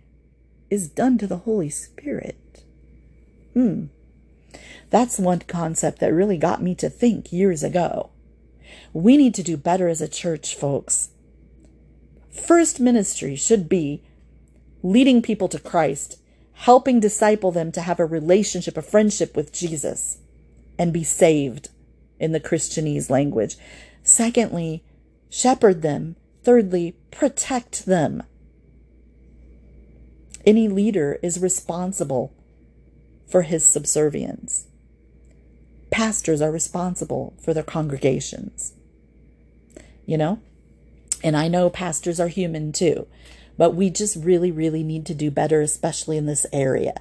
is 0.69 0.89
done 0.89 1.17
to 1.19 1.27
the 1.27 1.37
Holy 1.37 1.69
Spirit. 1.69 2.63
Hmm. 3.53 3.85
That's 4.89 5.19
one 5.19 5.39
concept 5.39 5.99
that 5.99 6.13
really 6.13 6.37
got 6.37 6.61
me 6.61 6.75
to 6.75 6.89
think 6.89 7.31
years 7.31 7.63
ago. 7.63 8.09
We 8.93 9.17
need 9.17 9.33
to 9.35 9.43
do 9.43 9.57
better 9.57 9.87
as 9.87 10.01
a 10.01 10.07
church, 10.07 10.55
folks. 10.55 11.09
First 12.29 12.79
ministry 12.79 13.35
should 13.35 13.67
be 13.67 14.03
leading 14.83 15.21
people 15.21 15.47
to 15.49 15.59
Christ, 15.59 16.19
helping 16.53 16.99
disciple 16.99 17.51
them 17.51 17.71
to 17.73 17.81
have 17.81 17.99
a 17.99 18.05
relationship, 18.05 18.77
a 18.77 18.81
friendship 18.81 19.35
with 19.35 19.53
Jesus, 19.53 20.19
and 20.77 20.93
be 20.93 21.03
saved 21.03 21.69
in 22.19 22.31
the 22.31 22.39
Christianese 22.39 23.09
language. 23.09 23.57
Secondly, 24.03 24.83
shepherd 25.29 25.81
them. 25.81 26.15
Thirdly, 26.43 26.95
protect 27.11 27.85
them. 27.85 28.23
Any 30.45 30.67
leader 30.67 31.19
is 31.21 31.41
responsible 31.41 32.33
for 33.29 33.41
his 33.41 33.65
subservience. 33.65 34.67
Pastors 35.91 36.41
are 36.41 36.51
responsible 36.51 37.33
for 37.43 37.53
their 37.53 37.63
congregations. 37.63 38.73
You 40.05 40.17
know? 40.17 40.39
And 41.23 41.35
I 41.35 41.47
know 41.47 41.69
pastors 41.69 42.19
are 42.19 42.29
human 42.29 42.71
too, 42.71 43.07
but 43.57 43.75
we 43.75 43.89
just 43.89 44.15
really, 44.15 44.51
really 44.51 44.83
need 44.83 45.05
to 45.07 45.13
do 45.13 45.31
better, 45.31 45.61
especially 45.61 46.15
in 46.15 46.27
this 46.27 46.45
area. 46.53 46.93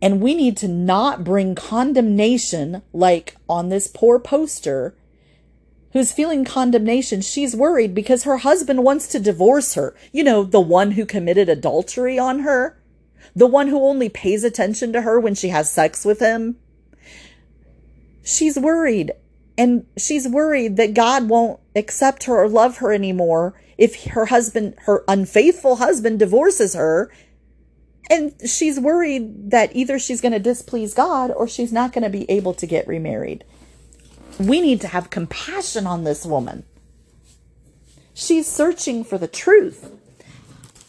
And 0.00 0.20
we 0.20 0.34
need 0.34 0.56
to 0.58 0.68
not 0.68 1.24
bring 1.24 1.54
condemnation 1.54 2.82
like 2.92 3.36
on 3.48 3.68
this 3.68 3.88
poor 3.88 4.18
poster 4.18 4.94
who's 5.94 6.12
feeling 6.12 6.44
condemnation. 6.44 7.22
She's 7.22 7.56
worried 7.56 7.94
because 7.94 8.24
her 8.24 8.38
husband 8.38 8.82
wants 8.82 9.06
to 9.08 9.20
divorce 9.20 9.74
her. 9.74 9.94
You 10.12 10.24
know, 10.24 10.42
the 10.42 10.60
one 10.60 10.90
who 10.90 11.06
committed 11.06 11.48
adultery 11.48 12.18
on 12.18 12.40
her, 12.40 12.76
the 13.34 13.46
one 13.46 13.68
who 13.68 13.80
only 13.80 14.08
pays 14.08 14.42
attention 14.42 14.92
to 14.92 15.02
her 15.02 15.18
when 15.20 15.36
she 15.36 15.48
has 15.48 15.70
sex 15.70 16.04
with 16.04 16.18
him. 16.18 16.56
She's 18.24 18.58
worried. 18.58 19.12
And 19.56 19.86
she's 19.96 20.26
worried 20.26 20.76
that 20.78 20.94
God 20.94 21.28
won't 21.28 21.60
accept 21.76 22.24
her 22.24 22.42
or 22.42 22.48
love 22.48 22.78
her 22.78 22.92
anymore 22.92 23.54
if 23.78 24.04
her 24.06 24.26
husband, 24.26 24.74
her 24.86 25.04
unfaithful 25.06 25.76
husband, 25.76 26.18
divorces 26.18 26.74
her. 26.74 27.08
And 28.10 28.34
she's 28.44 28.80
worried 28.80 29.52
that 29.52 29.74
either 29.76 30.00
she's 30.00 30.20
going 30.20 30.32
to 30.32 30.40
displease 30.40 30.92
God 30.92 31.30
or 31.30 31.46
she's 31.46 31.72
not 31.72 31.92
going 31.92 32.02
to 32.02 32.10
be 32.10 32.28
able 32.28 32.54
to 32.54 32.66
get 32.66 32.88
remarried 32.88 33.44
we 34.38 34.60
need 34.60 34.80
to 34.82 34.88
have 34.88 35.10
compassion 35.10 35.86
on 35.86 36.04
this 36.04 36.24
woman. 36.24 36.64
She's 38.14 38.46
searching 38.46 39.04
for 39.04 39.18
the 39.18 39.28
truth 39.28 39.90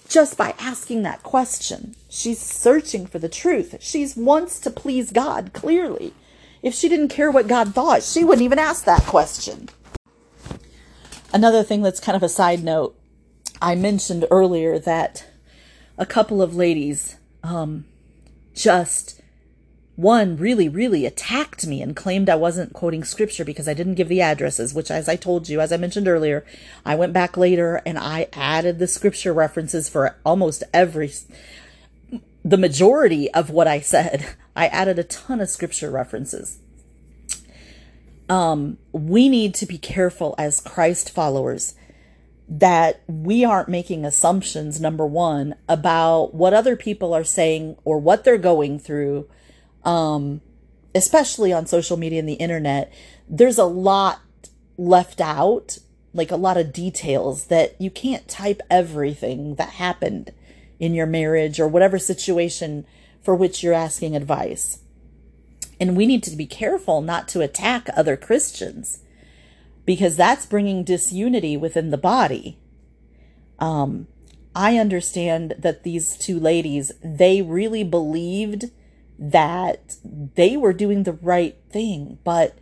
just 0.07 0.37
by 0.37 0.53
asking 0.59 1.03
that 1.03 1.23
question. 1.23 1.95
She's 2.09 2.39
searching 2.39 3.07
for 3.07 3.19
the 3.19 3.29
truth. 3.29 3.75
She 3.81 4.07
wants 4.15 4.59
to 4.61 4.69
please 4.69 5.11
God, 5.11 5.51
clearly. 5.53 6.13
If 6.61 6.73
she 6.73 6.87
didn't 6.87 7.09
care 7.09 7.31
what 7.31 7.47
God 7.47 7.73
thought, 7.73 8.03
she 8.03 8.23
wouldn't 8.23 8.45
even 8.45 8.59
ask 8.59 8.85
that 8.85 9.01
question. 9.03 9.69
Another 11.33 11.63
thing 11.63 11.81
that's 11.81 11.99
kind 11.99 12.15
of 12.15 12.23
a 12.23 12.29
side 12.29 12.63
note 12.63 12.97
I 13.61 13.75
mentioned 13.75 14.25
earlier 14.31 14.79
that 14.79 15.25
a 15.97 16.05
couple 16.05 16.41
of 16.41 16.55
ladies 16.55 17.17
um, 17.43 17.85
just 18.53 19.21
one 19.95 20.35
really, 20.35 20.67
really 20.67 21.05
attacked 21.05 21.65
me 21.65 21.81
and 21.81 21.95
claimed 21.95 22.29
I 22.29 22.35
wasn't 22.35 22.73
quoting 22.73 23.03
scripture 23.03 23.45
because 23.45 23.67
I 23.67 23.73
didn't 23.73 23.95
give 23.95 24.09
the 24.09 24.21
addresses, 24.21 24.73
which, 24.73 24.91
as 24.91 25.07
I 25.07 25.15
told 25.15 25.47
you, 25.47 25.61
as 25.61 25.71
I 25.71 25.77
mentioned 25.77 26.07
earlier, 26.07 26.45
I 26.85 26.95
went 26.95 27.13
back 27.13 27.37
later 27.37 27.81
and 27.85 27.97
I 27.97 28.27
added 28.33 28.77
the 28.77 28.87
scripture 28.87 29.33
references 29.33 29.87
for 29.87 30.17
almost 30.25 30.63
every, 30.73 31.11
the 32.43 32.57
majority 32.57 33.31
of 33.31 33.49
what 33.49 33.67
I 33.67 33.79
said. 33.79 34.35
I 34.55 34.67
added 34.67 34.99
a 34.99 35.03
ton 35.03 35.39
of 35.39 35.49
scripture 35.49 35.91
references. 35.91 36.59
Um, 38.27 38.77
we 38.91 39.29
need 39.29 39.53
to 39.55 39.65
be 39.65 39.77
careful 39.77 40.35
as 40.37 40.59
Christ 40.59 41.09
followers 41.11 41.75
that 42.47 43.01
we 43.07 43.43
aren't 43.43 43.69
making 43.69 44.05
assumptions, 44.05 44.79
number 44.79 45.05
one, 45.05 45.55
about 45.67 46.33
what 46.33 46.53
other 46.53 46.75
people 46.75 47.13
are 47.13 47.23
saying 47.23 47.75
or 47.83 47.97
what 47.97 48.23
they're 48.23 48.37
going 48.37 48.77
through 48.77 49.27
um, 49.85 50.41
especially 50.93 51.53
on 51.53 51.67
social 51.67 51.95
media 51.95 52.19
and 52.19 52.27
the 52.27 52.33
internet, 52.33 52.91
there's 53.29 53.57
a 53.57 53.65
lot 53.65 54.19
left 54.77 55.21
out, 55.21 55.77
like 56.13 56.31
a 56.31 56.35
lot 56.35 56.57
of 56.57 56.73
details 56.73 57.47
that 57.47 57.79
you 57.79 57.89
can't 57.89 58.27
type 58.27 58.61
everything 58.69 59.55
that 59.55 59.69
happened 59.69 60.33
in 60.79 60.93
your 60.93 61.05
marriage 61.05 61.59
or 61.59 61.67
whatever 61.67 61.99
situation 61.99 62.85
for 63.21 63.35
which 63.35 63.63
you're 63.63 63.73
asking 63.73 64.15
advice. 64.15 64.79
And 65.79 65.95
we 65.95 66.05
need 66.05 66.23
to 66.23 66.35
be 66.35 66.45
careful 66.45 67.01
not 67.01 67.27
to 67.29 67.41
attack 67.41 67.89
other 67.95 68.15
Christians 68.15 68.99
because 69.85 70.15
that's 70.15 70.45
bringing 70.45 70.83
disunity 70.83 71.55
within 71.57 71.91
the 71.91 71.97
body. 71.97 72.57
Um, 73.59 74.07
I 74.55 74.77
understand 74.77 75.55
that 75.59 75.83
these 75.83 76.17
two 76.17 76.39
ladies, 76.39 76.91
they 77.03 77.41
really 77.41 77.83
believed 77.83 78.71
that 79.17 79.95
they 80.03 80.57
were 80.57 80.73
doing 80.73 81.03
the 81.03 81.13
right 81.13 81.57
thing, 81.69 82.19
but 82.23 82.57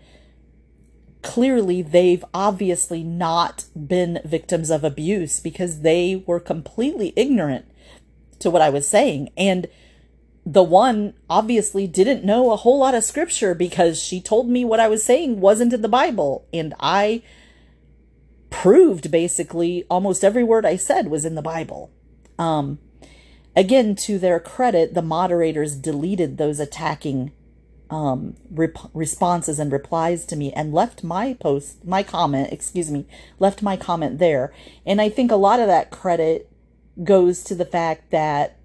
clearly 1.21 1.81
they've 1.81 2.23
obviously 2.33 3.03
not 3.03 3.65
been 3.75 4.19
victims 4.25 4.69
of 4.69 4.83
abuse 4.83 5.39
because 5.39 5.81
they 5.81 6.23
were 6.27 6.39
completely 6.39 7.13
ignorant 7.15 7.65
to 8.39 8.51
what 8.51 8.61
I 8.61 8.69
was 8.69 8.87
saying. 8.87 9.29
And 9.37 9.67
the 10.45 10.63
one 10.63 11.13
obviously 11.29 11.87
didn't 11.87 12.25
know 12.25 12.51
a 12.51 12.57
whole 12.57 12.79
lot 12.79 12.93
of 12.93 13.03
scripture 13.03 13.55
because 13.55 14.01
she 14.01 14.21
told 14.21 14.49
me 14.49 14.65
what 14.65 14.81
I 14.81 14.89
was 14.89 15.03
saying 15.03 15.39
wasn't 15.39 15.73
in 15.73 15.81
the 15.81 15.87
Bible. 15.87 16.45
And 16.53 16.73
I 16.79 17.23
proved 18.49 19.09
basically 19.09 19.85
almost 19.89 20.23
every 20.23 20.43
word 20.43 20.65
I 20.65 20.75
said 20.75 21.07
was 21.07 21.25
in 21.25 21.35
the 21.35 21.41
Bible. 21.41 21.89
Um, 22.37 22.79
again, 23.55 23.95
to 23.95 24.17
their 24.17 24.39
credit, 24.39 24.93
the 24.93 25.01
moderators 25.01 25.75
deleted 25.75 26.37
those 26.37 26.59
attacking 26.59 27.31
um, 27.89 28.35
rep- 28.49 28.89
responses 28.93 29.59
and 29.59 29.71
replies 29.71 30.25
to 30.25 30.35
me 30.35 30.51
and 30.53 30.73
left 30.73 31.03
my 31.03 31.35
post, 31.35 31.85
my 31.85 32.01
comment, 32.01 32.51
excuse 32.51 32.89
me, 32.89 33.05
left 33.39 33.61
my 33.61 33.77
comment 33.77 34.17
there. 34.17 34.53
And 34.85 34.99
I 34.99 35.09
think 35.09 35.31
a 35.31 35.35
lot 35.35 35.59
of 35.59 35.67
that 35.67 35.91
credit 35.91 36.49
goes 37.03 37.43
to 37.43 37.55
the 37.55 37.65
fact 37.65 38.11
that 38.11 38.59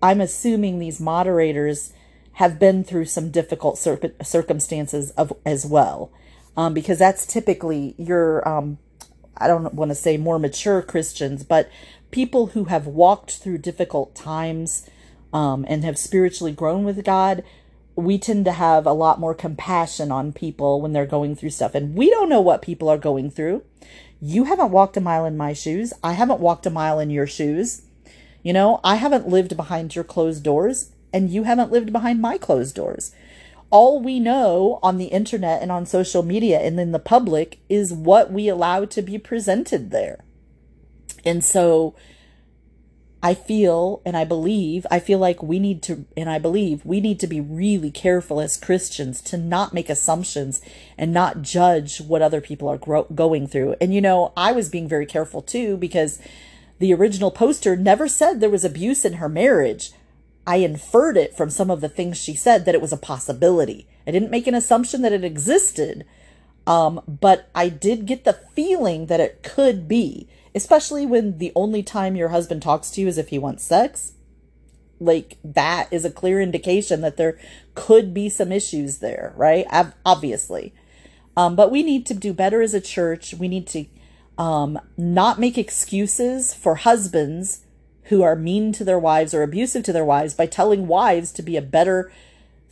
I'm 0.00 0.20
assuming 0.20 0.78
these 0.78 1.00
moderators 1.00 1.92
have 2.34 2.58
been 2.58 2.82
through 2.84 3.06
some 3.06 3.30
difficult 3.30 3.78
cir- 3.78 4.14
circumstances 4.22 5.10
of, 5.12 5.32
as 5.44 5.66
well. 5.66 6.12
Um, 6.56 6.74
because 6.74 6.98
that's 6.98 7.26
typically 7.26 7.94
your, 7.98 8.46
um, 8.46 8.78
I 9.36 9.48
don't 9.48 9.74
want 9.74 9.90
to 9.90 9.94
say 9.94 10.16
more 10.16 10.38
mature 10.38 10.82
Christians, 10.82 11.44
but 11.44 11.70
people 12.12 12.48
who 12.48 12.64
have 12.64 12.86
walked 12.86 13.32
through 13.32 13.58
difficult 13.58 14.14
times 14.14 14.88
um, 15.32 15.64
and 15.68 15.82
have 15.82 15.98
spiritually 15.98 16.52
grown 16.52 16.84
with 16.84 17.04
God 17.04 17.42
we 17.94 18.18
tend 18.18 18.44
to 18.44 18.52
have 18.52 18.86
a 18.86 18.92
lot 18.92 19.20
more 19.20 19.34
compassion 19.34 20.10
on 20.10 20.32
people 20.32 20.80
when 20.80 20.92
they're 20.92 21.06
going 21.06 21.36
through 21.36 21.50
stuff. 21.50 21.74
And 21.74 21.94
we 21.94 22.08
don't 22.10 22.28
know 22.28 22.40
what 22.40 22.62
people 22.62 22.88
are 22.88 22.98
going 22.98 23.30
through. 23.30 23.62
You 24.20 24.44
haven't 24.44 24.70
walked 24.70 24.96
a 24.96 25.00
mile 25.00 25.24
in 25.24 25.36
my 25.36 25.52
shoes. 25.52 25.92
I 26.02 26.12
haven't 26.12 26.40
walked 26.40 26.66
a 26.66 26.70
mile 26.70 26.98
in 26.98 27.10
your 27.10 27.26
shoes. 27.26 27.82
You 28.42 28.52
know, 28.52 28.80
I 28.82 28.96
haven't 28.96 29.28
lived 29.28 29.56
behind 29.56 29.94
your 29.94 30.04
closed 30.04 30.42
doors, 30.42 30.90
and 31.12 31.30
you 31.30 31.44
haven't 31.44 31.70
lived 31.70 31.92
behind 31.92 32.20
my 32.20 32.38
closed 32.38 32.74
doors. 32.74 33.14
All 33.70 34.00
we 34.00 34.20
know 34.20 34.78
on 34.82 34.98
the 34.98 35.06
internet 35.06 35.62
and 35.62 35.70
on 35.70 35.86
social 35.86 36.22
media 36.22 36.60
and 36.60 36.78
in 36.78 36.92
the 36.92 36.98
public 36.98 37.58
is 37.68 37.92
what 37.92 38.32
we 38.32 38.48
allow 38.48 38.84
to 38.84 39.02
be 39.02 39.18
presented 39.18 39.90
there. 39.90 40.24
And 41.24 41.44
so, 41.44 41.94
I 43.24 43.34
feel 43.34 44.02
and 44.04 44.16
I 44.16 44.24
believe, 44.24 44.84
I 44.90 44.98
feel 44.98 45.20
like 45.20 45.42
we 45.42 45.60
need 45.60 45.80
to, 45.84 46.06
and 46.16 46.28
I 46.28 46.40
believe 46.40 46.84
we 46.84 47.00
need 47.00 47.20
to 47.20 47.28
be 47.28 47.40
really 47.40 47.92
careful 47.92 48.40
as 48.40 48.56
Christians 48.56 49.20
to 49.22 49.38
not 49.38 49.72
make 49.72 49.88
assumptions 49.88 50.60
and 50.98 51.12
not 51.12 51.42
judge 51.42 52.00
what 52.00 52.20
other 52.20 52.40
people 52.40 52.68
are 52.68 52.78
gro- 52.78 53.06
going 53.14 53.46
through. 53.46 53.76
And 53.80 53.94
you 53.94 54.00
know, 54.00 54.32
I 54.36 54.50
was 54.50 54.68
being 54.68 54.88
very 54.88 55.06
careful 55.06 55.40
too 55.40 55.76
because 55.76 56.20
the 56.80 56.92
original 56.92 57.30
poster 57.30 57.76
never 57.76 58.08
said 58.08 58.40
there 58.40 58.50
was 58.50 58.64
abuse 58.64 59.04
in 59.04 59.14
her 59.14 59.28
marriage. 59.28 59.92
I 60.44 60.56
inferred 60.56 61.16
it 61.16 61.36
from 61.36 61.48
some 61.48 61.70
of 61.70 61.80
the 61.80 61.88
things 61.88 62.18
she 62.18 62.34
said 62.34 62.64
that 62.64 62.74
it 62.74 62.80
was 62.80 62.92
a 62.92 62.96
possibility. 62.96 63.86
I 64.04 64.10
didn't 64.10 64.32
make 64.32 64.48
an 64.48 64.56
assumption 64.56 65.02
that 65.02 65.12
it 65.12 65.22
existed, 65.22 66.04
um, 66.66 67.00
but 67.06 67.48
I 67.54 67.68
did 67.68 68.06
get 68.06 68.24
the 68.24 68.32
feeling 68.32 69.06
that 69.06 69.20
it 69.20 69.44
could 69.44 69.86
be 69.86 70.28
especially 70.54 71.06
when 71.06 71.38
the 71.38 71.52
only 71.54 71.82
time 71.82 72.16
your 72.16 72.28
husband 72.28 72.62
talks 72.62 72.90
to 72.90 73.00
you 73.00 73.08
is 73.08 73.18
if 73.18 73.28
he 73.28 73.38
wants 73.38 73.64
sex. 73.64 74.12
Like 75.00 75.38
that 75.42 75.88
is 75.90 76.04
a 76.04 76.10
clear 76.10 76.40
indication 76.40 77.00
that 77.00 77.16
there 77.16 77.38
could 77.74 78.14
be 78.14 78.28
some 78.28 78.52
issues 78.52 78.98
there, 78.98 79.32
right? 79.36 79.66
Obviously. 80.04 80.74
Um, 81.36 81.56
but 81.56 81.70
we 81.70 81.82
need 81.82 82.06
to 82.06 82.14
do 82.14 82.32
better 82.32 82.60
as 82.60 82.74
a 82.74 82.80
church. 82.80 83.34
We 83.34 83.48
need 83.48 83.66
to 83.68 83.86
um, 84.38 84.78
not 84.96 85.40
make 85.40 85.58
excuses 85.58 86.54
for 86.54 86.76
husbands 86.76 87.64
who 88.04 88.22
are 88.22 88.36
mean 88.36 88.72
to 88.72 88.84
their 88.84 88.98
wives 88.98 89.32
or 89.32 89.42
abusive 89.42 89.82
to 89.84 89.92
their 89.92 90.04
wives 90.04 90.34
by 90.34 90.46
telling 90.46 90.86
wives 90.86 91.32
to 91.32 91.42
be 91.42 91.56
a 91.56 91.62
better 91.62 92.12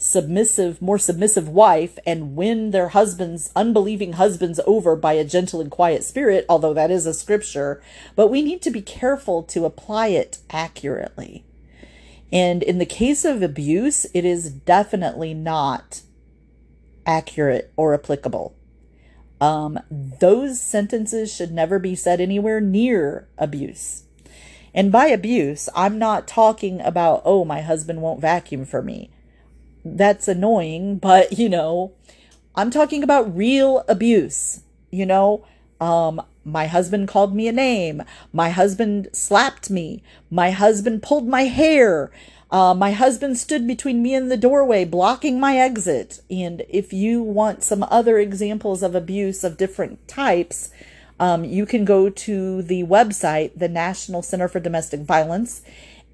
submissive, 0.01 0.81
more 0.81 0.99
submissive 0.99 1.47
wife 1.47 1.99
and 2.07 2.35
win 2.35 2.71
their 2.71 2.89
husbands, 2.89 3.53
unbelieving 3.55 4.15
husbands 4.15 4.59
over 4.67 4.97
by 4.97 5.13
a 5.13 5.25
gentle 5.25 5.61
and 5.61 5.71
quiet 5.71 6.03
spirit, 6.03 6.47
although 6.49 6.73
that 6.73 6.91
is 6.91 7.05
a 7.05 7.13
scripture, 7.13 7.83
but 8.17 8.29
we 8.29 8.41
need 8.41 8.63
to 8.63 8.71
be 8.71 8.81
careful 8.81 9.43
to 9.43 9.67
apply 9.67 10.07
it 10.07 10.39
accurately. 10.49 11.45
And 12.33 12.63
in 12.63 12.79
the 12.79 12.87
case 12.87 13.27
of 13.27 13.43
abuse, 13.43 14.07
it 14.15 14.25
is 14.25 14.51
definitely 14.51 15.35
not 15.35 16.01
accurate 17.05 17.71
or 17.77 17.93
applicable. 17.93 18.57
Um, 19.39 19.81
those 19.91 20.63
sentences 20.63 21.35
should 21.35 21.53
never 21.53 21.79
be 21.79 21.95
said 21.95 22.23
anywhere 22.23 22.61
near 22.61 23.29
abuse. 23.37 24.05
And 24.73 24.91
by 24.91 25.07
abuse, 25.07 25.69
I'm 25.75 25.99
not 25.99 26.27
talking 26.27 26.81
about, 26.81 27.21
oh, 27.27 27.45
my 27.45 27.61
husband 27.61 28.01
won't 28.01 28.21
vacuum 28.23 28.65
for 28.65 28.81
me 28.81 29.11
that's 29.85 30.29
annoying, 30.29 30.99
but 30.99 31.39
you 31.39 31.49
know, 31.49 31.93
I'm 32.55 32.71
talking 32.71 33.03
about 33.03 33.37
real 33.37 33.85
abuse. 33.89 34.63
You 34.91 35.07
know, 35.07 35.45
um, 35.81 36.23
my 36.45 36.67
husband 36.67 37.09
called 37.09 37.35
me 37.35 37.49
a 37.49 37.53
name. 37.53 38.03
My 38.33 38.51
husband 38.51 39.09
slapped 39.13 39.71
me. 39.71 40.03
My 40.31 40.51
husband 40.51 41.03
pulled 41.03 41.29
my 41.29 41.43
hair. 41.43 42.11
Uh, 42.51 42.75
my 42.75 42.91
husband 42.91 43.39
stood 43.39 43.67
between 43.67 44.03
me 44.03 44.15
and 44.15 44.31
the 44.31 44.37
doorway, 44.37 44.85
blocking 44.85 45.39
my 45.39 45.57
exit. 45.57 46.21
And 46.29 46.65
if 46.69 46.93
you 46.93 47.23
want 47.23 47.63
some 47.63 47.85
other 47.85 48.19
examples 48.19 48.83
of 48.83 48.95
abuse 48.95 49.45
of 49.45 49.57
different 49.57 50.09
types, 50.09 50.71
um, 51.21 51.45
you 51.45 51.65
can 51.65 51.85
go 51.85 52.11
to 52.11 52.63
the 52.63 52.83
website, 52.83 53.53
the 53.57 53.69
National 53.69 54.23
Center 54.23 54.49
for 54.49 54.59
Domestic 54.59 55.01
Violence, 55.01 55.63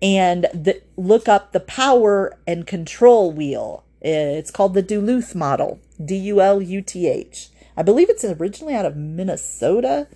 and 0.03 0.45
the, 0.53 0.83
look 0.97 1.29
up 1.29 1.53
the 1.53 1.61
power 1.61 2.37
and 2.47 2.67
control 2.67 3.33
wheel. 3.33 3.85
It's 4.01 4.51
called 4.51 4.75
the 4.75 4.83
Duluth 4.83 5.35
model, 5.35 5.81
D 6.05 6.17
U 6.17 6.41
L 6.41 6.63
U 6.63 6.83
T 6.83 7.09
H. 7.09 7.49
I 7.77 7.83
believe 7.83 8.09
it's 8.09 8.25
originally 8.25 8.75
out 8.75 8.87
of 8.87 8.97
Minnesota, 8.97 10.07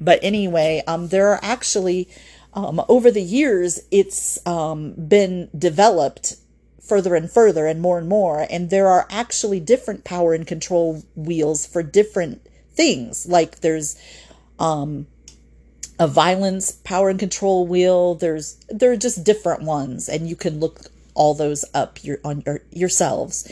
but 0.00 0.18
anyway, 0.22 0.82
um, 0.86 1.08
there 1.08 1.28
are 1.28 1.40
actually 1.42 2.08
um, 2.54 2.82
over 2.88 3.10
the 3.10 3.22
years 3.22 3.80
it's 3.90 4.44
um, 4.46 4.92
been 4.92 5.48
developed 5.56 6.36
further 6.80 7.14
and 7.14 7.30
further 7.30 7.66
and 7.66 7.80
more 7.80 7.98
and 7.98 8.08
more, 8.08 8.46
and 8.50 8.70
there 8.70 8.88
are 8.88 9.06
actually 9.10 9.60
different 9.60 10.04
power 10.04 10.34
and 10.34 10.46
control 10.46 11.02
wheels 11.14 11.66
for 11.66 11.82
different 11.82 12.46
things. 12.72 13.26
Like 13.26 13.60
there's 13.60 13.96
um, 14.58 15.06
a 15.98 16.06
violence 16.06 16.72
power 16.72 17.08
and 17.08 17.18
control 17.18 17.66
wheel. 17.66 18.14
There's 18.14 18.56
there 18.68 18.92
are 18.92 18.96
just 18.96 19.24
different 19.24 19.62
ones, 19.62 20.08
and 20.08 20.28
you 20.28 20.36
can 20.36 20.60
look 20.60 20.90
all 21.14 21.34
those 21.34 21.64
up 21.74 22.04
your 22.04 22.18
on 22.24 22.42
your 22.46 22.60
yourselves. 22.70 23.50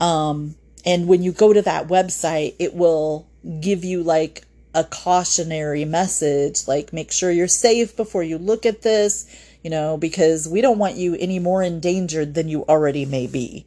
Um, 0.00 0.56
and 0.84 1.06
when 1.06 1.22
you 1.22 1.32
go 1.32 1.52
to 1.52 1.62
that 1.62 1.88
website, 1.88 2.54
it 2.58 2.74
will 2.74 3.26
give 3.60 3.84
you 3.84 4.02
like 4.02 4.44
a 4.74 4.84
cautionary 4.84 5.84
message, 5.84 6.66
like 6.66 6.92
make 6.92 7.12
sure 7.12 7.30
you're 7.30 7.46
safe 7.46 7.96
before 7.96 8.22
you 8.22 8.36
look 8.36 8.66
at 8.66 8.82
this, 8.82 9.26
you 9.62 9.70
know, 9.70 9.96
because 9.96 10.48
we 10.48 10.60
don't 10.60 10.78
want 10.78 10.96
you 10.96 11.14
any 11.14 11.38
more 11.38 11.62
endangered 11.62 12.34
than 12.34 12.48
you 12.48 12.64
already 12.64 13.06
may 13.06 13.26
be. 13.26 13.66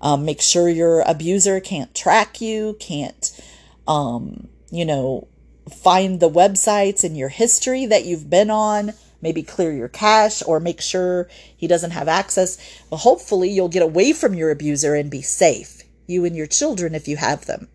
Um, 0.00 0.24
make 0.24 0.40
sure 0.40 0.68
your 0.68 1.00
abuser 1.02 1.60
can't 1.60 1.94
track 1.94 2.40
you, 2.40 2.76
can't, 2.80 3.40
um, 3.86 4.48
you 4.70 4.84
know, 4.84 5.28
find 5.68 6.20
the 6.20 6.30
websites 6.30 7.04
in 7.04 7.14
your 7.14 7.28
history 7.28 7.86
that 7.86 8.04
you've 8.04 8.30
been 8.30 8.50
on, 8.50 8.92
maybe 9.20 9.42
clear 9.42 9.72
your 9.72 9.88
cache 9.88 10.42
or 10.46 10.60
make 10.60 10.80
sure 10.80 11.28
he 11.56 11.66
doesn't 11.66 11.92
have 11.92 12.08
access. 12.08 12.58
But 12.90 12.98
hopefully, 12.98 13.50
you'll 13.50 13.68
get 13.68 13.82
away 13.82 14.12
from 14.12 14.34
your 14.34 14.50
abuser 14.50 14.94
and 14.94 15.10
be 15.10 15.22
safe, 15.22 15.82
you 16.06 16.24
and 16.24 16.36
your 16.36 16.46
children 16.46 16.94
if 16.94 17.08
you 17.08 17.16
have 17.16 17.46
them. 17.46 17.68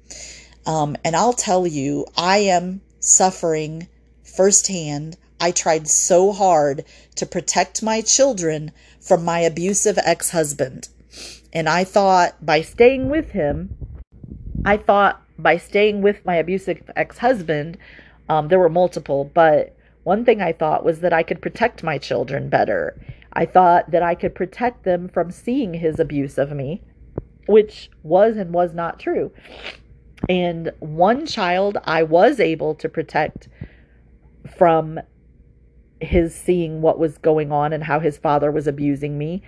Um, 0.65 0.95
and 1.03 1.15
I'll 1.15 1.33
tell 1.33 1.67
you, 1.67 2.05
I 2.15 2.39
am 2.39 2.81
suffering 2.99 3.87
firsthand. 4.23 5.17
I 5.39 5.51
tried 5.51 5.87
so 5.87 6.31
hard 6.31 6.85
to 7.15 7.25
protect 7.25 7.83
my 7.83 8.01
children 8.01 8.71
from 9.01 9.25
my 9.25 9.39
abusive 9.39 9.99
ex 10.03 10.29
husband. 10.29 10.87
And 11.51 11.67
I 11.69 11.83
thought 11.83 12.43
by 12.43 12.61
staying 12.61 13.09
with 13.09 13.31
him, 13.31 13.75
I 14.65 14.77
thought 14.77 15.21
by 15.37 15.57
staying 15.57 16.01
with 16.01 16.25
my 16.25 16.35
abusive 16.35 16.89
ex 16.95 17.17
husband, 17.17 17.77
um, 18.29 18.47
there 18.47 18.59
were 18.59 18.69
multiple, 18.69 19.29
but 19.33 19.75
one 20.03 20.25
thing 20.25 20.41
I 20.41 20.53
thought 20.53 20.85
was 20.85 20.99
that 20.99 21.13
I 21.13 21.23
could 21.23 21.41
protect 21.41 21.83
my 21.83 21.97
children 21.97 22.49
better. 22.49 22.99
I 23.33 23.45
thought 23.45 23.91
that 23.91 24.03
I 24.03 24.15
could 24.15 24.35
protect 24.35 24.83
them 24.83 25.07
from 25.07 25.31
seeing 25.31 25.73
his 25.73 25.99
abuse 25.99 26.37
of 26.37 26.51
me, 26.51 26.81
which 27.47 27.89
was 28.03 28.37
and 28.37 28.53
was 28.53 28.73
not 28.73 28.99
true. 28.99 29.31
And 30.29 30.71
one 30.79 31.25
child 31.25 31.77
I 31.83 32.03
was 32.03 32.39
able 32.39 32.75
to 32.75 32.87
protect 32.87 33.49
from 34.57 34.99
his 35.99 36.35
seeing 36.35 36.81
what 36.81 36.99
was 36.99 37.17
going 37.17 37.51
on 37.51 37.73
and 37.73 37.83
how 37.83 37.99
his 37.99 38.17
father 38.17 38.51
was 38.51 38.67
abusing 38.67 39.17
me. 39.17 39.41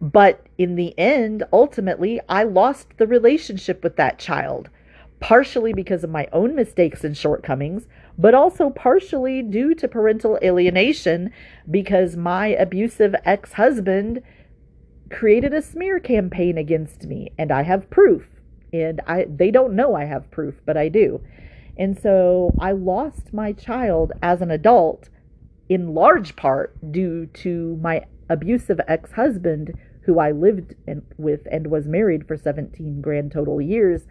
But 0.00 0.46
in 0.58 0.76
the 0.76 0.96
end, 0.98 1.44
ultimately, 1.52 2.20
I 2.28 2.44
lost 2.44 2.88
the 2.98 3.06
relationship 3.06 3.82
with 3.82 3.96
that 3.96 4.18
child 4.18 4.68
partially 5.20 5.72
because 5.72 6.04
of 6.04 6.10
my 6.10 6.28
own 6.32 6.54
mistakes 6.54 7.04
and 7.04 7.16
shortcomings, 7.16 7.86
but 8.18 8.34
also 8.34 8.70
partially 8.70 9.42
due 9.42 9.74
to 9.74 9.88
parental 9.88 10.38
alienation 10.42 11.30
because 11.70 12.16
my 12.16 12.48
abusive 12.48 13.14
ex 13.24 13.54
husband 13.54 14.22
created 15.10 15.54
a 15.54 15.62
smear 15.62 16.00
campaign 16.00 16.58
against 16.58 17.06
me, 17.06 17.30
and 17.38 17.52
I 17.52 17.62
have 17.62 17.90
proof. 17.90 18.26
And 18.72 19.00
I 19.06 19.26
they 19.28 19.50
don't 19.50 19.74
know 19.74 19.94
I 19.94 20.04
have 20.04 20.30
proof, 20.30 20.56
but 20.66 20.76
I 20.76 20.88
do. 20.88 21.20
And 21.76 21.98
so 21.98 22.52
I 22.60 22.72
lost 22.72 23.32
my 23.32 23.52
child 23.52 24.12
as 24.22 24.40
an 24.40 24.50
adult 24.50 25.08
in 25.68 25.94
large 25.94 26.36
part 26.36 26.76
due 26.92 27.26
to 27.26 27.78
my 27.80 28.04
abusive 28.28 28.80
ex 28.86 29.12
husband, 29.12 29.74
who 30.02 30.18
I 30.18 30.32
lived 30.32 30.74
in, 30.86 31.02
with 31.16 31.46
and 31.50 31.68
was 31.68 31.86
married 31.86 32.26
for 32.26 32.36
17 32.36 33.00
grand 33.00 33.32
total 33.32 33.60
years, 33.60 34.06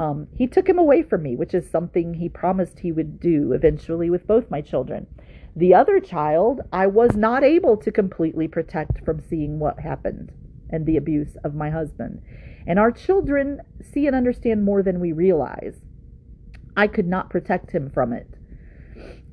um, 0.00 0.28
he 0.34 0.46
took 0.46 0.66
him 0.66 0.78
away 0.78 1.02
from 1.02 1.22
me, 1.22 1.36
which 1.36 1.52
is 1.52 1.68
something 1.68 2.14
he 2.14 2.30
promised 2.30 2.78
he 2.78 2.90
would 2.90 3.20
do 3.20 3.52
eventually 3.52 4.08
with 4.08 4.26
both 4.26 4.50
my 4.50 4.62
children. 4.62 5.06
The 5.54 5.74
other 5.74 6.00
child, 6.00 6.62
I 6.72 6.86
was 6.86 7.16
not 7.16 7.44
able 7.44 7.76
to 7.76 7.92
completely 7.92 8.48
protect 8.48 9.04
from 9.04 9.20
seeing 9.20 9.58
what 9.58 9.80
happened 9.80 10.32
and 10.70 10.86
the 10.86 10.96
abuse 10.96 11.36
of 11.44 11.54
my 11.54 11.68
husband. 11.68 12.22
And 12.66 12.78
our 12.78 12.90
children 12.90 13.60
see 13.82 14.06
and 14.06 14.16
understand 14.16 14.64
more 14.64 14.82
than 14.82 15.00
we 15.00 15.12
realize. 15.12 15.82
I 16.74 16.86
could 16.86 17.06
not 17.06 17.28
protect 17.28 17.72
him 17.72 17.90
from 17.90 18.14
it. 18.14 18.38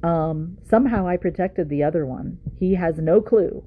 Um, 0.04 0.58
somehow 0.70 1.08
I 1.08 1.16
protected 1.16 1.70
the 1.70 1.84
other 1.84 2.06
one. 2.06 2.40
He 2.60 2.74
has 2.74 2.98
no 2.98 3.22
clue. 3.22 3.64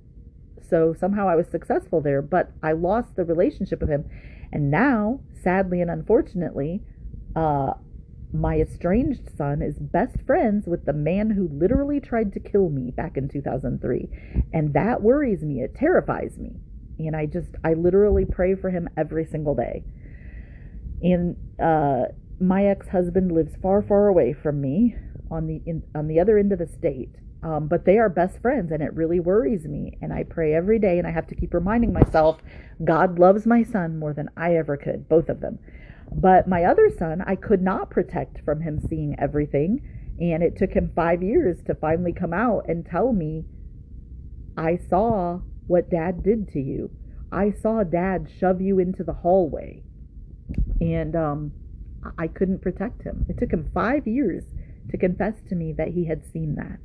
So 0.68 0.92
somehow 0.92 1.28
I 1.28 1.36
was 1.36 1.46
successful 1.48 2.03
there, 2.03 2.20
but 2.20 2.53
I 2.62 2.72
lost 2.72 3.16
the 3.16 3.24
relationship 3.24 3.80
with 3.80 3.88
him. 3.88 4.05
And 4.53 4.70
now, 4.70 5.20
sadly 5.42 5.80
and 5.80 5.90
unfortunately, 5.90 6.82
uh, 7.36 7.74
my 8.32 8.61
estranged 8.61 9.36
son 9.36 9.61
is 9.62 9.76
best 9.78 10.22
friends 10.26 10.66
with 10.66 10.84
the 10.84 10.92
man 10.92 11.30
who 11.30 11.48
literally 11.48 12.01
tried 12.01 12.32
to 12.34 12.40
kill 12.40 12.68
me 12.68 12.90
back 12.90 13.16
in 13.16 13.28
2003. 13.28 14.09
And 14.53 14.72
that 14.74 15.03
worries 15.03 15.42
me. 15.42 15.62
It 15.62 15.74
terrifies 15.74 16.38
me. 16.38 16.53
And 16.98 17.16
I 17.16 17.26
just, 17.26 17.57
I 17.64 17.74
literally 17.74 18.24
pray 18.24 18.55
for 18.55 18.70
him 18.70 18.88
every 18.96 19.24
single 19.24 19.55
day. 19.55 19.84
And 21.03 21.36
uh, 21.61 22.12
my 22.40 22.66
ex 22.66 22.88
husband 22.88 23.32
lives 23.32 23.57
far, 23.61 23.82
far 23.82 24.09
away 24.09 24.32
from 24.32 24.61
me 24.61 24.96
on 25.30 25.46
the 25.46 25.62
in, 25.66 25.82
on 25.94 26.09
the 26.09 26.20
other 26.20 26.38
end 26.38 26.53
of 26.53 26.59
the 26.59 26.66
state. 26.66 27.14
Um, 27.43 27.68
but 27.68 27.86
they 27.86 27.99
are 27.99 28.11
best 28.11 28.41
friends, 28.43 28.70
and 28.70 28.82
it 28.82 28.95
really 28.95 29.18
worries 29.18 29.64
me. 29.64 29.97
And 30.03 30.12
I 30.12 30.24
pray 30.24 30.55
every 30.55 30.78
day, 30.78 30.99
and 30.99 31.07
I 31.07 31.11
have 31.11 31.26
to 31.28 31.34
keep 31.34 31.55
reminding 31.55 31.93
myself, 31.93 32.38
God 32.84 33.18
loves 33.18 33.47
my 33.47 33.62
son 33.62 33.99
more 33.99 34.12
than 34.12 34.28
I 34.36 34.57
ever 34.57 34.76
could, 34.76 35.09
both 35.09 35.28
of 35.28 35.41
them. 35.41 35.59
But 36.12 36.49
my 36.49 36.64
other 36.64 36.91
son, 36.91 37.22
I 37.26 37.36
could 37.36 37.62
not 37.62 37.91
protect 37.91 38.45
from 38.45 38.61
him 38.61 38.80
seeing 38.88 39.16
everything. 39.18 39.80
And 40.20 40.43
it 40.43 40.59
took 40.59 40.72
him 40.72 40.93
five 40.95 41.22
years 41.22 41.62
to 41.66 41.74
finally 41.74 42.12
come 42.12 42.34
out 42.34 42.68
and 42.68 42.84
tell 42.84 43.12
me, 43.12 43.45
I 44.57 44.76
saw 44.76 45.41
what 45.66 45.88
dad 45.88 46.22
did 46.22 46.49
to 46.53 46.61
you. 46.61 46.91
I 47.32 47.53
saw 47.53 47.84
dad 47.84 48.28
shove 48.38 48.61
you 48.61 48.78
into 48.78 49.03
the 49.03 49.12
hallway. 49.12 49.82
And 50.80 51.16
um, 51.16 51.53
I 52.18 52.26
couldn't 52.26 52.61
protect 52.61 53.03
him. 53.03 53.24
It 53.28 53.38
took 53.38 53.53
him 53.53 53.70
five 53.72 54.07
years 54.07 54.45
to 54.91 54.99
confess 54.99 55.34
to 55.49 55.55
me 55.55 55.72
that 55.74 55.88
he 55.88 56.07
had 56.07 56.30
seen 56.32 56.57
that. 56.57 56.80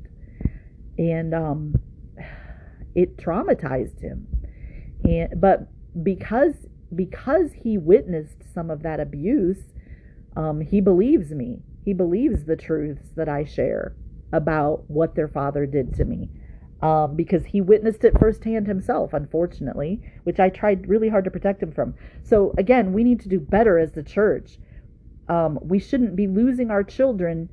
And 0.98 1.34
um, 1.34 1.76
it 2.96 3.18
traumatized 3.18 4.02
him. 4.02 4.28
And, 5.04 5.40
but 5.40 5.68
because 6.04 6.56
because 6.96 7.52
he 7.54 7.78
witnessed 7.78 8.44
some 8.54 8.70
of 8.70 8.84
that 8.84 9.00
abuse, 9.00 9.74
um, 10.36 10.62
he 10.62 10.82
believes 10.82 11.32
me. 11.32 11.60
He 11.84 11.94
believes 11.94 12.46
the 12.46 12.56
truths 12.56 13.10
that 13.16 13.28
I 13.28 13.44
share 13.44 13.96
about 14.32 14.90
what 14.90 15.16
their 15.16 15.28
father 15.28 15.66
did 15.66 15.94
to 15.96 16.06
me. 16.06 16.30
Um, 16.82 17.16
because 17.16 17.46
he 17.46 17.62
witnessed 17.62 18.04
it 18.04 18.20
firsthand 18.20 18.68
himself, 18.68 19.14
unfortunately, 19.14 20.02
which 20.24 20.40
I 20.40 20.50
tried 20.50 20.88
really 20.88 21.10
hard 21.10 21.24
to 21.24 21.32
protect 21.32 21.64
him 21.64 21.72
from. 21.72 21.96
So, 22.22 22.54
again, 22.58 22.94
we 22.94 23.04
need 23.04 23.22
to 23.22 23.30
do 23.30 23.40
better 23.40 23.80
as 23.80 23.94
the 23.94 24.04
church. 24.04 24.60
Um, 25.28 25.58
we 25.62 25.80
shouldn't 25.80 26.16
be 26.16 26.28
losing 26.28 26.70
our 26.70 26.84
children 26.84 27.50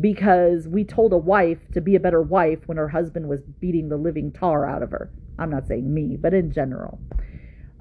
because 0.00 0.68
we 0.68 0.84
told 0.84 1.12
a 1.12 1.18
wife 1.18 1.58
to 1.72 1.80
be 1.80 1.94
a 1.94 2.00
better 2.00 2.20
wife 2.20 2.60
when 2.66 2.76
her 2.76 2.88
husband 2.88 3.28
was 3.28 3.40
beating 3.60 3.88
the 3.88 3.96
living 3.96 4.30
tar 4.30 4.66
out 4.66 4.82
of 4.82 4.90
her. 4.90 5.10
I'm 5.38 5.50
not 5.50 5.66
saying 5.66 5.92
me, 5.92 6.16
but 6.20 6.34
in 6.34 6.52
general. 6.52 6.98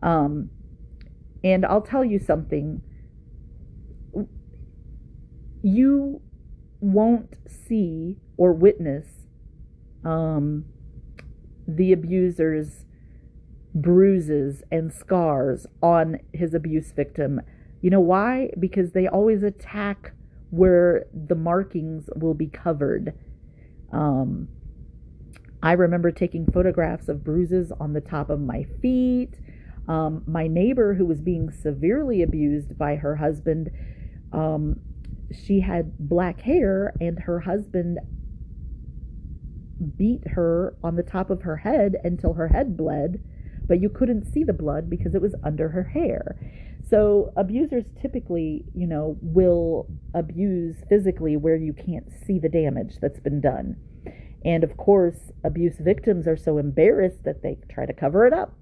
Um, 0.01 0.49
and 1.43 1.66
I'll 1.66 1.82
tell 1.82 2.05
you 2.05 2.20
something. 2.20 2.82
You 5.61 6.22
won't 6.80 7.36
see 7.47 8.18
or 8.38 8.53
witness 8.53 9.07
um, 10.03 10.66
the 11.68 11.91
abuser's 11.91 12.86
bruises 13.74 14.63
and 14.72 14.93
scars 14.93 15.68
on 15.82 16.20
his 16.34 16.53
abuse 16.53 16.91
victim. 16.91 17.41
You 17.82 17.89
know 17.89 17.99
why? 17.99 18.51
Because 18.59 18.91
they 18.91 19.07
always 19.07 19.43
attack 19.43 20.13
where 20.49 21.05
the 21.13 21.35
markings 21.35 22.09
will 22.15 22.33
be 22.33 22.47
covered. 22.47 23.13
Um, 23.91 24.47
I 25.63 25.73
remember 25.73 26.11
taking 26.11 26.45
photographs 26.51 27.09
of 27.09 27.23
bruises 27.23 27.71
on 27.79 27.93
the 27.93 28.01
top 28.01 28.29
of 28.29 28.39
my 28.39 28.65
feet 28.81 29.35
um, 29.87 30.23
my 30.25 30.47
neighbor, 30.47 30.93
who 30.95 31.05
was 31.05 31.21
being 31.21 31.51
severely 31.51 32.23
abused 32.23 32.77
by 32.77 32.95
her 32.95 33.15
husband, 33.15 33.69
um, 34.33 34.79
she 35.31 35.59
had 35.59 35.97
black 35.99 36.41
hair, 36.41 36.93
and 36.99 37.19
her 37.19 37.39
husband 37.39 37.99
beat 39.97 40.27
her 40.27 40.75
on 40.83 40.95
the 40.95 41.03
top 41.03 41.29
of 41.29 41.43
her 41.43 41.57
head 41.57 41.95
until 42.03 42.33
her 42.33 42.47
head 42.47 42.75
bled, 42.75 43.21
but 43.67 43.79
you 43.79 43.89
couldn't 43.89 44.25
see 44.25 44.43
the 44.43 44.53
blood 44.53 44.89
because 44.89 45.13
it 45.13 45.21
was 45.21 45.35
under 45.43 45.69
her 45.69 45.83
hair. 45.83 46.37
So 46.88 47.33
abusers 47.36 47.86
typically, 47.99 48.63
you 48.75 48.86
know, 48.86 49.17
will 49.21 49.88
abuse 50.13 50.77
physically 50.88 51.36
where 51.36 51.55
you 51.55 51.73
can't 51.73 52.05
see 52.25 52.38
the 52.38 52.49
damage 52.49 52.99
that's 53.01 53.19
been 53.19 53.41
done. 53.41 53.75
And 54.43 54.63
of 54.63 54.77
course, 54.77 55.31
abuse 55.43 55.77
victims 55.79 56.27
are 56.27 56.38
so 56.38 56.59
embarrassed 56.59 57.23
that 57.23 57.41
they 57.41 57.57
try 57.69 57.88
to 57.88 57.93
cover 57.93 58.27
it 58.27 58.33
up. 58.33 58.53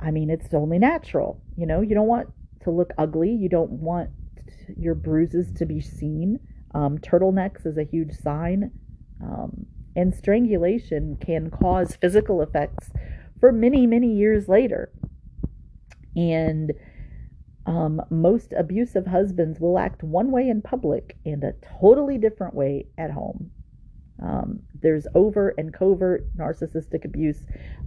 I 0.00 0.12
mean, 0.12 0.30
it's 0.30 0.54
only 0.54 0.78
natural. 0.78 1.42
You 1.56 1.66
know, 1.66 1.80
you 1.80 1.94
don't 1.94 2.06
want 2.06 2.28
to 2.62 2.70
look 2.70 2.92
ugly. 2.96 3.32
You 3.32 3.48
don't 3.48 3.70
want 3.72 4.10
your 4.76 4.94
bruises 4.94 5.52
to 5.54 5.66
be 5.66 5.80
seen. 5.80 6.38
Um, 6.74 6.98
turtlenecks 6.98 7.66
is 7.66 7.76
a 7.78 7.84
huge 7.84 8.12
sign. 8.12 8.70
Um, 9.20 9.66
and 9.96 10.14
strangulation 10.14 11.16
can 11.16 11.50
cause 11.50 11.96
physical 11.96 12.42
effects 12.42 12.90
for 13.40 13.50
many, 13.50 13.86
many 13.86 14.12
years 14.12 14.48
later. 14.48 14.92
And 16.16 16.72
um, 17.66 18.00
most 18.10 18.52
abusive 18.56 19.06
husbands 19.06 19.60
will 19.60 19.78
act 19.78 20.02
one 20.02 20.30
way 20.30 20.48
in 20.48 20.62
public 20.62 21.16
and 21.24 21.44
a 21.44 21.54
totally 21.80 22.16
different 22.16 22.54
way 22.54 22.86
at 22.96 23.10
home. 23.10 23.50
Um, 24.22 24.60
there's 24.80 25.06
overt 25.14 25.56
and 25.58 25.74
covert 25.74 26.34
narcissistic 26.38 27.04
abuse. 27.04 27.40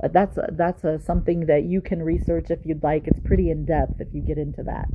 Uh, 0.04 0.10
that's 0.10 0.38
a, 0.38 0.50
that's 0.52 0.84
a, 0.84 1.00
something 1.00 1.48
that 1.48 1.64
you 1.64 1.82
can 1.82 2.04
research 2.04 2.52
if 2.52 2.60
you'd 2.66 2.84
like. 2.84 3.08
It's 3.08 3.20
pretty 3.22 3.50
in 3.50 3.66
depth 3.66 4.00
if 4.00 4.14
you 4.14 4.22
get 4.22 4.38
into 4.38 4.62
that. 4.64 4.90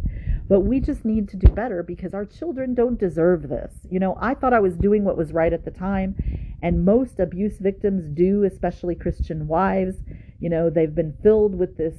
But 0.49 0.61
we 0.61 0.79
just 0.79 1.05
need 1.05 1.29
to 1.31 1.37
do 1.37 1.49
better 1.49 1.83
because 1.83 2.15
our 2.15 2.25
children 2.25 2.75
don't 2.75 3.01
deserve 3.01 3.49
this. 3.49 3.73
You 3.91 3.99
know, 3.99 4.17
I 4.21 4.35
thought 4.35 4.53
I 4.53 4.61
was 4.61 4.77
doing 4.77 5.03
what 5.03 5.17
was 5.17 5.33
right 5.33 5.53
at 5.53 5.65
the 5.65 5.71
time, 5.71 6.15
and 6.63 6.85
most 6.85 7.19
abuse 7.19 7.59
victims 7.59 8.09
do, 8.09 8.45
especially 8.45 8.95
Christian 8.95 9.49
wives. 9.49 9.97
You 10.39 10.51
know, 10.51 10.71
they've 10.71 10.95
been 10.95 11.17
filled 11.23 11.57
with 11.57 11.77
this 11.77 11.97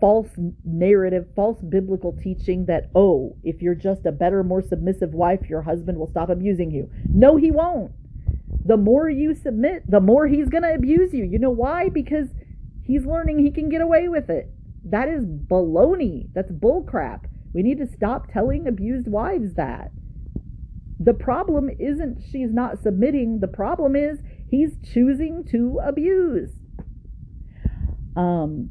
false 0.00 0.28
narrative, 0.64 1.26
false 1.34 1.60
biblical 1.62 2.16
teaching 2.22 2.66
that, 2.66 2.90
oh, 2.94 3.36
if 3.42 3.62
you're 3.62 3.74
just 3.74 4.06
a 4.06 4.12
better, 4.12 4.42
more 4.42 4.62
submissive 4.62 5.14
wife, 5.14 5.48
your 5.48 5.62
husband 5.62 5.98
will 5.98 6.10
stop 6.10 6.28
abusing 6.30 6.70
you. 6.70 6.90
No, 7.08 7.36
he 7.36 7.50
won't 7.50 7.92
the 8.68 8.76
more 8.76 9.08
you 9.08 9.34
submit, 9.34 9.90
the 9.90 10.00
more 10.00 10.26
he's 10.26 10.50
going 10.50 10.62
to 10.62 10.74
abuse 10.74 11.14
you. 11.14 11.24
You 11.24 11.38
know 11.38 11.50
why? 11.50 11.88
Because 11.88 12.28
he's 12.84 13.06
learning 13.06 13.38
he 13.38 13.50
can 13.50 13.70
get 13.70 13.80
away 13.80 14.08
with 14.08 14.28
it. 14.28 14.50
That 14.84 15.08
is 15.08 15.24
baloney. 15.24 16.28
That's 16.34 16.52
bullcrap. 16.52 17.24
We 17.54 17.62
need 17.62 17.78
to 17.78 17.86
stop 17.86 18.30
telling 18.30 18.68
abused 18.68 19.08
wives 19.08 19.54
that. 19.54 19.90
The 21.00 21.14
problem 21.14 21.70
isn't 21.78 22.22
she's 22.30 22.52
not 22.52 22.82
submitting, 22.82 23.40
the 23.40 23.48
problem 23.48 23.96
is 23.96 24.18
he's 24.50 24.76
choosing 24.82 25.44
to 25.50 25.80
abuse. 25.82 26.50
Um, 28.16 28.70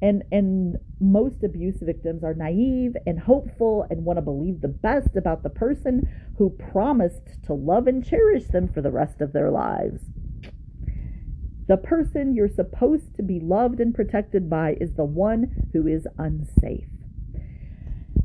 and 0.00 0.22
and 0.30 0.76
most 1.00 1.42
abuse 1.42 1.78
victims 1.80 2.22
are 2.22 2.34
naive 2.34 2.96
and 3.06 3.18
hopeful 3.18 3.86
and 3.90 4.04
want 4.04 4.16
to 4.16 4.22
believe 4.22 4.60
the 4.60 4.68
best 4.68 5.16
about 5.16 5.42
the 5.42 5.50
person 5.50 6.08
who 6.36 6.50
promised 6.50 7.42
to 7.44 7.52
love 7.52 7.86
and 7.86 8.04
cherish 8.04 8.46
them 8.48 8.68
for 8.68 8.80
the 8.80 8.90
rest 8.90 9.20
of 9.20 9.32
their 9.32 9.50
lives. 9.50 10.02
The 11.68 11.76
person 11.76 12.34
you're 12.34 12.48
supposed 12.48 13.14
to 13.16 13.22
be 13.22 13.40
loved 13.40 13.80
and 13.80 13.94
protected 13.94 14.48
by 14.48 14.76
is 14.80 14.94
the 14.94 15.04
one 15.04 15.68
who 15.72 15.86
is 15.86 16.06
unsafe. 16.16 16.88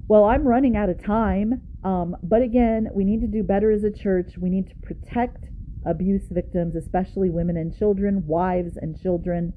Well, 0.07 0.25
I'm 0.25 0.47
running 0.47 0.77
out 0.77 0.89
of 0.89 1.03
time, 1.03 1.61
um, 1.83 2.15
but 2.23 2.41
again, 2.41 2.89
we 2.93 3.03
need 3.03 3.21
to 3.21 3.27
do 3.27 3.43
better 3.43 3.71
as 3.71 3.83
a 3.83 3.91
church. 3.91 4.33
We 4.37 4.49
need 4.49 4.69
to 4.69 4.75
protect 4.75 5.45
abuse 5.85 6.23
victims, 6.29 6.75
especially 6.75 7.29
women 7.29 7.57
and 7.57 7.75
children, 7.77 8.25
wives 8.25 8.77
and 8.77 8.99
children. 8.99 9.53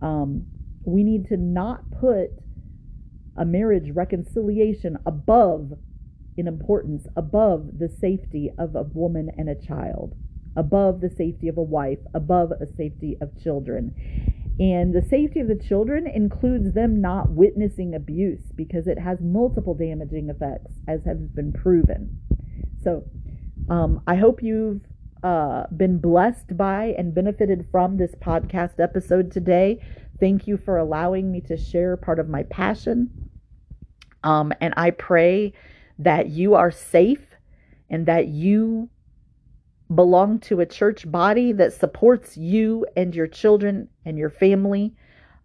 Um, 0.00 0.46
we 0.84 1.02
need 1.02 1.26
to 1.28 1.36
not 1.36 1.90
put 1.90 2.30
a 3.36 3.44
marriage 3.44 3.90
reconciliation 3.94 4.98
above 5.06 5.72
in 6.36 6.46
importance 6.48 7.06
above 7.16 7.78
the 7.78 7.88
safety 7.88 8.50
of 8.58 8.74
a 8.74 8.82
woman 8.82 9.30
and 9.36 9.48
a 9.48 9.54
child. 9.54 10.14
above 10.56 11.00
the 11.00 11.10
safety 11.10 11.48
of 11.48 11.56
a 11.56 11.62
wife, 11.62 11.98
above 12.14 12.52
a 12.52 12.66
safety 12.76 13.16
of 13.20 13.30
children. 13.42 13.94
And 14.60 14.94
the 14.94 15.02
safety 15.02 15.40
of 15.40 15.48
the 15.48 15.56
children 15.56 16.06
includes 16.06 16.74
them 16.74 17.00
not 17.00 17.30
witnessing 17.30 17.94
abuse 17.94 18.42
because 18.54 18.86
it 18.86 18.98
has 18.98 19.18
multiple 19.20 19.74
damaging 19.74 20.28
effects, 20.28 20.72
as 20.86 21.04
has 21.04 21.18
been 21.18 21.52
proven. 21.52 22.20
So 22.84 23.04
um, 23.70 24.02
I 24.06 24.16
hope 24.16 24.42
you've 24.42 24.82
uh, 25.22 25.64
been 25.74 25.98
blessed 25.98 26.56
by 26.56 26.94
and 26.98 27.14
benefited 27.14 27.66
from 27.70 27.96
this 27.96 28.14
podcast 28.16 28.78
episode 28.78 29.32
today. 29.32 29.80
Thank 30.22 30.46
you 30.46 30.56
for 30.56 30.78
allowing 30.78 31.32
me 31.32 31.40
to 31.48 31.56
share 31.56 31.96
part 31.96 32.20
of 32.20 32.28
my 32.28 32.44
passion. 32.44 33.10
Um, 34.22 34.52
and 34.60 34.72
I 34.76 34.92
pray 34.92 35.52
that 35.98 36.28
you 36.28 36.54
are 36.54 36.70
safe 36.70 37.26
and 37.90 38.06
that 38.06 38.28
you 38.28 38.88
belong 39.92 40.38
to 40.38 40.60
a 40.60 40.66
church 40.66 41.10
body 41.10 41.50
that 41.50 41.72
supports 41.72 42.36
you 42.36 42.86
and 42.96 43.12
your 43.16 43.26
children 43.26 43.88
and 44.04 44.16
your 44.16 44.30
family, 44.30 44.94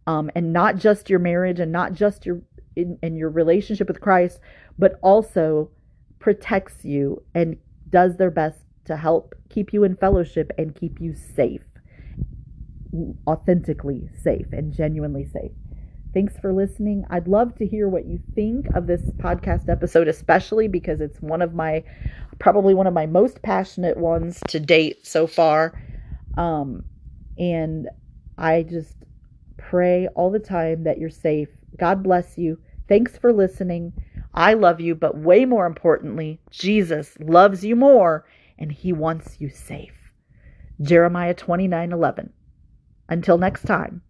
um, 0.06 0.30
and 0.36 0.54
not 0.54 0.76
just 0.78 1.10
your 1.10 1.18
marriage 1.18 1.60
and 1.60 1.72
not 1.72 1.94
just 1.94 2.28
your 2.28 2.44
in, 2.76 3.00
in 3.02 3.16
your 3.16 3.32
relationship 3.32 3.88
with 3.88 4.00
Christ, 4.00 4.40
but 4.78 5.00
also 5.02 5.72
protects 6.20 6.86
you 6.86 7.24
and 7.34 7.58
does 7.90 8.18
their 8.18 8.30
best 8.30 8.60
to 8.86 8.96
help 8.96 9.34
keep 9.50 9.74
you 9.74 9.84
in 9.84 9.96
fellowship 9.96 10.52
and 10.60 10.76
keep 10.76 11.02
you 11.02 11.16
safe, 11.16 11.64
authentically 13.28 14.10
safe 14.22 14.48
and 14.52 14.74
genuinely 14.74 15.26
safe. 15.26 15.52
Thanks 16.14 16.38
for 16.40 16.54
listening. 16.54 17.06
I'd 17.10 17.28
love 17.28 17.56
to 17.56 17.66
hear 17.66 17.88
what 17.88 18.06
you 18.06 18.20
think 18.34 18.68
of 18.76 18.88
this 18.88 19.02
podcast 19.18 19.70
episode, 19.70 20.08
especially 20.08 20.68
because 20.68 21.02
it's 21.02 21.22
one 21.22 21.42
of 21.42 21.54
my, 21.54 21.84
probably 22.40 22.74
one 22.74 22.88
of 22.88 22.94
my 22.94 23.06
most 23.06 23.42
passionate 23.42 23.98
ones 23.98 24.40
to 24.48 24.60
date 24.60 25.06
so 25.06 25.28
far. 25.28 25.80
Um, 26.38 26.86
and 27.38 27.90
I 28.38 28.64
just 28.64 28.96
pray 29.58 30.08
all 30.16 30.32
the 30.32 30.40
time 30.40 30.84
that 30.86 30.98
you're 30.98 31.10
safe. 31.10 31.50
God 31.78 32.04
bless 32.04 32.38
you. 32.38 32.58
Thanks 32.88 33.18
for 33.18 33.34
listening. 33.34 33.94
I 34.34 34.54
love 34.54 34.80
you, 34.80 34.96
but 34.96 35.18
way 35.18 35.46
more 35.46 35.66
importantly, 35.66 36.40
Jesus 36.52 37.18
loves 37.20 37.66
you 37.66 37.76
more 37.76 38.26
and 38.58 38.72
he 38.72 38.94
wants 38.94 39.40
you 39.40 39.50
safe. 39.50 39.94
Jeremiah 40.82 41.34
29 41.34 41.92
11. 41.92 42.34
Until 43.10 43.38
next 43.38 43.64
time. 43.64 44.02